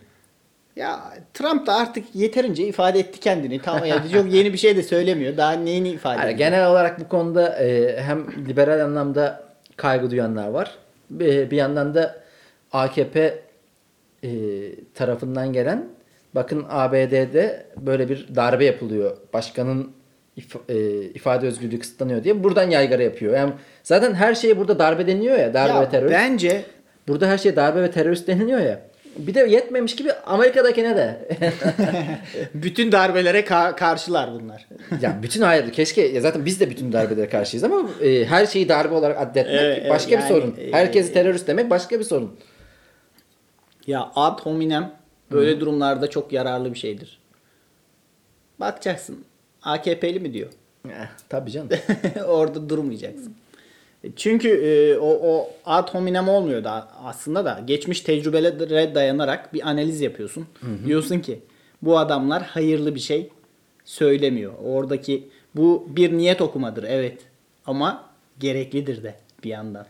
Ya 0.76 1.14
Trump 1.34 1.66
da 1.66 1.74
artık 1.74 2.04
yeterince 2.14 2.66
ifade 2.66 2.98
etti 2.98 3.20
kendini. 3.20 3.62
Tamam 3.62 3.84
ya 3.84 4.04
çok 4.12 4.32
yeni 4.32 4.52
bir 4.52 4.58
şey 4.58 4.76
de 4.76 4.82
söylemiyor. 4.82 5.36
Daha 5.36 5.52
neyini 5.52 5.88
ifade 5.88 6.20
Yani 6.20 6.24
ediyor? 6.24 6.38
genel 6.38 6.70
olarak 6.70 7.00
bu 7.00 7.08
konuda 7.08 7.58
e, 7.58 7.96
hem 8.02 8.46
liberal 8.48 8.84
anlamda 8.84 9.44
kaygı 9.76 10.10
duyanlar 10.10 10.48
var. 10.48 10.74
Bir, 11.10 11.50
bir 11.50 11.56
yandan 11.56 11.94
da 11.94 12.23
AKP 12.74 13.38
e, 14.24 14.28
tarafından 14.94 15.52
gelen 15.52 15.86
bakın 16.34 16.64
ABD'de 16.68 17.66
böyle 17.76 18.08
bir 18.08 18.28
darbe 18.36 18.64
yapılıyor. 18.64 19.16
Başkanın 19.32 19.92
if- 20.38 20.72
e, 20.72 21.04
ifade 21.04 21.46
özgürlüğü 21.46 21.78
kısıtlanıyor 21.78 22.24
diye 22.24 22.44
buradan 22.44 22.70
yaygara 22.70 23.02
yapıyor. 23.02 23.34
Yani 23.36 23.52
zaten 23.82 24.14
her 24.14 24.34
şeye 24.34 24.58
burada 24.58 24.78
darbe 24.78 25.06
deniyor 25.06 25.38
ya, 25.38 25.54
darbe 25.54 25.74
Ya 25.74 25.80
ve 25.82 25.88
terör. 25.88 26.10
bence 26.10 26.62
Burada 27.08 27.26
her 27.28 27.38
şeye 27.38 27.56
darbe 27.56 27.82
ve 27.82 27.90
terörist 27.90 28.28
deniliyor 28.28 28.60
ya. 28.60 28.80
Bir 29.16 29.34
de 29.34 29.40
yetmemiş 29.40 29.96
gibi 29.96 30.12
Amerika'dakine 30.12 30.96
de. 30.96 31.28
bütün 32.54 32.92
darbelere 32.92 33.40
ka- 33.40 33.76
karşılar 33.76 34.30
bunlar. 34.32 34.66
ya 35.00 35.18
bütün 35.22 35.42
hayır 35.42 35.72
keşke 35.72 36.02
ya 36.02 36.20
zaten 36.20 36.44
biz 36.46 36.60
de 36.60 36.70
bütün 36.70 36.92
darbelere 36.92 37.28
karşıyız 37.28 37.64
ama 37.64 37.90
e, 38.02 38.24
her 38.24 38.46
şeyi 38.46 38.68
darbe 38.68 38.94
olarak 38.94 39.20
addetmek 39.20 39.60
Evet, 39.62 39.78
evet, 39.80 39.90
başka 39.90 40.10
yani, 40.14 40.22
bir 40.22 40.28
sorun. 40.28 40.54
e, 40.60 40.72
Herkesi 40.72 41.10
e, 41.10 41.12
terörist 41.12 41.46
demek 41.48 41.70
başka 41.70 41.98
bir 41.98 42.04
sorun. 42.04 42.36
Ya 43.86 44.12
ad 44.16 44.40
hominem 44.40 44.92
böyle 45.32 45.60
durumlarda 45.60 46.10
çok 46.10 46.32
yararlı 46.32 46.72
bir 46.74 46.78
şeydir. 46.78 47.18
Bakacaksın. 48.60 49.24
AKP'li 49.62 50.20
mi 50.20 50.34
diyor. 50.34 50.50
Eh, 50.88 51.08
tabii 51.28 51.50
canım. 51.50 51.68
Orada 52.26 52.68
durmayacaksın. 52.68 53.34
Çünkü 54.16 54.48
e, 54.48 54.98
o, 54.98 55.06
o 55.06 55.50
ad 55.66 55.94
hominem 55.94 56.28
olmuyor 56.28 56.64
da 56.64 56.88
aslında 57.04 57.44
da 57.44 57.62
geçmiş 57.66 58.00
tecrübelere 58.00 58.94
dayanarak 58.94 59.54
bir 59.54 59.68
analiz 59.68 60.00
yapıyorsun. 60.00 60.46
Diyorsun 60.86 61.20
ki 61.20 61.40
bu 61.82 61.98
adamlar 61.98 62.42
hayırlı 62.42 62.94
bir 62.94 63.00
şey 63.00 63.30
söylemiyor. 63.84 64.52
Oradaki 64.64 65.28
bu 65.54 65.86
bir 65.88 66.12
niyet 66.12 66.40
okumadır 66.40 66.84
evet 66.88 67.18
ama 67.66 68.04
gereklidir 68.40 69.02
de 69.02 69.14
bir 69.44 69.48
yandan. 69.48 69.86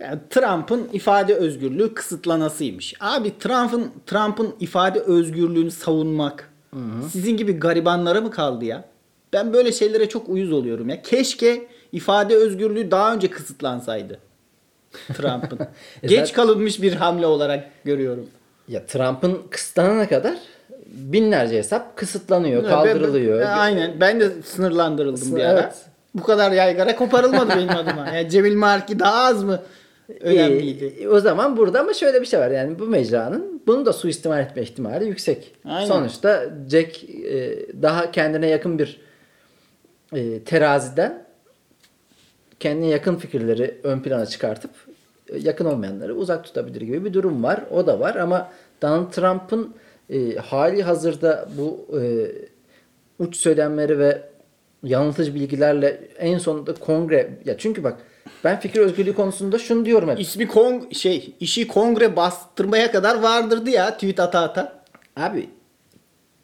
Yani 0.00 0.18
Trump'ın 0.30 0.88
ifade 0.92 1.34
özgürlüğü 1.34 1.94
kısıtlanasıymış. 1.94 2.94
Abi 3.00 3.38
Trump'ın 3.38 3.90
Trump'ın 4.06 4.54
ifade 4.60 5.00
özgürlüğünü 5.00 5.70
savunmak 5.70 6.50
sizin 7.12 7.36
gibi 7.36 7.52
garibanlara 7.52 8.20
mı 8.20 8.30
kaldı 8.30 8.64
ya? 8.64 8.84
Ben 9.32 9.52
böyle 9.52 9.72
şeylere 9.72 10.08
çok 10.08 10.28
uyuz 10.28 10.52
oluyorum 10.52 10.88
ya. 10.88 11.02
Keşke 11.02 11.66
ifade 11.92 12.34
özgürlüğü 12.36 12.90
daha 12.90 13.14
önce 13.14 13.30
kısıtlansaydı. 13.30 14.18
Trump'ın. 15.14 15.58
E 16.02 16.06
Geç 16.06 16.18
zaten- 16.18 16.34
kalınmış 16.34 16.82
bir 16.82 16.92
hamle 16.92 17.26
olarak 17.26 17.64
görüyorum. 17.84 18.26
ya 18.68 18.86
Trump'ın 18.86 19.38
kısıtlanana 19.50 20.08
kadar 20.08 20.34
binlerce 20.86 21.56
hesap 21.58 21.96
kısıtlanıyor, 21.96 22.68
kaldırılıyor. 22.68 23.40
Ben- 23.40 23.46
ben- 23.48 23.58
aynen. 23.58 24.00
Ben 24.00 24.20
de 24.20 24.30
sınırlandırıldım 24.44 25.36
bir 25.36 25.44
ara. 25.44 25.60
Evet. 25.60 25.74
Bu 26.14 26.22
kadar 26.22 26.52
yaygara 26.52 26.96
koparılmadı 26.96 27.48
benim 27.56 27.70
adıma. 27.76 28.08
Yani 28.14 28.30
Cemil 28.30 28.54
Marki 28.56 28.98
daha 28.98 29.24
az 29.24 29.44
mı 29.44 29.60
önemliydi? 30.20 30.94
Ee, 31.00 31.08
o 31.08 31.20
zaman 31.20 31.56
burada 31.56 31.80
ama 31.80 31.92
şöyle 31.92 32.20
bir 32.20 32.26
şey 32.26 32.40
var. 32.40 32.50
Yani 32.50 32.78
bu 32.78 32.86
mecranın 32.86 33.62
bunu 33.66 33.86
da 33.86 33.92
suistimal 33.92 34.40
etme 34.40 34.62
ihtimali 34.62 35.04
yüksek. 35.04 35.54
Aynen. 35.64 35.86
Sonuçta 35.86 36.44
Jack 36.70 37.04
e, 37.04 37.58
daha 37.82 38.10
kendine 38.10 38.46
yakın 38.46 38.78
bir 38.78 39.00
e, 40.14 40.40
teraziden 40.40 41.24
kendine 42.60 42.86
yakın 42.86 43.16
fikirleri 43.16 43.80
ön 43.82 44.00
plana 44.00 44.26
çıkartıp 44.26 44.70
e, 45.28 45.38
yakın 45.38 45.64
olmayanları 45.64 46.14
uzak 46.14 46.44
tutabilir 46.44 46.80
gibi 46.80 47.04
bir 47.04 47.12
durum 47.12 47.44
var. 47.44 47.64
O 47.70 47.86
da 47.86 48.00
var 48.00 48.16
ama 48.16 48.50
Donald 48.82 49.12
Trump'ın 49.12 49.74
e, 50.10 50.36
hali 50.36 50.82
hazırda 50.82 51.48
bu 51.58 51.98
e, 52.00 52.02
uç 53.18 53.36
söylemleri 53.36 53.98
ve 53.98 54.22
yanıltıcı 54.82 55.34
bilgilerle 55.34 56.00
en 56.18 56.38
sonunda 56.38 56.74
kongre 56.74 57.30
ya 57.44 57.58
çünkü 57.58 57.84
bak 57.84 57.98
ben 58.44 58.60
fikir 58.60 58.80
özgürlüğü 58.80 59.14
konusunda 59.14 59.58
şunu 59.58 59.84
diyorum 59.84 60.10
hep. 60.10 60.20
İsmi 60.20 60.48
kong 60.48 60.94
şey 60.94 61.34
işi 61.40 61.68
kongre 61.68 62.16
bastırmaya 62.16 62.92
kadar 62.92 63.22
vardırdı 63.22 63.70
ya 63.70 63.94
tweet 63.94 64.20
ata 64.20 64.40
ata. 64.40 64.82
Abi 65.16 65.50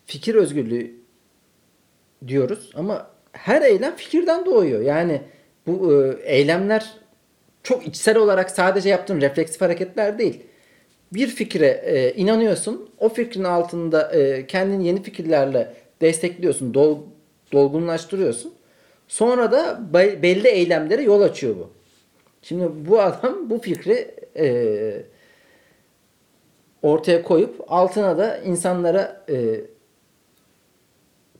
fikir 0.07 0.35
özgürlüğü 0.35 0.95
diyoruz 2.27 2.71
ama 2.75 3.11
her 3.33 3.63
eylem 3.63 3.97
fikirden 3.97 4.47
doğuyor. 4.47 4.81
Yani 4.81 5.23
bu 5.67 5.93
e, 5.93 6.17
eylemler 6.23 6.93
çok 7.63 7.87
içsel 7.87 8.17
olarak 8.17 8.51
sadece 8.51 8.89
yaptığın 8.89 9.21
refleksif 9.21 9.61
hareketler 9.61 10.19
değil. 10.19 10.43
Bir 11.13 11.27
fikre 11.27 11.67
e, 11.67 12.13
inanıyorsun. 12.13 12.91
O 12.99 13.09
fikrin 13.09 13.45
altında 13.45 14.13
e, 14.13 14.47
kendini 14.47 14.87
yeni 14.87 15.03
fikirlerle 15.03 15.75
destekliyorsun. 16.01 16.75
Dol, 16.75 16.99
dolgunlaştırıyorsun. 17.53 18.53
Sonra 19.09 19.53
da 19.53 19.81
be- 19.95 20.23
belli 20.23 20.49
eylemlere 20.49 21.03
yol 21.03 21.21
açıyor 21.23 21.57
bu. 21.57 21.71
Şimdi 22.43 22.69
bu 22.89 23.01
adam 23.01 23.51
bu 23.51 23.59
fikri 23.59 24.15
e, 24.37 25.03
ortaya 26.83 27.23
koyup 27.23 27.55
altına 27.69 28.19
da 28.19 28.39
insanlara 28.39 29.25
e, 29.29 29.61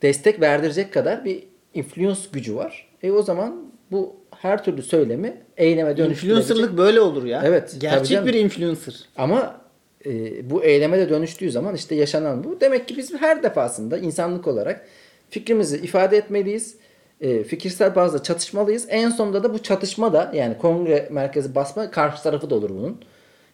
destek 0.03 0.41
verdirecek 0.41 0.93
kadar 0.93 1.25
bir 1.25 1.45
influence 1.75 2.21
gücü 2.33 2.57
var. 2.57 2.89
E 3.03 3.11
o 3.13 3.23
zaman 3.23 3.73
bu 3.91 4.17
her 4.41 4.65
türlü 4.65 4.83
söylemi 4.83 5.43
eyleme 5.57 5.97
dönüştürebilecek. 5.97 6.51
Influencerlık 6.51 6.79
böyle 6.79 7.01
olur 7.01 7.25
ya. 7.25 7.43
Evet, 7.45 7.77
Gerçek 7.79 8.27
bir 8.27 8.35
influencer. 8.35 9.01
Ama 9.17 9.61
e, 10.07 10.11
bu 10.51 10.65
eyleme 10.65 10.99
de 10.99 11.09
dönüştüğü 11.11 11.51
zaman 11.51 11.75
işte 11.75 11.95
yaşanan 11.95 12.45
bu. 12.45 12.61
Demek 12.61 12.89
ki 12.89 12.97
biz 12.97 13.15
her 13.15 13.43
defasında 13.43 13.99
insanlık 13.99 14.47
olarak 14.47 14.87
fikrimizi 15.31 15.77
ifade 15.79 16.17
etmeliyiz. 16.17 16.77
E, 17.21 17.45
fikirsel 17.45 17.95
bazda 17.95 18.23
çatışmalıyız. 18.23 18.87
En 18.89 19.11
sonunda 19.11 19.43
da 19.43 19.55
bu 19.55 19.63
çatışma 19.63 20.13
da 20.13 20.31
yani 20.35 20.59
kongre 20.59 21.09
merkezi 21.11 21.55
basma 21.55 21.91
karşı 21.91 22.23
tarafı 22.23 22.51
da 22.51 22.55
olur 22.55 22.71
bunun. 22.71 23.01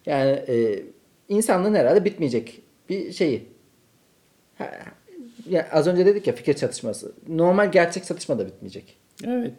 Yani 0.05 0.31
e, 0.31 0.83
insanlığın 1.29 1.75
herhalde 1.75 2.05
bitmeyecek 2.05 2.61
bir 2.89 3.11
şeyi. 3.11 3.47
Ha, 4.57 4.71
ya 5.49 5.67
az 5.71 5.87
önce 5.87 6.05
dedik 6.05 6.27
ya 6.27 6.35
fikir 6.35 6.53
çatışması. 6.53 7.11
Normal 7.27 7.71
gerçek 7.71 8.05
çatışma 8.05 8.39
da 8.39 8.45
bitmeyecek. 8.47 8.97
Evet. 9.25 9.53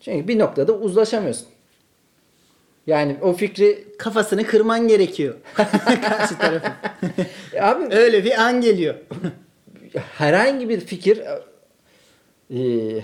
Çünkü 0.00 0.28
bir 0.28 0.38
noktada 0.38 0.72
uzlaşamıyorsun. 0.72 1.48
Yani 2.86 3.16
o 3.22 3.32
fikri 3.32 3.84
Kafasını 3.98 4.44
kırman 4.46 4.88
gerekiyor. 4.88 5.34
Karşı 6.08 6.38
tarafın. 6.38 6.72
abi 7.60 7.94
Öyle 7.94 8.24
bir 8.24 8.42
an 8.42 8.60
geliyor. 8.60 8.94
herhangi 9.94 10.68
bir 10.68 10.80
fikir 10.80 11.22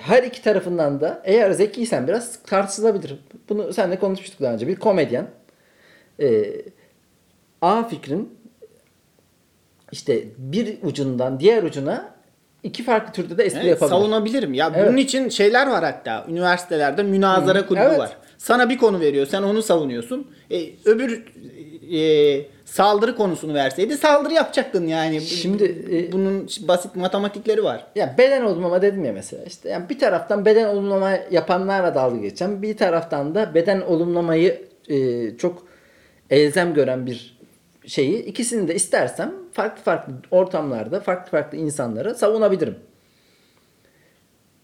her 0.02 0.22
iki 0.22 0.42
tarafından 0.42 1.00
da 1.00 1.22
eğer 1.24 1.50
zekiysen 1.50 2.08
biraz 2.08 2.42
tartışılabilir. 2.42 3.14
Bunu 3.48 3.72
seninle 3.72 3.98
konuşmuştuk 3.98 4.40
daha 4.40 4.52
önce. 4.54 4.68
Bir 4.68 4.76
komedyen 4.76 5.26
e, 6.20 6.44
A 7.62 7.82
fikrin 7.88 8.38
işte 9.92 10.24
bir 10.38 10.78
ucundan 10.82 11.40
diğer 11.40 11.62
ucuna 11.62 12.14
iki 12.62 12.82
farklı 12.84 13.12
türde 13.12 13.38
de 13.38 13.44
espri 13.44 13.58
Evet, 13.60 13.70
yapabilir. 13.70 13.90
savunabilirim. 13.96 14.54
Ya 14.54 14.72
Evet. 14.76 14.88
bunun 14.88 14.96
için 14.96 15.28
şeyler 15.28 15.66
var 15.70 15.84
hatta. 15.84 16.26
Üniversitelerde 16.28 17.02
münazara 17.02 17.58
Hı, 17.58 17.66
kulübü 17.66 17.84
evet. 17.84 17.98
var. 17.98 18.16
Sana 18.38 18.68
bir 18.70 18.78
konu 18.78 19.00
veriyor. 19.00 19.26
Sen 19.26 19.42
onu 19.42 19.62
savunuyorsun. 19.62 20.30
E, 20.50 20.60
öbür 20.84 21.24
e, 21.92 22.46
saldırı 22.64 23.16
konusunu 23.16 23.54
verseydi 23.54 23.96
saldırı 23.96 24.34
yapacaktın 24.34 24.86
yani. 24.86 25.20
Şimdi, 25.20 25.64
e, 25.92 26.12
bunun 26.12 26.48
basit 26.68 26.96
matematikleri 26.96 27.64
var. 27.64 27.86
Ya 27.94 28.14
beden 28.18 28.42
olumlama 28.42 28.82
dedim 28.82 29.04
ya 29.04 29.12
mesela 29.12 29.44
işte 29.44 29.68
yani 29.68 29.88
bir 29.88 29.98
taraftan 29.98 30.44
beden 30.44 30.68
olumlama 30.68 31.10
yapanlarla 31.30 31.94
dalga 31.94 32.16
geçen 32.16 32.62
bir 32.62 32.76
taraftan 32.76 33.34
da 33.34 33.54
beden 33.54 33.80
olumlamayı 33.80 34.68
e, 34.88 35.30
çok 35.36 35.62
elzem 36.30 36.74
gören 36.74 37.06
bir 37.06 37.38
şeyi 37.86 38.24
ikisini 38.24 38.68
de 38.68 38.74
istersem 38.74 39.32
farklı 39.52 39.82
farklı 39.82 40.14
ortamlarda 40.30 41.00
farklı 41.00 41.30
farklı 41.30 41.58
insanlara 41.58 42.14
savunabilirim. 42.14 42.76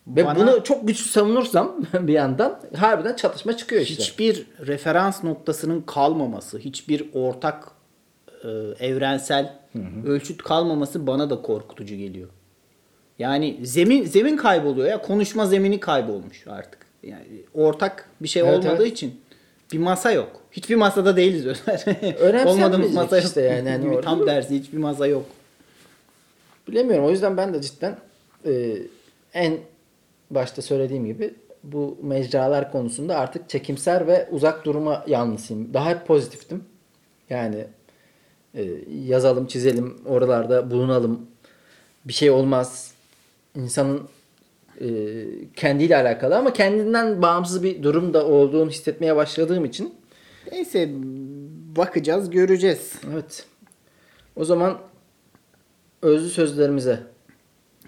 Ve 0.07 0.25
Bana- 0.25 0.37
bunu 0.39 0.65
çok 0.65 0.89
güçlü 0.89 1.11
savunursam 1.11 1.77
bir 1.95 2.13
yandan 2.13 2.61
harbiden 2.77 3.17
çatışma 3.17 3.57
çıkıyor 3.57 3.83
işte. 3.83 4.03
Hiçbir 4.03 4.47
referans 4.67 5.25
noktasının 5.25 5.81
kalmaması, 5.81 6.59
hiçbir 6.59 7.11
ortak 7.15 7.80
e, 8.45 8.49
evrensel 8.87 9.55
ölçüt 10.07 10.43
kalmaması 10.43 11.07
bana 11.07 11.31
da 11.31 11.43
korkutucu 11.43 11.97
geliyor. 11.97 12.29
Yani 13.19 13.59
zemin 13.63 14.05
zemin 14.05 14.37
kayboluyor 14.37 14.89
ya 14.89 15.03
konuşma 15.03 15.47
zemini 15.47 15.81
kaybolmuş 15.81 16.47
artık. 16.47 16.87
Yani 17.03 17.25
ortak 17.55 18.09
bir 18.21 18.29
şey 18.29 18.43
Evet, 18.43 18.59
olmadığı 18.59 18.83
evet. 18.83 18.93
için 18.93 19.21
bir 19.73 19.79
masa 19.79 20.13
yok. 20.13 20.41
Hiçbir 20.53 20.77
masada 20.77 21.17
değiliz. 21.17 21.47
Önemsenmeyecek 21.47 22.47
Olmadığımız 22.47 22.95
masa 22.95 23.17
yok. 23.17 23.27
işte 23.27 23.41
yani, 23.41 23.89
orada 23.89 24.01
tam 24.01 24.25
tersi 24.25 24.59
hiçbir 24.59 24.79
masa 24.79 25.07
yok. 25.07 25.27
Bilemiyorum. 26.69 27.05
O 27.05 27.11
yüzden 27.11 27.37
ben 27.37 27.55
de 27.55 27.63
cidden 27.63 27.97
e, 28.47 28.77
en 29.35 29.59
başta 30.31 30.63
söylediğim 30.63 31.07
gibi 31.07 31.35
bu 31.65 31.99
mecralar 32.03 32.73
konusunda 32.73 33.19
artık 33.19 33.49
çekimser 33.49 34.07
ve 34.07 34.29
uzak 34.31 34.65
duruma 34.65 35.05
yanlısıyım. 35.07 35.75
Daha 35.75 35.91
hep 35.91 36.07
pozitiftim. 36.07 36.65
Yani 37.31 37.67
e, 38.55 38.65
yazalım, 39.05 39.47
çizelim, 39.47 39.97
oralarda 40.07 40.71
bulunalım. 40.71 41.27
Bir 42.05 42.13
şey 42.13 42.31
olmaz. 42.31 42.95
İnsanın 43.57 44.03
e, 44.81 44.89
kendiyle 45.57 45.97
alakalı 45.97 46.37
ama 46.37 46.53
kendinden 46.53 47.23
bağımsız 47.23 47.63
bir 47.63 47.83
durum 47.83 48.15
da 48.15 48.27
olduğunu 48.27 48.71
hissetmeye 48.71 49.17
başladığım 49.17 49.65
için 49.65 49.95
Neyse 50.53 50.91
bakacağız, 51.77 52.31
göreceğiz. 52.31 52.93
evet. 53.13 53.47
O 54.37 54.45
zaman 54.45 54.79
özlü 56.03 56.31
sözlerimize 56.31 57.01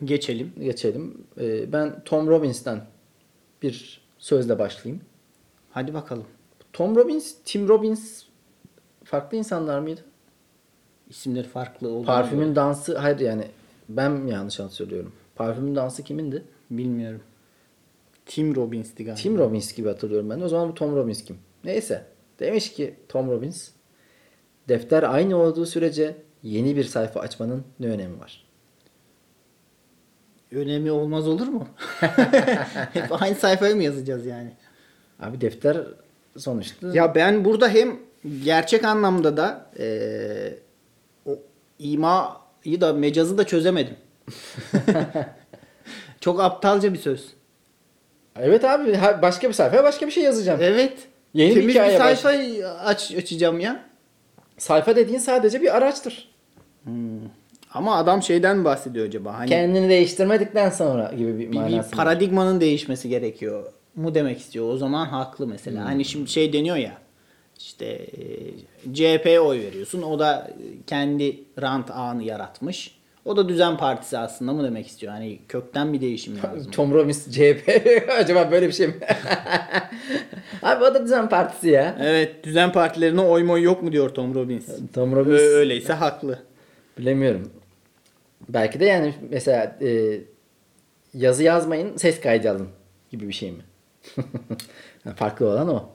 Geçelim. 0.04 0.52
geçelim. 0.60 1.24
Ee, 1.40 1.72
ben 1.72 2.02
Tom 2.04 2.26
Robbins'ten 2.28 2.80
bir 3.62 4.00
sözle 4.18 4.58
başlayayım. 4.58 5.02
Hadi 5.70 5.94
bakalım. 5.94 6.24
Tom 6.72 6.96
Robbins, 6.96 7.34
Tim 7.44 7.68
Robbins 7.68 8.22
farklı 9.04 9.36
insanlar 9.38 9.78
mıydı? 9.80 10.00
İsimleri 11.12 11.48
farklı 11.48 11.88
olduğunu 11.88 12.06
Parfümün 12.06 12.56
dansı, 12.56 12.98
hayır 12.98 13.18
yani 13.18 13.44
ben 13.88 14.12
mi 14.12 14.30
yanlış 14.30 14.58
hatırlıyorum? 14.58 15.12
Parfümün 15.34 15.76
dansı 15.76 16.02
kimindi? 16.02 16.42
bilmiyorum. 16.70 17.20
Tim 18.26 18.56
Robbins'ti 18.56 19.04
galiba. 19.04 19.20
Tim 19.20 19.38
Robbins 19.38 19.74
gibi 19.74 19.88
hatırlıyorum 19.88 20.30
ben. 20.30 20.40
O 20.40 20.48
zaman 20.48 20.68
bu 20.68 20.74
Tom 20.74 20.96
Robbins 20.96 21.24
kim? 21.24 21.38
Neyse. 21.64 22.06
Demiş 22.40 22.72
ki 22.72 22.94
Tom 23.08 23.30
Robbins, 23.30 23.68
defter 24.68 25.02
aynı 25.02 25.36
olduğu 25.36 25.66
sürece 25.66 26.16
yeni 26.42 26.76
bir 26.76 26.84
sayfa 26.84 27.20
açmanın 27.20 27.64
ne 27.80 27.86
önemi 27.86 28.20
var? 28.20 28.44
Önemi 30.52 30.90
olmaz 30.90 31.28
olur 31.28 31.46
mu? 31.46 31.68
Hep 32.92 33.22
aynı 33.22 33.34
sayfaya 33.34 33.74
mı 33.74 33.82
yazacağız 33.82 34.26
yani? 34.26 34.52
Abi 35.20 35.40
defter 35.40 35.76
sonuçta 36.36 36.88
Ya 36.94 37.14
ben 37.14 37.44
burada 37.44 37.68
hem 37.68 37.96
gerçek 38.44 38.84
anlamda 38.84 39.36
da 39.36 39.70
o 39.78 40.71
imayı 41.82 42.80
da 42.80 42.92
mecazı 42.92 43.38
da 43.38 43.44
çözemedim. 43.46 43.96
Çok 46.20 46.40
aptalca 46.40 46.92
bir 46.92 46.98
söz. 46.98 47.26
Evet 48.40 48.64
abi 48.64 48.98
başka 49.22 49.48
bir 49.48 49.54
sayfaya 49.54 49.84
başka 49.84 50.06
bir 50.06 50.12
şey 50.12 50.24
yazacağım. 50.24 50.60
Evet. 50.62 50.98
Yeni 51.34 51.50
bir 51.50 51.60
Temiz 51.60 51.74
bir, 51.74 51.80
baş- 51.80 52.18
sayfa 52.18 52.28
aç, 52.84 53.12
açacağım 53.14 53.60
ya. 53.60 53.84
Sayfa 54.58 54.96
dediğin 54.96 55.18
sadece 55.18 55.62
bir 55.62 55.76
araçtır. 55.76 56.32
Ama 57.74 57.96
adam 57.96 58.22
şeyden 58.22 58.64
bahsediyor 58.64 59.06
acaba? 59.06 59.38
Hani 59.38 59.48
Kendini 59.48 59.88
değiştirmedikten 59.88 60.70
sonra 60.70 61.12
gibi 61.16 61.34
bir 61.34 61.38
bir, 61.38 61.52
bir 61.52 61.56
manası. 61.56 61.76
var. 61.76 61.90
paradigmanın 61.90 62.60
değişmesi 62.60 63.08
gerekiyor 63.08 63.72
mu 63.94 64.14
demek 64.14 64.38
istiyor. 64.40 64.68
O 64.68 64.76
zaman 64.76 65.06
haklı 65.06 65.46
mesela. 65.46 65.80
Hmm. 65.80 65.86
Hani 65.86 66.04
şimdi 66.04 66.30
şey 66.30 66.52
deniyor 66.52 66.76
ya 66.76 66.92
işte 67.58 67.86
e, 67.86 68.94
CHP'ye 68.94 69.40
oy 69.40 69.60
veriyorsun. 69.60 70.02
O 70.02 70.18
da 70.18 70.50
e, 70.50 70.64
kendi 70.86 71.44
rant 71.62 71.90
ağını 71.90 72.22
yaratmış. 72.22 73.02
O 73.24 73.36
da 73.36 73.48
düzen 73.48 73.76
partisi 73.76 74.18
aslında 74.18 74.52
mı 74.52 74.64
demek 74.64 74.86
istiyor? 74.86 75.12
Hani 75.12 75.38
kökten 75.48 75.92
bir 75.92 76.00
değişim 76.00 76.38
lazım. 76.42 76.72
Tom 76.72 76.92
Robbins 76.94 77.30
CHP 77.30 77.68
acaba 78.18 78.50
böyle 78.50 78.66
bir 78.68 78.72
şey 78.72 78.86
mi? 78.86 78.94
Abi 80.62 80.84
o 80.84 80.94
da 80.94 81.04
düzen 81.04 81.28
partisi 81.28 81.68
ya. 81.68 81.96
Evet 82.00 82.44
düzen 82.44 82.72
partilerine 82.72 83.20
oy 83.20 83.42
moy 83.42 83.62
yok 83.62 83.82
mu 83.82 83.92
diyor 83.92 84.10
Tom 84.14 84.34
Robbins. 84.34 84.68
Tom 84.94 85.12
Ö- 85.12 85.16
Robbins 85.16 85.40
Öyleyse 85.40 85.92
haklı. 85.92 86.38
bilemiyorum. 86.98 87.50
Belki 88.48 88.80
de 88.80 88.84
yani 88.84 89.14
mesela 89.30 89.76
e, 89.82 90.20
yazı 91.14 91.42
yazmayın 91.42 91.96
ses 91.96 92.20
kaydı 92.20 92.50
alın 92.50 92.68
gibi 93.10 93.28
bir 93.28 93.32
şey 93.32 93.52
mi? 93.52 93.62
Farklı 95.16 95.48
olan 95.48 95.68
o. 95.68 95.90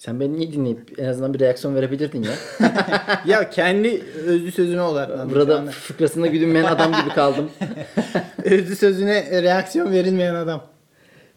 Sen 0.00 0.20
beni 0.20 0.36
niye 0.38 0.52
dinleyip 0.52 0.98
en 0.98 1.04
azından 1.04 1.34
bir 1.34 1.40
reaksiyon 1.40 1.74
verebilirdin 1.74 2.22
ya. 2.22 2.32
ya 3.26 3.50
kendi 3.50 4.02
özlü 4.26 4.52
sözüme 4.52 4.82
odaklandım. 4.82 5.30
Burada 5.30 5.66
fıkrasında 5.66 6.26
güdünmeyen 6.26 6.64
adam 6.64 6.92
gibi 6.92 7.14
kaldım. 7.14 7.50
özlü 8.44 8.76
sözüne 8.76 9.42
reaksiyon 9.42 9.92
verilmeyen 9.92 10.34
adam. 10.34 10.64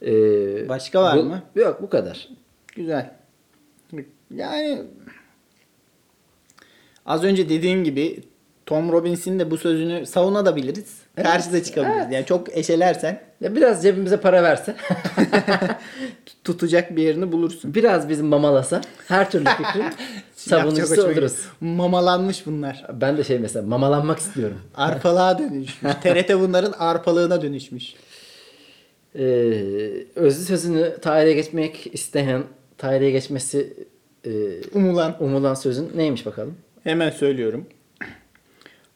Ee, 0.05 0.69
Başka 0.69 1.01
var 1.03 1.17
bu- 1.17 1.23
mı? 1.23 1.41
Yok 1.55 1.81
bu 1.81 1.89
kadar. 1.89 2.29
Güzel. 2.75 3.11
Yani 4.35 4.81
az 7.05 7.23
önce 7.23 7.49
dediğim 7.49 7.83
gibi 7.83 8.19
Tom 8.65 8.91
Robbins'in 8.91 9.39
de 9.39 9.51
bu 9.51 9.57
sözünü 9.57 10.05
savunabiliriz. 10.05 11.01
Evet, 11.17 11.27
Karşıda 11.27 11.63
çıkabiliriz. 11.63 11.97
evet. 12.01 12.13
Yani 12.13 12.25
çok 12.25 12.57
eşelersen 12.57 13.21
Ya 13.41 13.55
biraz 13.55 13.83
cebimize 13.83 14.17
para 14.17 14.43
verse, 14.43 14.75
tutacak 16.43 16.95
bir 16.95 17.03
yerini 17.03 17.31
bulursun. 17.31 17.75
biraz 17.75 18.09
bizim 18.09 18.25
mamalasa 18.25 18.81
her 19.07 19.31
türlü 19.31 19.45
fikrin 19.57 19.85
savunucusu 20.35 21.03
oluruz. 21.07 21.35
Mamalanmış 21.61 22.45
bunlar. 22.45 22.85
Ben 22.93 23.17
de 23.17 23.23
şey 23.23 23.39
mesela 23.39 23.65
mamalanmak 23.67 24.19
istiyorum. 24.19 24.57
Arpalığa 24.75 25.39
dönüşmüş. 25.39 25.93
TRT 26.03 26.29
bunların 26.39 26.71
arpalığına 26.79 27.41
dönüşmüş. 27.41 27.93
Ee, 29.15 29.23
özlü 30.15 30.45
sözünü 30.45 30.97
tarihe 31.01 31.33
geçmek 31.33 31.93
isteyen, 31.93 32.43
tarihe 32.77 33.11
geçmesi 33.11 33.73
e, 34.25 34.31
Umulan. 34.73 35.15
umulan 35.19 35.53
sözün 35.53 35.91
neymiş 35.95 36.25
bakalım? 36.25 36.57
Hemen 36.83 37.09
söylüyorum. 37.09 37.65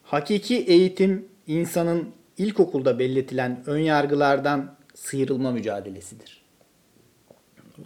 Hakiki 0.04 0.58
eğitim 0.58 1.26
insanın 1.48 2.10
ilkokulda 2.38 3.00
belletilen 3.00 3.64
ön 3.66 3.78
yargılardan 3.80 4.76
sıyrılma 4.96 5.52
mücadelesidir. 5.52 6.42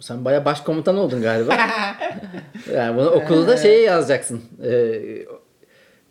Sen 0.00 0.24
baya 0.24 0.44
başkomutan 0.44 0.96
oldun 0.96 1.22
galiba. 1.22 1.56
yani 2.74 2.96
bunu 2.96 3.10
okulda 3.10 3.56
şeye 3.62 3.80
yazacaksın. 3.80 4.42
Ee, 4.64 5.00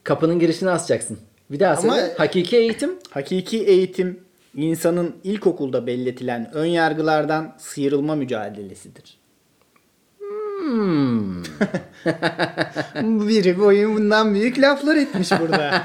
kapının 0.03 0.39
girişine 0.39 0.69
asacaksın. 0.69 1.17
Bir 1.51 1.59
daha 1.59 1.73
Ama- 1.77 1.95
söyle. 1.95 2.13
Hakiki 2.17 2.57
eğitim 2.57 2.91
Hakiki 3.09 3.63
eğitim 3.65 4.19
insanın 4.55 5.15
ilkokulda 5.23 5.87
belletilen 5.87 6.49
ön 6.53 6.65
yargılardan 6.65 7.55
sıyrılma 7.57 8.15
mücadelesidir. 8.15 9.21
Hmm. 10.59 11.43
Biri 13.27 13.59
boyun 13.59 13.95
bundan 13.95 14.33
büyük 14.35 14.59
laflar 14.59 14.95
etmiş 14.95 15.31
burada. 15.41 15.83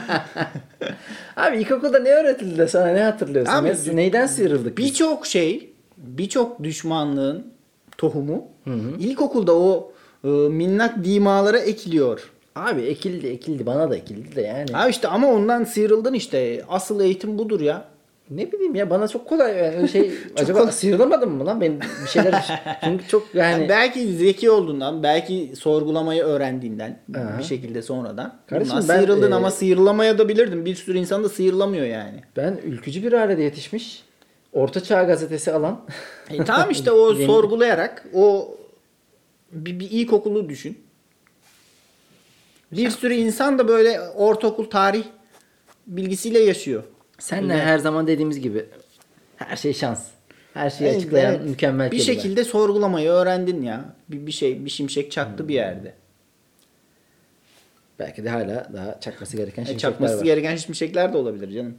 Abi 1.36 1.57
ilkokulda 1.57 1.99
ne 1.99 2.11
öğretildi 2.11 2.59
de 2.59 2.68
sana 2.68 2.86
ne 2.86 3.03
hatırlıyorsun? 3.03 3.53
Abi, 3.53 3.68
Ne- 3.86 3.97
neyden 3.97 4.26
sıyrıldık? 4.26 4.78
Birçok 4.78 5.26
şey, 5.26 5.70
birçok 5.97 6.62
düşmanlığın 6.62 7.55
tohumu 7.99 8.49
ilkokulda 8.99 9.55
o 9.55 9.92
e, 10.24 10.28
minnak 10.28 11.05
dimalara 11.05 11.59
ekiliyor. 11.59 12.30
Abi 12.57 12.80
ekildi 12.80 13.26
ekildi 13.26 13.66
bana 13.66 13.90
da 13.90 13.97
ekildi 13.97 14.36
de 14.36 14.42
yani. 14.42 14.72
Ha 14.72 14.88
işte 14.88 15.09
ama 15.09 15.28
ondan 15.28 15.64
sıyrıldın 15.64 16.14
işte. 16.14 16.62
Asıl 16.68 17.01
eğitim 17.01 17.38
budur 17.38 17.61
ya. 17.61 17.84
Ne 18.30 18.53
bileyim 18.53 18.74
ya 18.74 18.90
bana 18.90 19.09
çok 19.09 19.28
kolay 19.28 19.57
yani 19.57 19.76
öyle 19.76 19.88
şey 19.88 20.11
acaba 20.38 20.59
kolay. 20.59 20.72
sıyrılamadım 20.72 21.30
mı 21.30 21.47
lan 21.47 21.61
ben 21.61 21.80
bir 22.05 22.09
şeyler 22.09 22.62
çünkü 22.84 23.09
çok 23.09 23.34
yani 23.34 23.68
belki 23.68 24.12
zeki 24.12 24.51
olduğundan, 24.51 25.03
belki 25.03 25.53
sorgulamayı 25.57 26.22
öğrendiğinden 26.22 26.99
Aha. 27.16 27.38
bir 27.38 27.44
şekilde 27.44 27.82
sonradan. 27.82 28.34
Kardeşim 28.47 28.74
Bundan 28.76 28.88
ben, 28.88 28.99
sıyrıldın 28.99 29.32
e, 29.32 29.34
ama 29.34 29.51
sıyrılamaya 29.51 30.18
da 30.18 30.28
bilirdin. 30.28 30.64
Bir 30.64 30.74
sürü 30.74 30.99
insan 30.99 31.24
da 31.24 31.28
sıyrılamıyor 31.28 31.86
yani. 31.86 32.22
ben 32.36 32.61
ülkücü 32.64 33.03
bir 33.03 33.12
ailede 33.12 33.42
yetişmiş 33.42 34.05
Orta 34.57 34.82
Çağ 34.82 35.02
gazetesi 35.02 35.52
alan 35.52 35.84
E 36.30 36.44
tamam 36.44 36.70
işte 36.70 36.90
o 36.92 37.14
sorgulayarak 37.26 38.04
o 38.14 38.54
bir, 39.52 39.80
bir 39.80 39.90
ilkokulu 39.90 40.48
düşün. 40.48 40.78
Bir 42.72 42.90
sürü 42.90 43.14
insan 43.14 43.59
da 43.59 43.68
böyle 43.68 44.00
ortaokul 44.00 44.64
tarih 44.64 45.04
bilgisiyle 45.86 46.38
yaşıyor. 46.38 46.82
senle 47.18 47.52
Öyle. 47.52 47.62
her 47.64 47.78
zaman 47.78 48.07
dediğimiz 48.07 48.40
gibi 48.40 48.66
her 49.36 49.57
şey 49.57 49.74
şans. 49.74 50.07
Her 50.54 50.70
şeyi 50.70 50.88
Evet, 50.88 50.96
açıklayan 50.98 51.34
evet. 51.34 51.44
mükemmel 51.44 51.90
bir 51.90 51.98
kelimeler. 51.98 52.22
şekilde 52.22 52.44
sorgulamayı 52.44 53.09
öğrendin 53.11 53.62
ya. 53.62 53.84
Bir, 54.09 54.26
bir 54.26 54.32
şey 54.32 54.64
bir 54.64 54.70
şimşek 54.70 55.12
çaktı 55.12 55.48
bir 55.48 55.54
yerde. 55.54 55.94
Belki 57.98 58.24
de 58.24 58.28
hala 58.30 58.68
daha 58.72 59.00
çakması 59.00 59.36
gereken 59.36 59.62
E, 59.62 59.66
şimşekler 59.66 59.90
çakması 59.90 60.18
var. 60.18 60.24
gereken 60.24 60.57
şimşekler 60.57 61.12
de 61.12 61.16
olabilir 61.18 61.50
canım. 61.54 61.74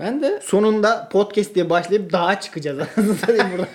Ben 0.00 0.22
de 0.22 0.40
Sonunda 0.42 1.08
podcast 1.12 1.54
diye 1.54 1.70
başlayıp 1.70 2.12
dağa 2.12 2.40
çıkacağız. 2.40 2.78
Burada. 2.96 3.66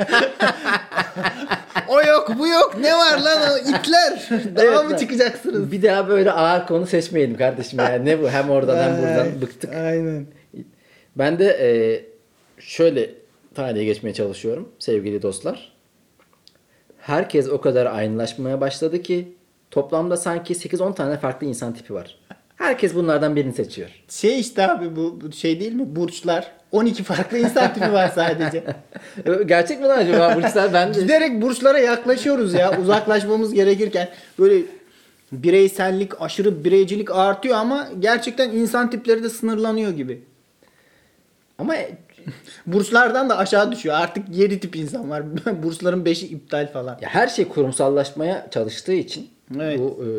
o 1.87 2.01
yok 2.01 2.31
bu 2.39 2.47
yok 2.47 2.75
ne 2.79 2.93
var 2.93 3.17
lan 3.17 3.41
o 3.53 3.57
itler. 3.57 4.29
Dağa 4.55 4.63
Evet, 4.63 4.89
mı 4.89 4.97
çıkacaksınız? 4.97 5.71
bir 5.71 5.83
daha 5.83 6.09
böyle 6.09 6.31
ağır 6.31 6.67
konu 6.67 6.85
seçmeyelim 6.87 7.37
kardeşim 7.37 7.79
yani. 7.79 8.05
Ne 8.05 8.21
bu? 8.21 8.29
Hem 8.29 8.49
oradan 8.49 8.77
hem 8.77 8.97
buradan 9.01 9.41
bıktık. 9.41 9.73
Aynen. 9.73 10.25
Ben 11.15 11.39
de 11.39 11.45
e, 11.61 11.69
şöyle 12.59 13.09
tarihe 13.55 13.83
geçmeye 13.83 14.13
çalışıyorum 14.13 14.69
sevgili 14.79 15.21
dostlar. 15.21 15.71
Herkes 16.99 17.49
o 17.49 17.61
kadar 17.61 17.85
aynılaşmaya 17.85 18.61
başladı 18.61 19.01
ki 19.01 19.33
toplamda 19.71 20.17
sanki 20.17 20.53
8-10 20.53 20.95
tane 20.95 21.17
farklı 21.17 21.47
insan 21.47 21.73
tipi 21.73 21.93
var. 21.93 22.19
Herkes 22.55 22.95
bunlardan 22.95 23.35
birini 23.35 23.53
seçiyor. 23.53 23.89
Şey 24.09 24.39
işte 24.39 24.67
abi 24.71 24.95
bu, 24.95 25.21
bu 25.21 25.31
şey 25.31 25.59
değil 25.59 25.73
mi? 25.73 25.95
Burçlar. 25.95 26.51
12 26.71 27.03
farklı 27.03 27.37
insan 27.37 27.73
tipi 27.73 27.93
var 27.93 28.11
sadece. 28.15 28.63
Gerçek 29.45 29.79
mi 29.79 29.85
lan 29.85 29.97
acaba 29.97 30.35
burçlar? 30.35 30.73
Ben 30.73 30.93
de... 30.93 31.01
Giderek 31.01 31.41
burçlara 31.41 31.79
yaklaşıyoruz 31.79 32.53
ya. 32.53 32.79
Uzaklaşmamız 32.81 33.53
gerekirken 33.53 34.09
böyle 34.39 34.65
bireysellik, 35.31 36.21
aşırı 36.21 36.63
bireycilik 36.63 37.11
artıyor 37.11 37.55
ama 37.57 37.87
gerçekten 37.99 38.49
insan 38.49 38.89
tipleri 38.89 39.23
de 39.23 39.29
sınırlanıyor 39.29 39.91
gibi. 39.91 40.23
Ama 41.57 41.75
Burçlardan 42.67 43.29
da 43.29 43.37
aşağı 43.37 43.71
düşüyor. 43.71 43.95
Artık 43.95 44.23
7 44.35 44.59
tip 44.59 44.75
insan 44.75 45.09
var. 45.09 45.23
Burçların 45.63 46.05
5'i 46.05 46.27
iptal 46.27 46.71
falan. 46.73 46.97
ya 47.01 47.09
her 47.09 47.27
şey 47.27 47.47
kurumsallaşmaya 47.47 48.47
çalıştığı 48.51 48.93
için 48.93 49.29
Evet. 49.61 49.79
bu 49.79 50.03
e, 50.03 50.09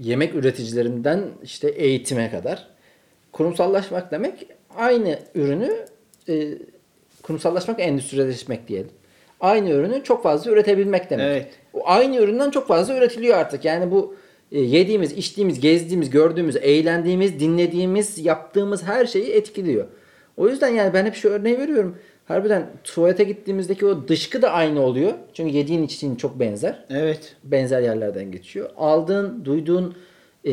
yemek 0.00 0.34
üreticilerinden 0.34 1.24
işte 1.42 1.68
eğitime 1.68 2.30
kadar 2.30 2.68
kurumsallaşmak 3.32 4.10
demek 4.10 4.46
aynı 4.76 5.18
ürünü 5.34 5.86
e, 6.28 6.48
kurumsallaşmak 7.22 7.80
endüstrileşmek 7.80 8.68
diyelim. 8.68 8.90
Aynı 9.40 9.70
ürünü 9.70 10.04
çok 10.04 10.22
fazla 10.22 10.50
üretebilmek 10.50 11.10
demek. 11.10 11.26
Evet. 11.26 11.46
O 11.72 11.82
aynı 11.84 12.16
üründen 12.16 12.50
çok 12.50 12.68
fazla 12.68 12.96
üretiliyor 12.96 13.38
artık. 13.38 13.64
Yani 13.64 13.90
bu 13.90 14.14
e, 14.52 14.60
yediğimiz, 14.60 15.12
içtiğimiz, 15.12 15.60
gezdiğimiz, 15.60 16.10
gördüğümüz, 16.10 16.56
eğlendiğimiz, 16.56 17.40
dinlediğimiz, 17.40 18.24
yaptığımız 18.24 18.82
her 18.82 19.06
şeyi 19.06 19.32
etkiliyor. 19.32 19.86
O 20.36 20.48
yüzden 20.48 20.68
yani 20.68 20.94
ben 20.94 21.06
hep 21.06 21.14
şu 21.14 21.28
örneği 21.28 21.58
veriyorum. 21.58 21.96
Harbiden 22.30 22.66
tuvalete 22.84 23.24
gittiğimizdeki 23.24 23.86
o 23.86 24.08
dışkı 24.08 24.42
da 24.42 24.50
aynı 24.50 24.80
oluyor. 24.80 25.12
Çünkü 25.34 25.56
yediğin 25.56 25.82
içtiğin 25.82 26.16
çok 26.16 26.40
benzer 26.40 26.84
Evet. 26.90 27.36
benzer 27.44 27.80
yerlerden 27.80 28.32
geçiyor. 28.32 28.70
Aldığın, 28.76 29.44
duyduğun 29.44 29.96
e, 30.44 30.52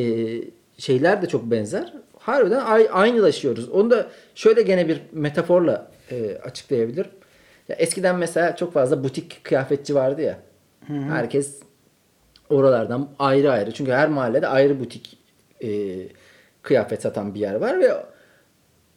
şeyler 0.78 1.22
de 1.22 1.26
çok 1.26 1.52
benzer. 1.52 1.94
Harbiden 2.20 2.60
ay, 2.60 2.88
aynılaşıyoruz. 2.92 3.70
Onu 3.70 3.92
da 3.92 4.08
şöyle 4.36 4.62
gene 4.62 4.88
bir 4.88 5.02
metaforla 5.12 5.92
e, 6.12 6.38
açıklayabilirim. 6.38 7.12
Ya 7.70 7.76
eskiden 7.76 8.16
mesela 8.16 8.56
çok 8.56 8.74
fazla 8.74 9.04
butik 9.04 9.44
kıyafetçi 9.44 9.96
vardı 9.96 10.22
ya. 10.22 10.40
Herkes 10.88 11.60
oralardan 12.50 13.10
ayrı 13.20 13.52
ayrı. 13.52 13.72
Çünkü 13.72 13.92
her 13.92 14.10
mahallede 14.10 14.48
ayrı 14.48 14.80
butik 14.80 15.18
e, 15.64 15.70
kıyafet 16.62 17.02
satan 17.02 17.36
bir 17.36 17.40
yer 17.40 17.56
var 17.56 17.80
ve 17.80 17.92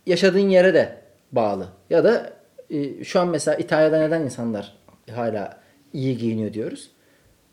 yaşadığın 0.07 0.49
yere 0.49 0.75
de 0.75 0.97
bağlı. 1.33 1.69
Ya 1.91 2.05
da 2.05 2.40
e, 2.71 3.05
şu 3.05 3.21
an 3.21 3.29
mesela 3.29 3.57
İtalya'da 3.57 3.99
neden 3.99 4.23
insanlar 4.23 4.77
hala 5.15 5.61
iyi 5.93 6.19
giyiniyor 6.19 6.53
diyoruz. 6.53 6.91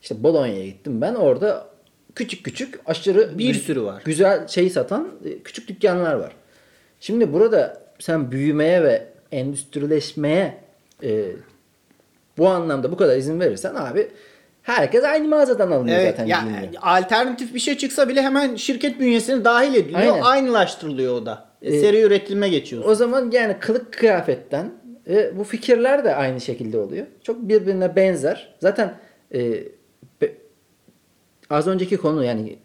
İşte 0.02 0.24
Bologna'ya 0.24 0.66
gittim 0.66 1.02
ben. 1.02 1.16
Orada 1.16 1.68
küçük 2.16 2.46
küçük 2.46 2.80
aşırı 2.86 3.38
Bir 3.38 3.54
sürü 3.54 3.82
var. 3.84 4.02
Güzel 4.06 4.48
şey 4.48 4.70
satan 4.70 5.08
e, 5.26 5.40
küçük 5.40 5.68
dükkanlar 5.68 6.14
var. 6.14 6.32
Şimdi 7.00 7.34
burada 7.34 7.82
sen 8.00 8.32
büyümeye 8.32 8.84
ve 8.84 9.08
endüstrileşmeye 9.32 10.58
e, 11.04 11.26
bu 12.38 12.48
anlamda 12.50 12.92
bu 12.92 12.98
kadar 12.98 13.18
izin 13.18 13.40
verirsen 13.40 13.76
abi 13.76 14.08
herkes 14.62 15.04
aynı 15.04 15.28
mağazadan 15.28 15.72
alınıyor 15.72 15.98
Evet. 16.00 16.10
zaten 16.12 16.26
Ya, 16.26 16.40
giyiniyor. 16.42 16.82
alternatif 16.82 17.54
bir 17.54 17.60
şey 17.60 17.78
çıksa 17.78 18.10
bile 18.10 18.22
hemen 18.22 18.56
şirket 18.56 19.00
bünyesine 19.00 19.44
dahil 19.46 19.74
ediliyor. 19.76 20.00
Aynen. 20.02 20.22
Aynılaştırılıyor 20.22 21.14
o 21.14 21.26
da. 21.26 21.48
Ee, 21.62 21.80
Seri 21.80 22.02
üretilme 22.02 22.50
geçiyorsun. 22.50 22.90
O 22.92 22.96
zaman 22.96 23.32
yani 23.32 23.56
kılık 23.60 23.94
kıyafetten 23.94 24.72
e, 25.10 25.38
bu 25.38 25.44
fikirler 25.44 26.04
de 26.06 26.16
aynı 26.16 26.42
şekilde 26.42 26.78
oluyor. 26.80 27.06
Çok 27.24 27.42
birbirine 27.50 27.96
benzer. 27.96 28.56
Zaten 28.60 28.94
e, 29.34 29.40
be- 30.22 30.34
az 31.50 31.68
önceki 31.68 31.98
konu 31.98 32.24
yani 32.24 32.56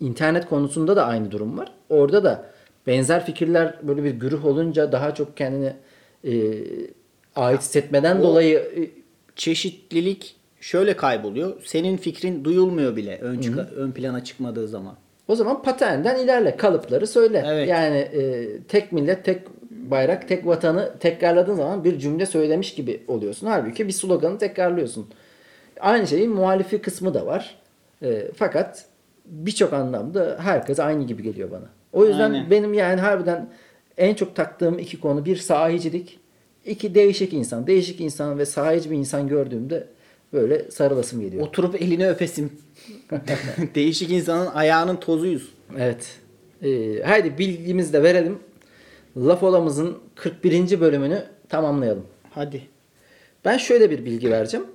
internet 0.00 0.46
konusunda 0.48 0.96
da 0.96 1.06
aynı 1.06 1.30
durum 1.30 1.58
var. 1.58 1.72
Orada 1.88 2.24
da 2.24 2.46
benzer 2.86 3.26
fikirler 3.26 3.74
böyle 3.82 4.04
bir 4.04 4.10
güruh 4.10 4.44
olunca 4.44 4.92
daha 4.92 5.14
çok 5.14 5.36
kendini 5.36 5.72
e, 6.24 6.32
ait 7.36 7.60
hissetmeden 7.60 8.16
O- 8.16 8.22
dolayı 8.22 8.58
e, 8.58 8.80
Çeşitlilik 9.36 10.36
şöyle 10.60 10.96
kayboluyor. 10.96 11.62
Senin 11.64 11.96
fikrin 11.96 12.44
duyulmuyor 12.44 12.96
bile 12.96 13.18
ön, 13.18 13.40
çıka- 13.40 13.70
ön 13.76 13.92
plana 13.92 14.24
çıkmadığı 14.24 14.68
zaman. 14.68 14.96
o 15.28 15.34
zaman 15.34 15.62
paternden 15.62 16.18
ilerle. 16.24 16.56
Kalıpları 16.56 17.06
söyle. 17.06 17.44
Evet. 17.46 17.68
Yani 17.68 17.96
e, 17.96 18.48
tek 18.68 18.92
millet, 18.92 19.24
tek 19.24 19.42
bayrak, 19.90 20.28
tek 20.28 20.46
vatanı 20.46 20.92
tekrarladığın 21.00 21.54
zaman 21.54 21.84
bir 21.84 21.98
cümle 21.98 22.26
söylemiş 22.26 22.74
gibi 22.74 23.02
oluyorsun. 23.08 23.46
Halbuki 23.46 23.86
bir 23.86 23.92
sloganı 23.92 24.38
tekrarlıyorsun. 24.38 25.06
Aynı 25.80 26.06
şeyin 26.06 26.30
muhalifi 26.30 26.82
kısmı 26.82 27.14
da 27.14 27.26
var. 27.26 27.56
E, 28.02 28.30
fakat 28.36 28.84
birçok 29.24 29.72
anlamda 29.72 30.38
herkes 30.40 30.80
aynı 30.80 31.06
gibi 31.06 31.22
geliyor 31.22 31.50
bana. 31.50 31.68
O 31.92 32.06
yüzden 32.06 32.30
Aynen. 32.32 32.50
benim 32.50 32.74
yani 32.74 33.00
harbiden 33.00 33.48
en 33.98 34.14
çok 34.14 34.36
taktığım 34.36 34.78
iki 34.78 35.00
konu 35.00 35.24
bir 35.24 35.36
sahicilik, 35.36 36.18
iki 36.66 36.94
değişik 36.94 37.32
insan. 37.32 37.66
Değişik 37.66 38.00
insan 38.00 38.38
ve 38.38 38.46
sahici 38.46 38.90
bir 38.90 38.96
insan 38.96 39.28
gördüğümde 39.28 39.86
böyle 40.32 40.70
sarılasım 40.70 41.20
geliyor. 41.20 41.46
Oturup 41.46 41.82
elini 41.82 42.08
öpesim. 42.08 42.52
Değişik 43.74 44.10
insanın 44.10 44.46
ayağının 44.46 44.96
tozuyuz. 44.96 45.48
Evet. 45.78 46.16
Ee, 46.62 47.02
haydi 47.02 47.38
bilgimizi 47.38 47.92
de 47.92 48.02
verelim. 48.02 48.38
Laf 49.16 49.42
Olamızın 49.42 49.98
41. 50.14 50.80
bölümünü 50.80 51.24
tamamlayalım. 51.48 52.06
Hadi. 52.30 52.62
Ben 53.44 53.56
şöyle 53.56 53.90
bir 53.90 54.04
bilgi 54.04 54.30
vereceğim. 54.30 54.66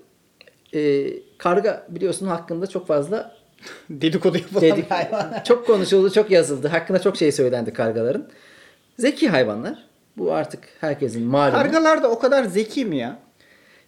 Ee, 0.73 1.07
karga 1.37 1.87
biliyorsun 1.89 2.27
hakkında 2.27 2.67
çok 2.67 2.87
fazla 2.87 3.35
Dedikodu 3.89 4.37
yapılan 4.37 4.61
dedik, 4.61 4.91
hayvan. 4.91 5.33
çok 5.47 5.67
konuşuldu, 5.67 6.11
çok 6.11 6.31
yazıldı. 6.31 6.67
Hakkında 6.67 7.01
çok 7.01 7.17
şey 7.17 7.31
söylendi 7.31 7.73
kargaların. 7.73 8.27
Zeki 8.99 9.29
hayvanlar. 9.29 9.85
Bu 10.17 10.33
artık 10.33 10.63
herkesin 10.81 11.23
malumu. 11.23 11.57
Kargalar 11.57 12.03
da 12.03 12.11
o 12.11 12.19
kadar 12.19 12.43
zeki 12.43 12.85
mi 12.85 12.97
ya? 12.97 13.19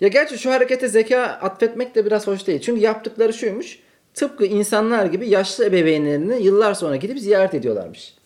Ya 0.02 0.08
gerçi 0.08 0.38
şu 0.38 0.52
harekete 0.52 0.88
zeka 0.88 1.22
atfetmek 1.22 1.95
de 1.95 2.06
biraz 2.06 2.28
hoş 2.28 2.48
değil. 2.48 2.62
Çünkü 2.62 2.82
yaptıkları 2.82 3.34
şuymuş. 3.34 3.80
Tıpkı 4.14 4.45
insanlar 4.45 5.06
gibi 5.06 5.30
yaşlı 5.30 5.66
ebeveynlerini 5.66 6.43
yıllar 6.43 6.74
sonra 6.74 6.95
gidip 6.95 7.20
ziyaret 7.20 7.54
ediyorlarmış. 7.54 8.16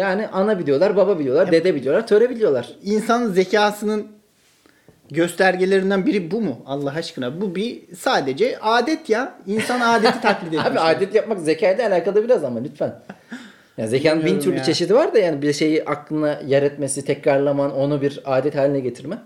Yani 0.00 0.28
ana 0.28 0.58
biliyorlar, 0.58 0.96
baba 0.96 1.18
biliyorlar, 1.18 1.52
dede 1.52 1.74
biliyorlar, 1.74 2.06
töre 2.06 2.30
biliyorlar. 2.30 2.68
İnsanın 2.82 3.32
zekasının 3.32 4.06
göstergelerinden 5.10 6.06
biri 6.06 6.30
bu 6.30 6.40
mu? 6.40 6.62
Allah 6.66 6.92
aşkına. 6.96 7.40
Bu 7.40 7.54
bir 7.54 7.82
sadece 7.96 8.58
adet 8.58 9.10
ya. 9.10 9.34
İnsan 9.46 9.80
adeti 9.80 10.20
taklit 10.22 10.54
etmiş. 10.54 10.66
Abi 10.66 10.80
adet 10.80 11.14
yapmak 11.14 11.40
zekayla 11.40 11.88
alakalı 11.88 12.24
biraz 12.24 12.44
ama 12.44 12.60
lütfen. 12.60 12.94
Ya 13.78 13.86
zekanın 13.86 14.26
bin 14.26 14.40
türlü 14.40 14.56
ya. 14.56 14.62
çeşidi 14.62 14.94
var 14.94 15.14
da 15.14 15.18
yani 15.18 15.42
bir 15.42 15.52
şeyi 15.52 15.84
aklına 15.84 16.40
yer 16.46 16.62
etmesi, 16.62 17.04
tekrarlaman, 17.04 17.74
onu 17.76 18.02
bir 18.02 18.20
adet 18.24 18.56
haline 18.56 18.80
getirme. 18.80 19.18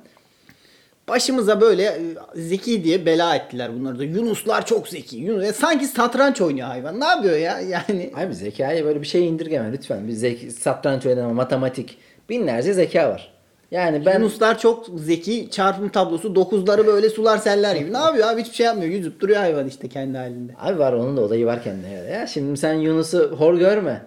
Başımıza 1.09 1.61
böyle 1.61 1.83
e, 1.83 2.01
zeki 2.35 2.85
diye 2.85 3.07
bela 3.07 3.37
ettiler 3.37 3.75
bunları 3.75 3.99
da. 3.99 4.05
Yunuslar 4.05 4.67
çok 4.67 4.89
zeki. 4.89 5.17
Yunus, 5.17 5.45
e, 5.45 5.53
sanki 5.53 5.87
satranç 5.87 6.41
oynuyor 6.41 6.69
hayvan. 6.69 7.01
Ne 7.01 7.05
yapıyor 7.05 7.37
ya? 7.37 7.61
Yani 7.69 8.11
Abi 8.17 8.35
zekayı 8.35 8.85
böyle 8.85 9.01
bir 9.01 9.07
şey 9.07 9.29
indirgeme 9.29 9.73
lütfen. 9.73 10.09
Bir 10.09 10.13
zeki, 10.13 10.51
satranç 10.51 11.07
oynama, 11.07 11.33
matematik, 11.33 11.99
binlerce 12.29 12.73
zeka 12.73 13.09
var. 13.09 13.35
Yani 13.71 14.07
ben 14.07 14.19
Yunuslar 14.19 14.59
çok 14.59 14.87
zeki. 14.97 15.49
Çarpım 15.51 15.89
tablosu 15.89 16.35
dokuzları 16.35 16.87
böyle 16.87 17.11
sular 17.11 17.39
seller 17.39 17.77
gibi. 17.77 17.93
Ne 17.93 17.99
yapıyor 17.99 18.29
abi? 18.29 18.43
Hiçbir 18.43 18.55
şey 18.55 18.67
yapmıyor. 18.67 18.91
Yüzüp 18.91 19.21
duruyor 19.21 19.39
hayvan 19.39 19.67
işte 19.67 19.89
kendi 19.89 20.19
halinde. 20.19 20.53
Abi 20.59 20.79
var 20.79 20.93
onun 20.93 21.17
da 21.17 21.21
olayı 21.21 21.47
var 21.47 21.63
kendine 21.65 21.91
göre 21.95 22.11
ya. 22.11 22.27
Şimdi 22.27 22.57
sen 22.57 22.73
Yunus'u 22.73 23.37
hor 23.39 23.55
görme. 23.55 24.03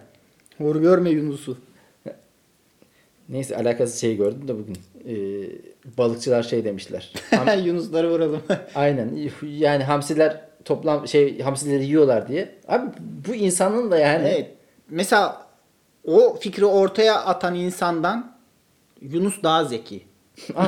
Hor 0.58 0.76
görme 0.76 1.10
Yunus'u. 1.10 1.58
Neyse 3.28 3.56
alakasız 3.56 4.00
şey 4.00 4.16
gördüm 4.16 4.48
de 4.48 4.54
bugün. 4.54 4.76
Ee, 5.08 5.12
balıkçılar 5.98 6.42
şey 6.42 6.64
demişler. 6.64 7.12
Ham- 7.30 7.62
Yunusları 7.64 8.10
vuralım. 8.10 8.42
Aynen. 8.74 9.10
Yani 9.42 9.84
hamsiler 9.84 10.40
toplam 10.64 11.08
şey 11.08 11.40
hamsileri 11.40 11.84
yiyorlar 11.84 12.28
diye. 12.28 12.48
Abi 12.68 12.86
bu 13.28 13.34
insanın 13.34 13.90
da 13.90 13.98
yani 13.98 14.28
evet. 14.28 14.50
Mesela 14.90 15.46
o 16.06 16.36
fikri 16.40 16.64
ortaya 16.64 17.16
atan 17.24 17.54
insandan 17.54 18.32
Yunus 19.00 19.42
daha 19.42 19.64
zeki. 19.64 20.08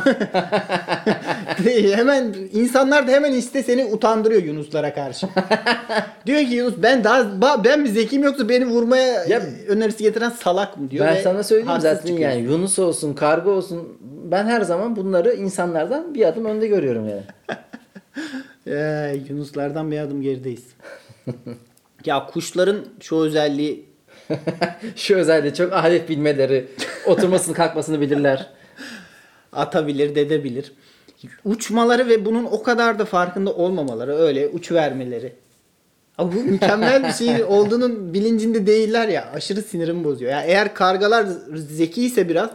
hemen 1.94 2.34
insanlar 2.52 3.06
da 3.06 3.10
hemen 3.12 3.32
işte 3.32 3.62
seni 3.62 3.84
utandırıyor 3.84 4.42
Yunuslara 4.42 4.94
karşı. 4.94 5.26
diyor 6.26 6.40
ki 6.40 6.54
Yunus 6.54 6.74
ben 6.78 7.04
daha 7.04 7.64
ben 7.64 7.80
mi 7.80 7.88
zekiyim 7.88 8.24
yoksa 8.24 8.48
beni 8.48 8.66
vurmaya 8.66 9.24
Ya- 9.24 9.42
önerisi 9.68 10.02
getiren 10.02 10.30
salak 10.30 10.78
mı 10.78 10.90
diyor. 10.90 11.06
ben 11.06 11.22
sana 11.22 11.42
söyleyeyim 11.42 11.80
zaten 11.80 12.06
çıkıyor. 12.08 12.30
yani 12.30 12.40
Yunus 12.42 12.78
olsun, 12.78 13.14
karga 13.14 13.50
olsun 13.50 13.88
ben 14.30 14.46
her 14.46 14.60
zaman 14.60 14.96
bunları 14.96 15.34
insanlardan 15.34 16.14
bir 16.14 16.28
adım 16.28 16.44
önde 16.44 16.66
görüyorum 16.66 17.08
yani. 17.08 17.24
Ee, 18.66 19.16
Yunuslardan 19.28 19.90
bir 19.90 19.98
adım 19.98 20.22
gerideyiz. 20.22 20.66
ya 22.04 22.26
kuşların 22.26 22.84
şu 23.00 23.16
özelliği 23.16 23.90
Şu 24.96 25.16
özelliği 25.16 25.54
çok 25.54 25.72
alet 25.72 26.08
bilmeleri, 26.08 26.66
oturmasını 27.06 27.54
kalkmasını 27.54 28.00
bilirler. 28.00 28.50
atabilir, 29.52 30.14
dedebilir. 30.14 30.72
Uçmaları 31.44 32.08
ve 32.08 32.24
bunun 32.24 32.44
o 32.44 32.62
kadar 32.62 32.98
da 32.98 33.04
farkında 33.04 33.52
olmamaları, 33.52 34.16
öyle 34.16 34.48
uç 34.48 34.72
vermeleri. 34.72 35.32
Bu 36.18 36.34
mükemmel 36.34 37.04
bir 37.04 37.12
şey 37.12 37.44
olduğunun 37.44 38.14
bilincinde 38.14 38.66
değiller 38.66 39.08
ya. 39.08 39.30
Aşırı 39.34 39.62
sinirimi 39.62 40.04
bozuyor. 40.04 40.30
Ya 40.32 40.42
eğer 40.42 40.74
kargalar 40.74 41.26
zekiyse 41.54 42.28
biraz 42.28 42.50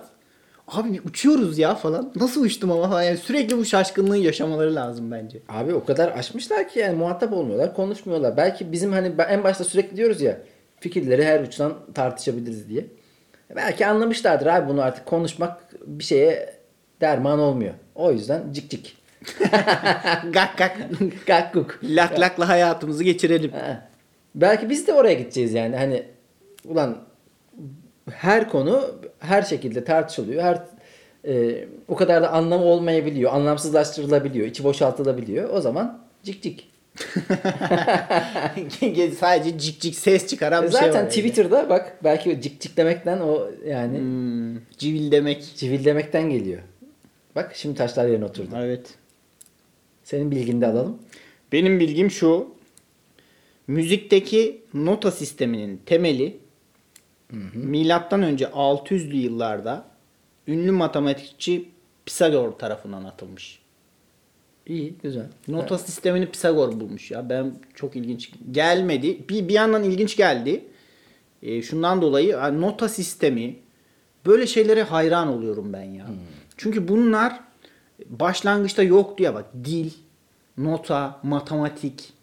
abi 0.67 1.01
uçuyoruz 1.05 1.57
ya 1.57 1.75
falan. 1.75 2.11
Nasıl 2.15 2.43
uçtum 2.43 2.71
ama 2.71 2.89
falan. 2.89 3.03
Yani 3.03 3.17
sürekli 3.17 3.57
bu 3.57 3.65
şaşkınlığı 3.65 4.17
yaşamaları 4.17 4.75
lazım 4.75 5.11
bence. 5.11 5.39
Abi 5.49 5.73
o 5.73 5.85
kadar 5.85 6.11
aşmışlar 6.17 6.69
ki 6.69 6.79
yani 6.79 6.97
muhatap 6.97 7.33
olmuyorlar, 7.33 7.75
konuşmuyorlar. 7.75 8.37
Belki 8.37 8.71
bizim 8.71 8.91
hani 8.91 9.13
en 9.29 9.43
başta 9.43 9.63
sürekli 9.63 9.97
diyoruz 9.97 10.21
ya 10.21 10.37
fikirleri 10.79 11.25
her 11.25 11.39
uçtan 11.39 11.73
tartışabiliriz 11.93 12.69
diye. 12.69 12.85
Belki 13.55 13.87
anlamışlardır 13.87 14.45
abi 14.45 14.69
bunu 14.69 14.81
artık 14.81 15.05
konuşmak 15.05 15.61
bir 15.87 16.03
şeye 16.03 16.55
derman 17.01 17.39
olmuyor. 17.39 17.73
O 17.95 18.11
yüzden 18.11 18.53
cik 18.53 18.71
cik. 18.71 18.97
Gak 20.33 20.57
gak. 20.57 20.77
Gakkuk. 21.25 21.79
Lak 21.83 22.19
lakla 22.19 22.49
hayatımızı 22.49 23.03
geçirelim. 23.03 23.51
Ha. 23.51 23.89
Belki 24.35 24.69
biz 24.69 24.87
de 24.87 24.93
oraya 24.93 25.13
gideceğiz 25.13 25.53
yani. 25.53 25.75
Hani 25.75 26.03
ulan 26.65 26.97
her 28.11 28.49
konu 28.49 28.95
her 29.19 29.41
şekilde 29.41 29.83
tartışılıyor. 29.83 30.43
Her 30.43 30.61
e, 31.27 31.65
o 31.87 31.95
kadar 31.95 32.23
da 32.23 32.31
anlamı 32.31 32.63
olmayabiliyor. 32.65 33.33
Anlamsızlaştırılabiliyor. 33.33 34.47
içi 34.47 34.63
boşaltılabiliyor. 34.63 35.49
O 35.49 35.61
zaman 35.61 35.99
cik 36.23 36.43
cik. 36.43 36.71
Sadece 39.19 39.57
cik 39.57 39.79
cik 39.81 39.95
ses 39.95 40.27
çıkaran 40.27 40.63
bir 40.65 40.71
şey 40.71 40.81
var. 40.81 40.85
zaten. 40.87 41.09
Twitter'da 41.09 41.69
bak 41.69 41.97
belki 42.03 42.41
cik 42.41 42.61
cik 42.61 42.77
demekten 42.77 43.19
o 43.19 43.47
yani 43.67 43.97
Hmm, 43.97 44.55
civil 44.77 45.11
demek. 45.11 45.55
civil 45.55 45.85
demekten 45.85 46.29
geliyor. 46.29 46.61
Bak 47.35 47.51
şimdi 47.55 47.75
taşlar 47.77 48.07
yerine 48.07 48.25
oturdu. 48.25 48.55
Evet. 48.57 48.93
Senin 50.03 50.31
bilgini 50.31 50.61
de 50.61 50.67
alalım. 50.67 50.97
Benim 51.51 51.79
bilgim 51.79 52.11
şu. 52.11 52.55
Müzikteki 53.67 54.61
nota 54.73 55.11
sisteminin 55.11 55.81
temeli 55.85 56.37
milattan 57.53 58.23
önce 58.23 58.45
600'lü 58.45 59.15
yıllarda 59.15 59.85
ünlü 60.47 60.71
matematikçi 60.71 61.69
Pisagor 62.05 62.51
tarafından 62.51 63.03
atılmış. 63.03 63.59
İyi, 64.65 64.95
güzel. 65.03 65.27
Nota 65.47 65.77
sistemini 65.77 66.31
Pisagor 66.31 66.79
bulmuş 66.79 67.11
ya. 67.11 67.29
Ben 67.29 67.53
çok 67.73 67.95
ilginç 67.95 68.31
gelmedi. 68.51 69.29
Bir 69.29 69.47
bir 69.47 69.53
yandan 69.53 69.83
ilginç 69.83 70.17
geldi. 70.17 70.65
E, 71.41 71.61
şundan 71.61 72.01
dolayı 72.01 72.37
nota 72.61 72.89
sistemi 72.89 73.55
böyle 74.25 74.47
şeylere 74.47 74.83
hayran 74.83 75.27
oluyorum 75.27 75.73
ben 75.73 75.83
ya. 75.83 76.05
Çünkü 76.57 76.87
bunlar 76.87 77.39
başlangıçta 78.05 78.83
yoktu 78.83 79.23
ya 79.23 79.33
bak 79.33 79.45
dil, 79.65 79.91
nota, 80.57 81.19
matematik 81.23 82.13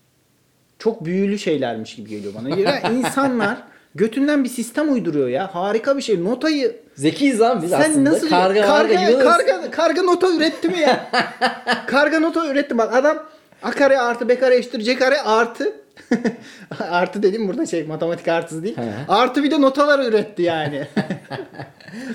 çok 0.78 1.04
büyülü 1.04 1.38
şeylermiş 1.38 1.96
gibi 1.96 2.10
geliyor 2.10 2.34
bana. 2.34 2.48
Ya 2.48 2.80
insanlar 2.90 3.71
götünden 3.94 4.44
bir 4.44 4.48
sistem 4.48 4.92
uyduruyor 4.92 5.28
ya. 5.28 5.54
Harika 5.54 5.96
bir 5.96 6.02
şey. 6.02 6.24
Notayı 6.24 6.76
Zekiyiz 6.96 7.40
lan 7.40 7.62
biz 7.62 7.70
sen 7.70 7.80
aslında. 7.90 8.10
nasıl 8.10 8.28
karga, 8.28 8.66
karga, 8.66 8.94
karga, 8.94 9.18
karga, 9.24 9.70
karga 9.70 10.02
nota 10.02 10.30
üretti 10.36 10.68
mi 10.68 10.78
ya? 10.80 11.10
karga 11.86 12.20
nota 12.20 12.46
üretti 12.46 12.78
bak 12.78 12.94
adam 12.94 13.18
a 13.62 13.70
kare 13.70 13.98
artı 13.98 14.28
b 14.28 14.38
kare 14.38 14.56
eşittir 14.56 14.80
c 14.80 14.94
kare 14.98 15.20
artı 15.20 15.72
artı 16.90 17.22
dedim 17.22 17.48
burada 17.48 17.66
şey 17.66 17.84
matematik 17.84 18.28
artısı 18.28 18.62
değil. 18.62 18.76
Artı 19.08 19.44
bir 19.44 19.50
de 19.50 19.60
notalar 19.60 19.98
üretti 20.08 20.42
yani. 20.42 20.86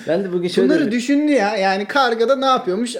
Ben 0.08 0.24
de 0.24 0.34
bugün 0.34 0.48
şöyle 0.48 0.70
Bunları 0.70 0.92
düşündü 0.92 1.32
ya. 1.32 1.56
Yani 1.58 1.86
kargada 1.86 2.36
ne 2.36 2.46
yapıyormuş? 2.46 2.96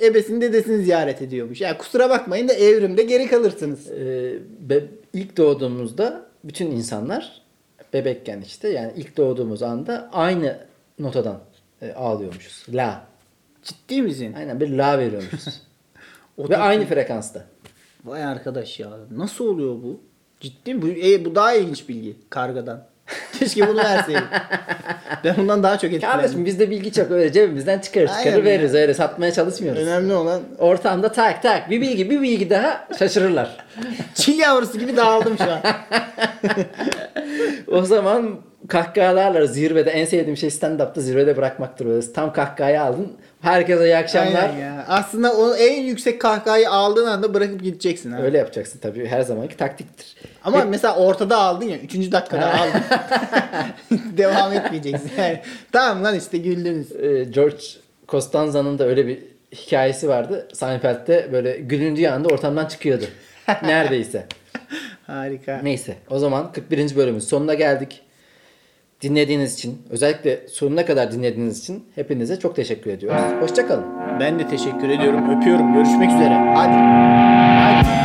Ebesini 0.00 0.40
dedesini 0.40 0.84
ziyaret 0.84 1.22
ediyormuş. 1.22 1.60
Yani 1.60 1.78
kusura 1.78 2.10
bakmayın 2.10 2.48
da 2.48 2.52
evrimde 2.52 3.02
geri 3.02 3.28
kalırsınız. 3.28 3.90
Ee, 3.90 4.32
be- 4.60 4.84
ilk 5.12 5.36
doğduğumuzda 5.36 6.22
bütün 6.44 6.66
insanlar 6.66 7.41
bebekken 7.92 8.40
işte 8.40 8.68
yani 8.68 8.92
ilk 8.96 9.16
doğduğumuz 9.16 9.62
anda 9.62 10.08
aynı 10.12 10.58
notadan 10.98 11.40
e, 11.82 11.92
ağlıyormuşuz. 11.92 12.64
La. 12.68 13.02
Ciddi 13.62 14.02
misin? 14.02 14.32
Aynen 14.38 14.60
bir 14.60 14.68
la 14.68 14.98
veriyormuşuz. 14.98 15.62
Ve 16.38 16.56
aynı 16.56 16.86
frekansta. 16.86 17.44
Vay 18.04 18.24
arkadaş 18.24 18.80
ya. 18.80 18.90
Nasıl 19.10 19.46
oluyor 19.46 19.74
bu? 19.74 20.00
Ciddi 20.40 20.74
mi? 20.74 20.82
Bu, 20.82 20.88
e, 20.88 21.24
bu 21.24 21.34
daha 21.34 21.54
ilginç 21.54 21.88
bilgi 21.88 22.16
kargadan. 22.30 22.84
Keşke 23.38 23.68
bunu 23.68 23.78
verseydim. 23.78 24.24
ben 25.24 25.36
bundan 25.36 25.62
daha 25.62 25.78
çok 25.78 25.92
etkilendim. 25.92 26.20
Kardeşim 26.20 26.44
bizde 26.44 26.70
bilgi 26.70 26.92
çok 26.92 27.10
öyle 27.10 27.32
cebimizden 27.32 27.78
çıkarır 27.78 28.08
Aynen 28.08 28.22
çıkarır 28.22 28.44
ya. 28.44 28.50
veririz 28.50 28.74
öyle 28.74 28.94
satmaya 28.94 29.32
çalışmıyoruz. 29.32 29.82
Önemli 29.82 30.14
olan 30.14 30.42
Ortamda 30.58 31.12
tak 31.12 31.42
tak 31.42 31.70
bir 31.70 31.80
bilgi 31.80 32.10
bir 32.10 32.22
bilgi 32.22 32.50
daha 32.50 32.88
şaşırırlar. 32.98 33.56
çil 34.14 34.38
yavrusu 34.38 34.78
gibi 34.78 34.96
dağıldım 34.96 35.38
şu 35.38 35.52
an. 35.52 35.60
O 37.72 37.82
zaman 37.84 38.36
kahkahalarla 38.68 39.46
zirvede 39.46 39.90
en 39.90 40.04
sevdiğim 40.04 40.36
şey 40.36 40.50
stand-up'ta 40.50 41.00
zirvede 41.00 41.36
bırakmaktır. 41.36 41.86
Böyle 41.86 42.12
tam 42.12 42.32
kahkahayı 42.32 42.82
aldın. 42.82 43.12
Herkese 43.40 43.84
iyi 43.84 43.96
akşamlar. 43.96 44.48
Aynen 44.48 44.58
ya. 44.58 44.84
Aslında 44.88 45.32
o 45.32 45.54
en 45.54 45.82
yüksek 45.82 46.20
kahkahayı 46.20 46.70
aldığın 46.70 47.06
anda 47.06 47.34
bırakıp 47.34 47.62
gideceksin. 47.62 48.12
Ha. 48.12 48.22
Öyle 48.22 48.38
yapacaksın 48.38 48.78
tabii 48.78 49.06
her 49.06 49.20
zamanki 49.20 49.56
taktiktir. 49.56 50.16
Ama 50.44 50.64
mesela 50.64 50.96
ortada 50.96 51.36
aldın 51.36 51.66
ya. 51.66 51.78
Üçüncü 51.78 52.12
dakikada 52.12 52.54
aldın. 52.54 52.82
Devam 54.16 54.52
etmeyeceksin. 54.52 55.10
Yani, 55.18 55.40
tamam 55.72 56.04
lan 56.04 56.14
işte 56.14 56.38
güldünüz. 56.38 56.92
Ee, 56.92 57.24
George 57.24 57.64
Costanza'nın 58.08 58.78
da 58.78 58.84
öyle 58.86 59.06
bir 59.06 59.18
hikayesi 59.52 60.08
vardı. 60.08 60.48
Seinfeld'de 60.52 61.28
böyle 61.32 61.56
gülündüğü 61.56 62.06
anda 62.08 62.28
ortamdan 62.28 62.66
çıkıyordu. 62.66 63.04
Neredeyse. 63.62 64.26
Harika. 65.06 65.60
Neyse 65.62 65.96
o 66.10 66.18
zaman 66.18 66.52
41. 66.52 66.96
bölümün 66.96 67.18
sonuna 67.18 67.54
geldik. 67.54 68.02
Dinlediğiniz 69.00 69.54
için 69.54 69.82
özellikle 69.90 70.48
sonuna 70.48 70.86
kadar 70.86 71.12
dinlediğiniz 71.12 71.58
için 71.58 71.84
hepinize 71.94 72.38
çok 72.38 72.56
teşekkür 72.56 72.90
ediyoruz. 72.90 73.22
Hoşçakalın. 73.40 73.84
Ben 74.20 74.38
de 74.38 74.48
teşekkür 74.48 74.88
ediyorum. 74.88 75.38
Öpüyorum. 75.38 75.74
Görüşmek 75.74 76.10
üzere. 76.10 76.34
Hadi. 76.54 78.01